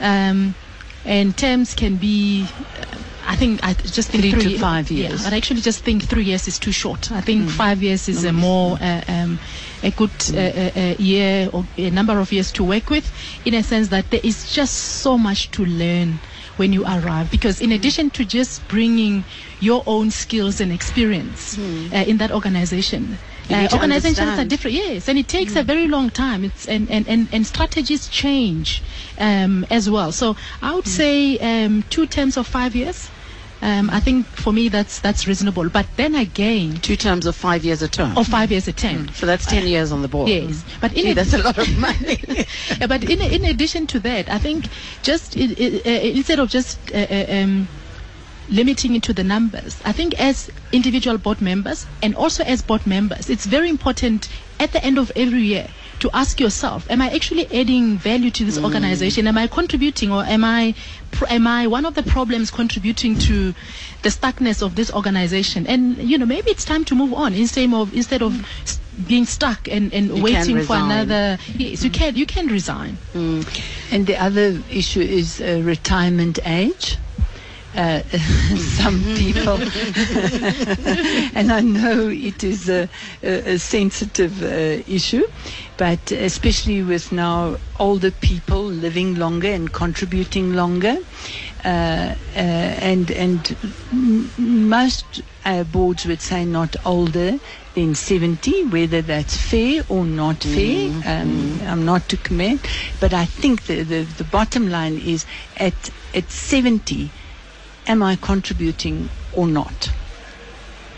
um, 0.05 0.55
and 1.03 1.35
terms 1.37 1.73
can 1.73 1.97
be. 1.97 2.45
uh, 2.79 2.97
I 3.27 3.35
think 3.35 3.59
I 3.63 3.73
just 3.73 4.09
think 4.11 4.21
Three 4.23 4.53
to 4.53 4.59
five 4.59 4.91
yeah, 4.91 5.09
years. 5.09 5.23
but 5.23 5.33
I 5.33 5.37
actually 5.37 5.61
just 5.61 5.83
think 5.83 6.03
three 6.03 6.23
years 6.25 6.47
is 6.47 6.59
too 6.59 6.71
short. 6.71 7.11
I 7.11 7.21
think 7.21 7.49
five 7.49 7.81
years 7.81 8.07
is 8.07 8.23
a 8.23 8.31
more 8.31 8.77
uh, 8.79 9.01
um, 9.07 9.39
a 9.81 9.89
good 9.89 10.11
uh, 10.31 10.37
uh, 10.37 10.71
uh, 10.75 10.95
year 10.99 11.49
or 11.51 11.65
a 11.77 11.89
number 11.89 12.19
of 12.19 12.31
years 12.31 12.51
to 12.53 12.63
work 12.63 12.91
with, 12.91 13.11
in 13.43 13.55
a 13.55 13.63
sense 13.63 13.87
that 13.89 14.11
there 14.11 14.19
is 14.23 14.51
just 14.53 14.75
so 14.75 15.17
much 15.17 15.49
to 15.57 15.65
learn 15.65 16.19
when 16.57 16.71
you 16.71 16.83
arrive. 16.85 17.31
Because 17.31 17.61
in 17.61 17.71
addition 17.71 18.11
to 18.11 18.25
just 18.25 18.67
bringing 18.67 19.25
your 19.59 19.81
own 19.87 20.11
skills 20.11 20.61
and 20.61 20.71
experience 20.71 21.57
uh, 21.57 22.03
in 22.05 22.17
that 22.17 22.31
organization. 22.31 23.17
Uh, 23.49 23.67
organizations 23.73 24.39
are 24.39 24.45
different, 24.45 24.75
yes, 24.75 25.07
and 25.07 25.17
it 25.19 25.27
takes 25.27 25.55
a 25.55 25.63
very 25.63 25.87
long 25.87 26.09
time. 26.09 26.43
It's 26.43 26.67
and, 26.67 26.89
and, 26.89 27.07
and, 27.07 27.27
and 27.31 27.45
strategies 27.45 28.07
change 28.07 28.81
um, 29.19 29.65
as 29.69 29.89
well. 29.89 30.11
So 30.11 30.35
I 30.61 30.73
would 30.75 30.87
say 30.87 31.37
um, 31.39 31.83
two 31.89 32.07
terms 32.07 32.37
of 32.37 32.47
five 32.47 32.75
years. 32.75 33.09
Um, 33.61 33.89
I 33.89 33.99
think 33.99 34.25
for 34.27 34.51
me 34.51 34.67
that's 34.69 34.99
that's 34.99 35.27
reasonable. 35.27 35.69
But 35.69 35.87
then 35.95 36.13
again, 36.13 36.75
Two 36.77 36.95
terms 36.97 37.25
of 37.25 37.35
five 37.35 37.63
years 37.63 37.81
a 37.81 37.87
term. 37.87 38.17
or 38.17 38.23
five 38.25 38.51
years 38.51 38.67
a 38.67 38.73
term. 38.73 39.07
so 39.13 39.25
that's 39.25 39.45
ten 39.45 39.65
years 39.67 39.91
on 39.91 40.01
the 40.01 40.07
board. 40.07 40.29
Yes, 40.29 40.63
but 40.81 40.91
in 40.93 41.05
Gee, 41.05 41.11
a- 41.11 41.15
that's 41.15 41.33
a 41.33 41.37
lot 41.39 41.57
of 41.57 41.77
money. 41.87 42.19
Yeah, 42.79 42.87
but 42.87 43.03
in 43.09 43.21
in 43.21 43.45
addition 43.45 43.87
to 43.87 43.99
that, 44.01 44.29
I 44.29 44.39
think 44.39 44.67
just 45.03 45.37
i 45.37 45.43
i 45.43 45.81
uh, 45.85 45.89
instead 46.19 46.39
of 46.39 46.49
just 46.49 46.77
uh, 46.93 46.97
uh, 47.09 47.25
um, 47.29 47.67
limiting 48.49 48.95
it 48.95 49.03
to 49.03 49.13
the 49.13 49.23
numbers, 49.23 49.77
I 49.85 49.91
think 49.91 50.19
as 50.19 50.49
individual 50.71 51.17
board 51.17 51.41
members 51.41 51.85
and 52.01 52.15
also 52.15 52.43
as 52.43 52.61
board 52.61 52.85
members, 52.85 53.29
it's 53.29 53.45
very 53.45 53.69
important 53.69 54.29
at 54.59 54.71
the 54.71 54.83
end 54.83 54.97
of 54.97 55.11
every 55.15 55.43
year 55.43 55.67
to 55.99 56.09
ask 56.13 56.39
yourself: 56.39 56.89
Am 56.89 57.01
I 57.01 57.09
actually 57.09 57.47
adding 57.51 57.97
value 57.97 58.31
to 58.31 58.45
this 58.45 58.57
organization? 58.57 59.27
Am 59.27 59.37
I 59.37 59.47
contributing, 59.47 60.11
or 60.11 60.23
am 60.23 60.43
I 60.43 60.75
am 61.29 61.47
I 61.47 61.67
one 61.67 61.85
of 61.85 61.95
the 61.95 62.03
problems 62.03 62.51
contributing 62.51 63.17
to 63.19 63.53
the 64.01 64.09
stuckness 64.09 64.61
of 64.61 64.75
this 64.75 64.91
organization? 64.91 65.65
And 65.67 65.97
you 65.97 66.17
know, 66.17 66.25
maybe 66.25 66.51
it's 66.51 66.65
time 66.65 66.85
to 66.85 66.95
move 66.95 67.13
on 67.13 67.33
instead 67.33 67.71
of 67.73 67.93
instead 67.95 68.21
of 68.21 68.33
being 69.07 69.25
stuck 69.25 69.67
and, 69.67 69.93
and 69.93 70.17
You 70.17 70.23
waiting 70.23 70.61
for 70.61 70.75
another. 70.75 71.37
Yes, 71.55 71.83
you 71.83 71.89
can 71.89 72.15
you 72.15 72.25
can 72.25 72.47
resign. 72.47 72.97
And 73.13 74.07
the 74.07 74.17
other 74.17 74.61
issue 74.69 75.01
is 75.01 75.41
uh, 75.41 75.61
retirement 75.63 76.39
age. 76.45 76.97
Uh, 77.75 78.01
some 78.57 79.03
people, 79.17 79.57
and 81.35 81.51
I 81.51 81.59
know 81.61 82.07
it 82.07 82.41
is 82.43 82.69
a, 82.69 82.87
a, 83.21 83.53
a 83.55 83.59
sensitive 83.59 84.41
uh, 84.41 84.81
issue, 84.87 85.23
but 85.77 86.09
especially 86.11 86.83
with 86.83 87.11
now 87.11 87.57
older 87.77 88.11
people 88.11 88.63
living 88.63 89.15
longer 89.15 89.49
and 89.49 89.73
contributing 89.73 90.53
longer, 90.53 90.95
uh, 91.65 91.67
uh, 91.67 92.15
and 92.35 93.11
and 93.11 93.57
m- 93.91 94.31
most 94.69 95.21
uh, 95.43 95.63
boards 95.65 96.05
would 96.05 96.21
say 96.21 96.45
not 96.45 96.77
older 96.85 97.39
than 97.73 97.93
70, 97.93 98.65
whether 98.65 99.01
that's 99.01 99.35
fair 99.35 99.83
or 99.89 100.05
not 100.05 100.37
fair. 100.43 100.91
Um, 101.05 101.59
I'm 101.65 101.83
not 101.83 102.07
to 102.07 102.15
comment, 102.17 102.65
but 103.01 103.13
I 103.13 103.25
think 103.25 103.63
the, 103.65 103.83
the, 103.83 104.03
the 104.03 104.23
bottom 104.23 104.69
line 104.69 104.97
is 104.97 105.25
at 105.57 105.91
at 106.13 106.29
70, 106.31 107.11
am 107.87 108.03
I 108.03 108.15
contributing 108.15 109.09
or 109.33 109.47
not? 109.47 109.91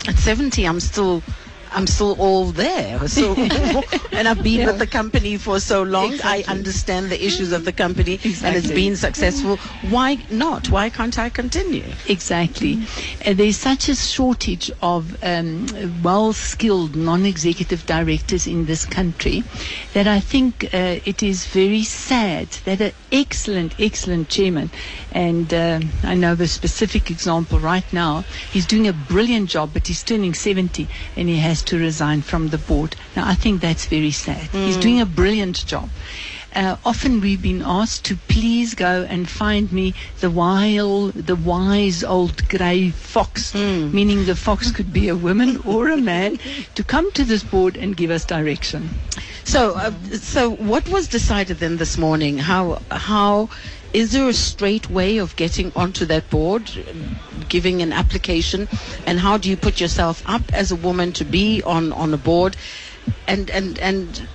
At 0.06 0.16
70, 0.16 0.64
I'm 0.66 0.80
still, 0.80 1.22
I'm 1.72 1.86
still 1.86 2.16
all 2.18 2.46
there. 2.46 2.98
So, 3.08 3.34
and 4.12 4.28
I've 4.28 4.42
been 4.42 4.66
with 4.66 4.78
the 4.78 4.86
company 4.86 5.36
for 5.38 5.60
so 5.60 5.82
long. 5.82 6.18
I 6.22 6.44
understand 6.46 7.10
the 7.10 7.22
issues 7.24 7.52
of 7.52 7.64
the 7.64 7.72
company, 7.72 8.20
and 8.44 8.56
it's 8.56 8.68
been 8.70 8.96
successful. 8.96 9.56
Why 9.90 10.18
not? 10.30 10.70
Why 10.70 10.88
can't 10.90 11.18
I 11.18 11.28
continue? 11.30 11.84
Exactly. 12.06 12.78
Uh, 13.26 13.32
there's 13.34 13.56
such 13.56 13.88
a 13.88 13.96
shortage 13.96 14.70
of 14.82 15.22
um, 15.24 15.66
well-skilled 16.02 16.94
non-executive 16.96 17.84
directors 17.86 18.46
in 18.46 18.66
this 18.66 18.84
country 18.84 19.42
that 19.94 20.06
I 20.06 20.20
think 20.20 20.64
uh, 20.72 21.00
it 21.04 21.22
is 21.22 21.46
very 21.46 21.82
sad 21.82 22.48
that 22.66 22.80
an 22.80 22.92
excellent, 23.10 23.74
excellent 23.80 24.28
chairman, 24.28 24.70
and 25.12 25.52
uh, 25.52 25.80
I 26.02 26.14
know 26.14 26.34
the 26.34 26.46
specific 26.48 27.10
example 27.10 27.58
right 27.58 27.90
now, 27.92 28.24
he's 28.52 28.66
doing 28.66 28.86
a 28.86 28.92
brilliant 28.92 29.48
job, 29.48 29.70
but 29.72 29.86
he's 29.86 30.02
turning 30.02 30.34
70 30.34 30.86
and 31.16 31.28
he 31.28 31.38
has 31.38 31.62
to 31.64 31.78
resign 31.78 32.22
from 32.22 32.48
the 32.48 32.58
board. 32.58 32.96
Now, 33.16 33.26
I 33.26 33.34
think 33.34 33.60
that's 33.60 33.86
very 33.86 34.10
sad. 34.10 34.48
He's 34.52 34.76
doing 34.76 35.00
a 35.00 35.06
brilliant 35.06 35.66
job. 35.66 35.88
Uh, 36.54 36.76
often 36.84 37.20
we've 37.20 37.42
been 37.42 37.62
asked 37.62 38.06
to 38.06 38.16
please 38.28 38.74
go 38.74 39.06
and 39.08 39.28
find 39.28 39.70
me 39.70 39.94
the 40.20 40.30
wild, 40.30 41.12
the 41.12 41.36
wise 41.36 42.02
old 42.02 42.48
grey 42.48 42.90
fox, 42.90 43.54
meaning 43.92 44.24
the 44.24 44.34
fox 44.34 44.70
could 44.72 44.92
be 44.92 45.08
a 45.08 45.14
woman 45.16 45.60
or 45.66 45.88
a 45.88 45.96
man, 45.96 46.38
to 46.74 46.82
come 46.82 47.12
to 47.12 47.22
this 47.22 47.42
board 47.44 47.76
and 47.76 47.96
give 47.96 48.10
us 48.10 48.24
direction. 48.24 48.88
So, 49.44 49.74
uh, 49.74 49.92
so 50.14 50.50
what 50.50 50.88
was 50.88 51.06
decided 51.08 51.58
then 51.58 51.76
this 51.76 51.96
morning? 51.98 52.38
How 52.38 52.80
how 52.90 53.50
is 53.92 54.12
there 54.12 54.28
a 54.28 54.34
straight 54.34 54.90
way 54.90 55.18
of 55.18 55.34
getting 55.36 55.72
onto 55.74 56.04
that 56.06 56.28
board, 56.30 56.70
giving 57.48 57.80
an 57.82 57.92
application, 57.92 58.68
and 59.06 59.20
how 59.20 59.38
do 59.38 59.48
you 59.48 59.56
put 59.56 59.80
yourself 59.80 60.22
up 60.26 60.42
as 60.52 60.70
a 60.70 60.76
woman 60.76 61.12
to 61.14 61.24
be 61.24 61.62
on 61.62 61.92
on 61.92 62.12
a 62.12 62.18
board, 62.18 62.56
and 63.26 63.50
and 63.50 63.78
and 63.78 64.28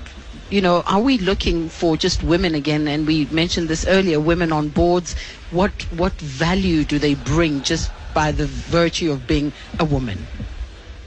you 0.49 0.61
know, 0.61 0.83
are 0.85 0.99
we 1.01 1.17
looking 1.17 1.67
for 1.67 1.97
just 1.97 2.21
women 2.21 2.53
again? 2.53 2.87
And 2.87 3.07
we 3.07 3.25
mentioned 3.25 3.69
this 3.69 3.87
earlier, 3.87 4.19
women 4.19 4.51
on 4.51 4.69
boards. 4.69 5.15
What 5.49 5.71
what 5.91 6.13
value 6.13 6.83
do 6.83 6.99
they 6.99 7.15
bring 7.15 7.61
just 7.63 7.91
by 8.13 8.31
the 8.31 8.45
virtue 8.45 9.11
of 9.11 9.25
being 9.25 9.51
a 9.79 9.85
woman? 9.85 10.27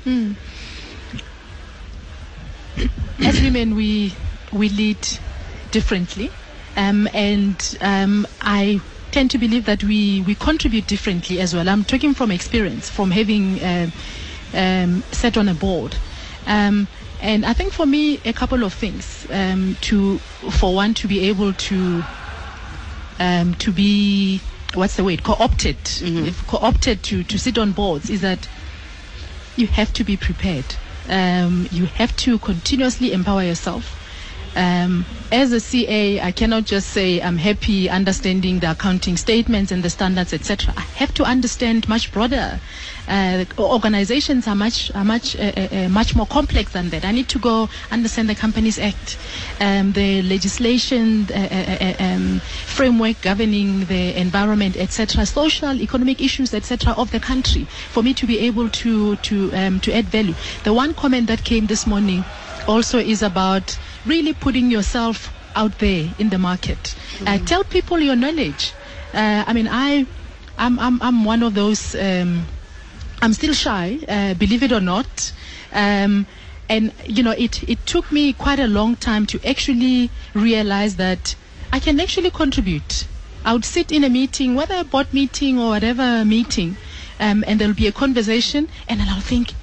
Hmm. 0.04 0.32
as 3.20 3.40
women, 3.40 3.74
we 3.76 4.14
we 4.52 4.68
lead 4.68 4.98
differently, 5.70 6.30
um, 6.76 7.08
and 7.12 7.78
um, 7.80 8.26
I 8.40 8.80
tend 9.12 9.30
to 9.30 9.38
believe 9.38 9.64
that 9.66 9.82
we 9.82 10.22
we 10.22 10.34
contribute 10.34 10.86
differently 10.86 11.40
as 11.40 11.54
well. 11.54 11.68
I'm 11.68 11.84
talking 11.84 12.14
from 12.14 12.30
experience, 12.30 12.88
from 12.90 13.10
having 13.10 13.62
um 13.64 13.92
um, 14.54 15.02
sat 15.12 15.36
on 15.36 15.48
a 15.48 15.54
board. 15.54 15.96
Um, 16.46 16.88
and 17.20 17.44
I 17.46 17.52
think 17.52 17.72
for 17.72 17.86
me, 17.86 18.20
a 18.24 18.32
couple 18.32 18.62
of 18.64 18.72
things. 18.74 19.26
Um, 19.30 19.76
to, 19.82 20.18
for 20.50 20.74
one, 20.74 20.94
to 20.94 21.08
be 21.08 21.28
able 21.28 21.52
to, 21.52 22.02
um, 23.18 23.54
to 23.56 23.72
be, 23.72 24.40
what's 24.74 24.96
the 24.96 25.04
word, 25.04 25.22
co-opted, 25.22 25.76
if 26.00 26.46
co-opted 26.46 27.02
to, 27.04 27.24
to 27.24 27.38
sit 27.38 27.58
on 27.58 27.72
boards 27.72 28.10
is 28.10 28.20
that 28.20 28.48
you 29.56 29.66
have 29.66 29.92
to 29.94 30.04
be 30.04 30.16
prepared. 30.16 30.76
Um, 31.08 31.68
you 31.70 31.86
have 31.86 32.14
to 32.18 32.38
continuously 32.38 33.12
empower 33.12 33.42
yourself. 33.42 34.02
Um, 34.56 35.04
as 35.30 35.52
a 35.52 35.60
CA, 35.60 36.20
I 36.22 36.32
cannot 36.32 36.64
just 36.64 36.88
say 36.88 37.20
I'm 37.20 37.36
happy 37.36 37.90
understanding 37.90 38.60
the 38.60 38.70
accounting 38.70 39.18
statements 39.18 39.70
and 39.70 39.82
the 39.82 39.90
standards, 39.90 40.32
etc. 40.32 40.72
I 40.74 40.80
have 40.96 41.12
to 41.14 41.24
understand 41.24 41.86
much 41.90 42.10
broader. 42.10 42.58
Uh, 43.06 43.44
organizations 43.58 44.48
are 44.48 44.54
much 44.54 44.90
are 44.94 45.04
much 45.04 45.36
uh, 45.36 45.52
uh, 45.56 45.68
uh, 45.70 45.88
much 45.90 46.16
more 46.16 46.24
complex 46.26 46.72
than 46.72 46.88
that. 46.88 47.04
I 47.04 47.12
need 47.12 47.28
to 47.28 47.38
go 47.38 47.68
understand 47.90 48.30
the 48.30 48.34
Companies 48.34 48.78
Act, 48.78 49.18
um, 49.60 49.92
the 49.92 50.22
legislation, 50.22 51.26
uh, 51.30 51.36
uh, 51.36 52.02
um, 52.02 52.40
framework 52.64 53.20
governing 53.20 53.84
the 53.84 54.18
environment, 54.18 54.76
etc., 54.78 55.26
social, 55.26 55.74
economic 55.82 56.22
issues, 56.22 56.54
etc., 56.54 56.94
of 56.96 57.10
the 57.10 57.20
country, 57.20 57.64
for 57.90 58.02
me 58.02 58.14
to 58.14 58.26
be 58.26 58.38
able 58.38 58.70
to 58.70 59.16
to 59.16 59.52
um, 59.54 59.80
to 59.80 59.92
add 59.92 60.06
value. 60.06 60.34
The 60.64 60.72
one 60.72 60.94
comment 60.94 61.26
that 61.26 61.44
came 61.44 61.66
this 61.66 61.86
morning 61.86 62.24
also 62.66 62.98
is 62.98 63.22
about 63.22 63.78
really 64.06 64.32
putting 64.32 64.70
yourself 64.70 65.32
out 65.54 65.78
there 65.78 66.10
in 66.18 66.28
the 66.30 66.38
market. 66.38 66.94
Uh, 67.26 67.38
tell 67.38 67.64
people 67.64 67.98
your 67.98 68.16
knowledge. 68.16 68.72
Uh, 69.14 69.44
I 69.46 69.52
mean, 69.52 69.68
I, 69.70 70.06
I'm, 70.58 70.78
I'm, 70.78 71.00
I'm 71.02 71.24
one 71.24 71.42
of 71.42 71.54
those. 71.54 71.94
Um, 71.94 72.46
I'm 73.22 73.32
still 73.32 73.54
shy, 73.54 73.98
uh, 74.08 74.34
believe 74.34 74.62
it 74.62 74.72
or 74.72 74.80
not. 74.80 75.32
Um, 75.72 76.26
and 76.68 76.92
you 77.06 77.22
know, 77.22 77.30
it 77.32 77.62
it 77.68 77.84
took 77.86 78.10
me 78.12 78.32
quite 78.32 78.58
a 78.58 78.66
long 78.66 78.96
time 78.96 79.24
to 79.26 79.40
actually 79.48 80.10
realize 80.34 80.96
that 80.96 81.34
I 81.72 81.78
can 81.80 82.00
actually 82.00 82.30
contribute. 82.30 83.06
I 83.44 83.52
would 83.52 83.64
sit 83.64 83.92
in 83.92 84.02
a 84.04 84.08
meeting, 84.08 84.54
whether 84.56 84.74
a 84.76 84.84
board 84.84 85.12
meeting 85.14 85.58
or 85.58 85.68
whatever 85.70 86.24
meeting, 86.24 86.76
um, 87.20 87.44
and 87.46 87.60
there'll 87.60 87.74
be 87.74 87.86
a 87.86 87.92
conversation, 87.92 88.68
and 88.88 88.98
then 89.00 89.08
I'll 89.08 89.20
think, 89.20 89.54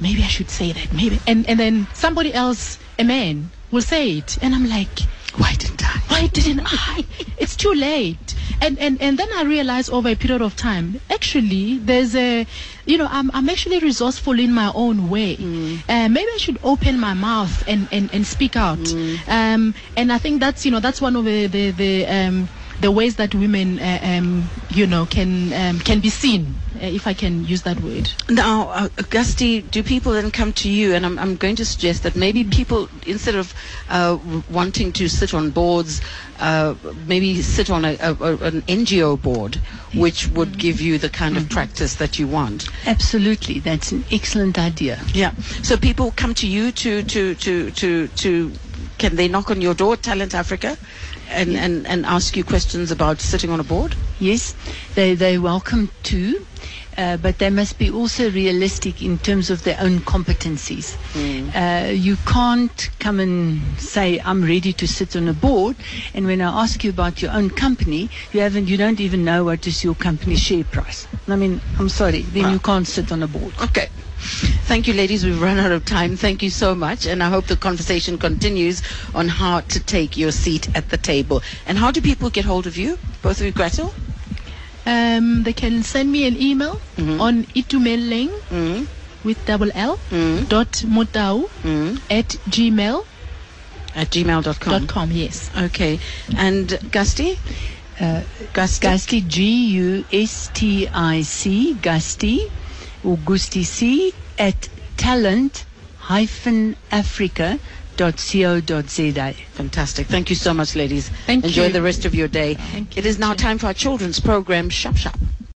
maybe 0.00 0.22
I 0.22 0.28
should 0.28 0.48
say 0.50 0.72
that, 0.72 0.92
maybe, 0.92 1.20
and 1.26 1.46
and 1.48 1.60
then 1.60 1.86
somebody 1.92 2.32
else, 2.32 2.78
a 3.02 3.04
man, 3.04 3.50
will 3.72 3.82
say 3.82 4.18
it, 4.18 4.38
and 4.42 4.54
I'm 4.54 4.68
like, 4.68 5.00
Why 5.36 5.52
didn't 5.54 5.82
I? 5.84 5.98
why 6.08 6.26
didn't 6.28 6.60
I? 6.64 7.04
It's 7.38 7.56
too 7.56 7.72
late. 7.74 8.34
And, 8.60 8.78
and, 8.78 9.00
and 9.02 9.18
then 9.18 9.28
I 9.34 9.42
realized 9.42 9.90
over 9.90 10.08
a 10.08 10.14
period 10.14 10.40
of 10.42 10.54
time, 10.54 11.00
actually, 11.10 11.78
there's 11.78 12.14
a, 12.14 12.46
you 12.86 12.96
know, 12.98 13.08
I'm, 13.10 13.28
I'm 13.34 13.48
actually 13.48 13.80
resourceful 13.80 14.38
in 14.38 14.52
my 14.52 14.70
own 14.74 15.10
way. 15.10 15.34
Uh, 15.88 16.08
maybe 16.08 16.28
I 16.32 16.38
should 16.38 16.58
open 16.62 17.00
my 17.00 17.14
mouth 17.14 17.64
and, 17.66 17.88
and, 17.90 18.08
and 18.14 18.24
speak 18.24 18.54
out. 18.56 18.78
Um, 19.26 19.74
and 19.96 20.12
I 20.12 20.18
think 20.18 20.40
that's, 20.40 20.64
you 20.64 20.70
know, 20.70 20.78
that's 20.80 21.00
one 21.00 21.16
of 21.16 21.24
the, 21.24 21.46
the, 21.48 21.70
the, 21.72 22.06
um, 22.06 22.48
the 22.82 22.90
ways 22.90 23.16
that 23.16 23.34
women, 23.34 23.78
uh, 23.78 23.98
um, 24.02 24.50
you 24.70 24.86
know, 24.86 25.06
can, 25.06 25.52
um, 25.52 25.78
can 25.80 26.00
be 26.00 26.10
seen, 26.10 26.54
uh, 26.76 26.78
if 26.86 27.06
I 27.06 27.14
can 27.14 27.44
use 27.44 27.62
that 27.62 27.80
word. 27.80 28.10
Now, 28.28 28.68
uh, 28.70 28.88
Gusty, 29.08 29.62
do 29.62 29.82
people 29.84 30.12
then 30.12 30.30
come 30.32 30.52
to 30.54 30.68
you? 30.68 30.92
And 30.94 31.06
I'm, 31.06 31.16
I'm 31.18 31.36
going 31.36 31.56
to 31.56 31.64
suggest 31.64 32.02
that 32.02 32.16
maybe 32.16 32.42
people, 32.44 32.88
instead 33.06 33.36
of 33.36 33.54
uh, 33.88 34.18
wanting 34.50 34.92
to 34.94 35.08
sit 35.08 35.32
on 35.32 35.50
boards, 35.50 36.00
uh, 36.40 36.74
maybe 37.06 37.40
sit 37.40 37.70
on 37.70 37.84
a, 37.84 37.96
a, 38.00 38.14
a- 38.14 38.36
an 38.38 38.62
NGO 38.62 39.20
board, 39.20 39.60
which 39.94 40.28
would 40.28 40.58
give 40.58 40.80
you 40.80 40.98
the 40.98 41.08
kind 41.08 41.36
of 41.36 41.48
practice 41.48 41.94
that 41.96 42.18
you 42.18 42.26
want. 42.26 42.68
Absolutely, 42.86 43.60
that's 43.60 43.92
an 43.92 44.04
excellent 44.10 44.58
idea. 44.58 44.98
Yeah. 45.14 45.32
So 45.62 45.76
people 45.76 46.10
come 46.10 46.34
to 46.34 46.48
you 46.48 46.72
to 46.72 47.02
to 47.04 47.34
to 47.36 47.70
to 47.70 48.08
to. 48.08 48.52
Can 49.02 49.16
they 49.16 49.26
knock 49.26 49.50
on 49.50 49.60
your 49.60 49.74
door, 49.74 49.96
Talent 49.96 50.32
Africa, 50.32 50.78
and, 51.28 51.56
and, 51.56 51.88
and 51.88 52.06
ask 52.06 52.36
you 52.36 52.44
questions 52.44 52.92
about 52.92 53.20
sitting 53.20 53.50
on 53.50 53.58
a 53.58 53.64
board? 53.64 53.96
Yes, 54.20 54.54
they 54.94 55.16
they 55.16 55.38
welcome 55.38 55.90
too, 56.04 56.46
uh, 56.96 57.16
but 57.16 57.38
they 57.38 57.50
must 57.50 57.80
be 57.80 57.90
also 57.90 58.30
realistic 58.30 59.02
in 59.02 59.18
terms 59.18 59.50
of 59.50 59.64
their 59.64 59.76
own 59.80 59.98
competencies. 60.02 60.94
Uh, 61.52 61.90
you 61.90 62.14
can't 62.26 62.90
come 63.00 63.18
and 63.18 63.60
say 63.76 64.20
I'm 64.24 64.44
ready 64.44 64.72
to 64.72 64.86
sit 64.86 65.16
on 65.16 65.26
a 65.26 65.32
board, 65.34 65.74
and 66.14 66.24
when 66.26 66.40
I 66.40 66.62
ask 66.62 66.84
you 66.84 66.90
about 66.90 67.20
your 67.20 67.32
own 67.32 67.50
company, 67.50 68.08
you 68.32 68.38
haven't 68.38 68.68
you 68.68 68.76
don't 68.76 69.00
even 69.00 69.24
know 69.24 69.42
what 69.42 69.66
is 69.66 69.82
your 69.82 69.96
company's 69.96 70.38
share 70.38 70.62
price. 70.62 71.08
I 71.26 71.34
mean, 71.34 71.60
I'm 71.80 71.88
sorry, 71.88 72.20
then 72.22 72.52
you 72.52 72.60
can't 72.60 72.86
sit 72.86 73.10
on 73.10 73.24
a 73.24 73.26
board. 73.26 73.52
Okay. 73.64 73.88
Thank 74.22 74.86
you, 74.88 74.94
ladies. 74.94 75.24
We've 75.24 75.40
run 75.40 75.58
out 75.58 75.72
of 75.72 75.84
time. 75.84 76.16
Thank 76.16 76.42
you 76.42 76.50
so 76.50 76.74
much. 76.74 77.06
And 77.06 77.22
I 77.22 77.28
hope 77.28 77.46
the 77.46 77.56
conversation 77.56 78.16
continues 78.18 78.82
on 79.14 79.28
how 79.28 79.60
to 79.60 79.80
take 79.80 80.16
your 80.16 80.30
seat 80.32 80.68
at 80.76 80.88
the 80.90 80.96
table. 80.96 81.42
And 81.66 81.76
how 81.78 81.90
do 81.90 82.00
people 82.00 82.30
get 82.30 82.44
hold 82.44 82.66
of 82.66 82.76
you? 82.76 82.98
Both 83.22 83.40
of 83.40 83.46
you, 83.46 83.52
Grathel? 83.52 83.92
Um, 84.86 85.42
they 85.44 85.52
can 85.52 85.82
send 85.82 86.10
me 86.10 86.26
an 86.26 86.36
email 86.40 86.80
on 86.98 87.44
itumeleng 87.54 88.30
Mm, 88.50 88.86
with 89.24 89.44
double 89.46 89.70
L 89.74 89.98
mm, 90.10 90.48
dot 90.48 90.72
motau 90.86 91.48
mm. 91.62 92.00
at 92.10 92.28
gmail 92.50 93.04
At 93.94 94.10
gmail.com. 94.10 94.72
dot 94.72 94.88
com. 94.88 95.12
Yes. 95.12 95.50
Okay. 95.56 96.00
And 96.36 96.78
Gusty? 96.90 97.38
Uh, 98.00 98.22
Gusty? 98.52 98.80
Gusty, 98.88 99.20
G 99.20 99.66
U 99.76 100.04
S 100.12 100.50
T 100.54 100.88
I 100.88 101.22
C, 101.22 101.74
Gusty, 101.74 102.50
or 103.04 103.16
Gusty 103.18 103.64
C, 103.64 104.12
at 104.38 104.68
talent 104.96 105.64
africa.co.za. 106.90 107.58
Fantastic. 109.52 110.06
Thank 110.06 110.30
you 110.30 110.36
so 110.36 110.52
much, 110.54 110.74
ladies. 110.76 111.08
Thank 111.26 111.44
you. 111.44 111.48
Enjoy 111.48 111.66
you. 111.66 111.72
the 111.72 111.82
rest 111.82 112.04
of 112.04 112.14
your 112.14 112.28
day. 112.28 112.54
Thank 112.54 112.96
It 112.98 113.06
is 113.06 113.18
now 113.18 113.34
time 113.34 113.58
for 113.58 113.66
our 113.66 113.74
children's 113.74 114.20
program, 114.20 114.68
Shop 114.70 114.96
Shop. 114.96 115.18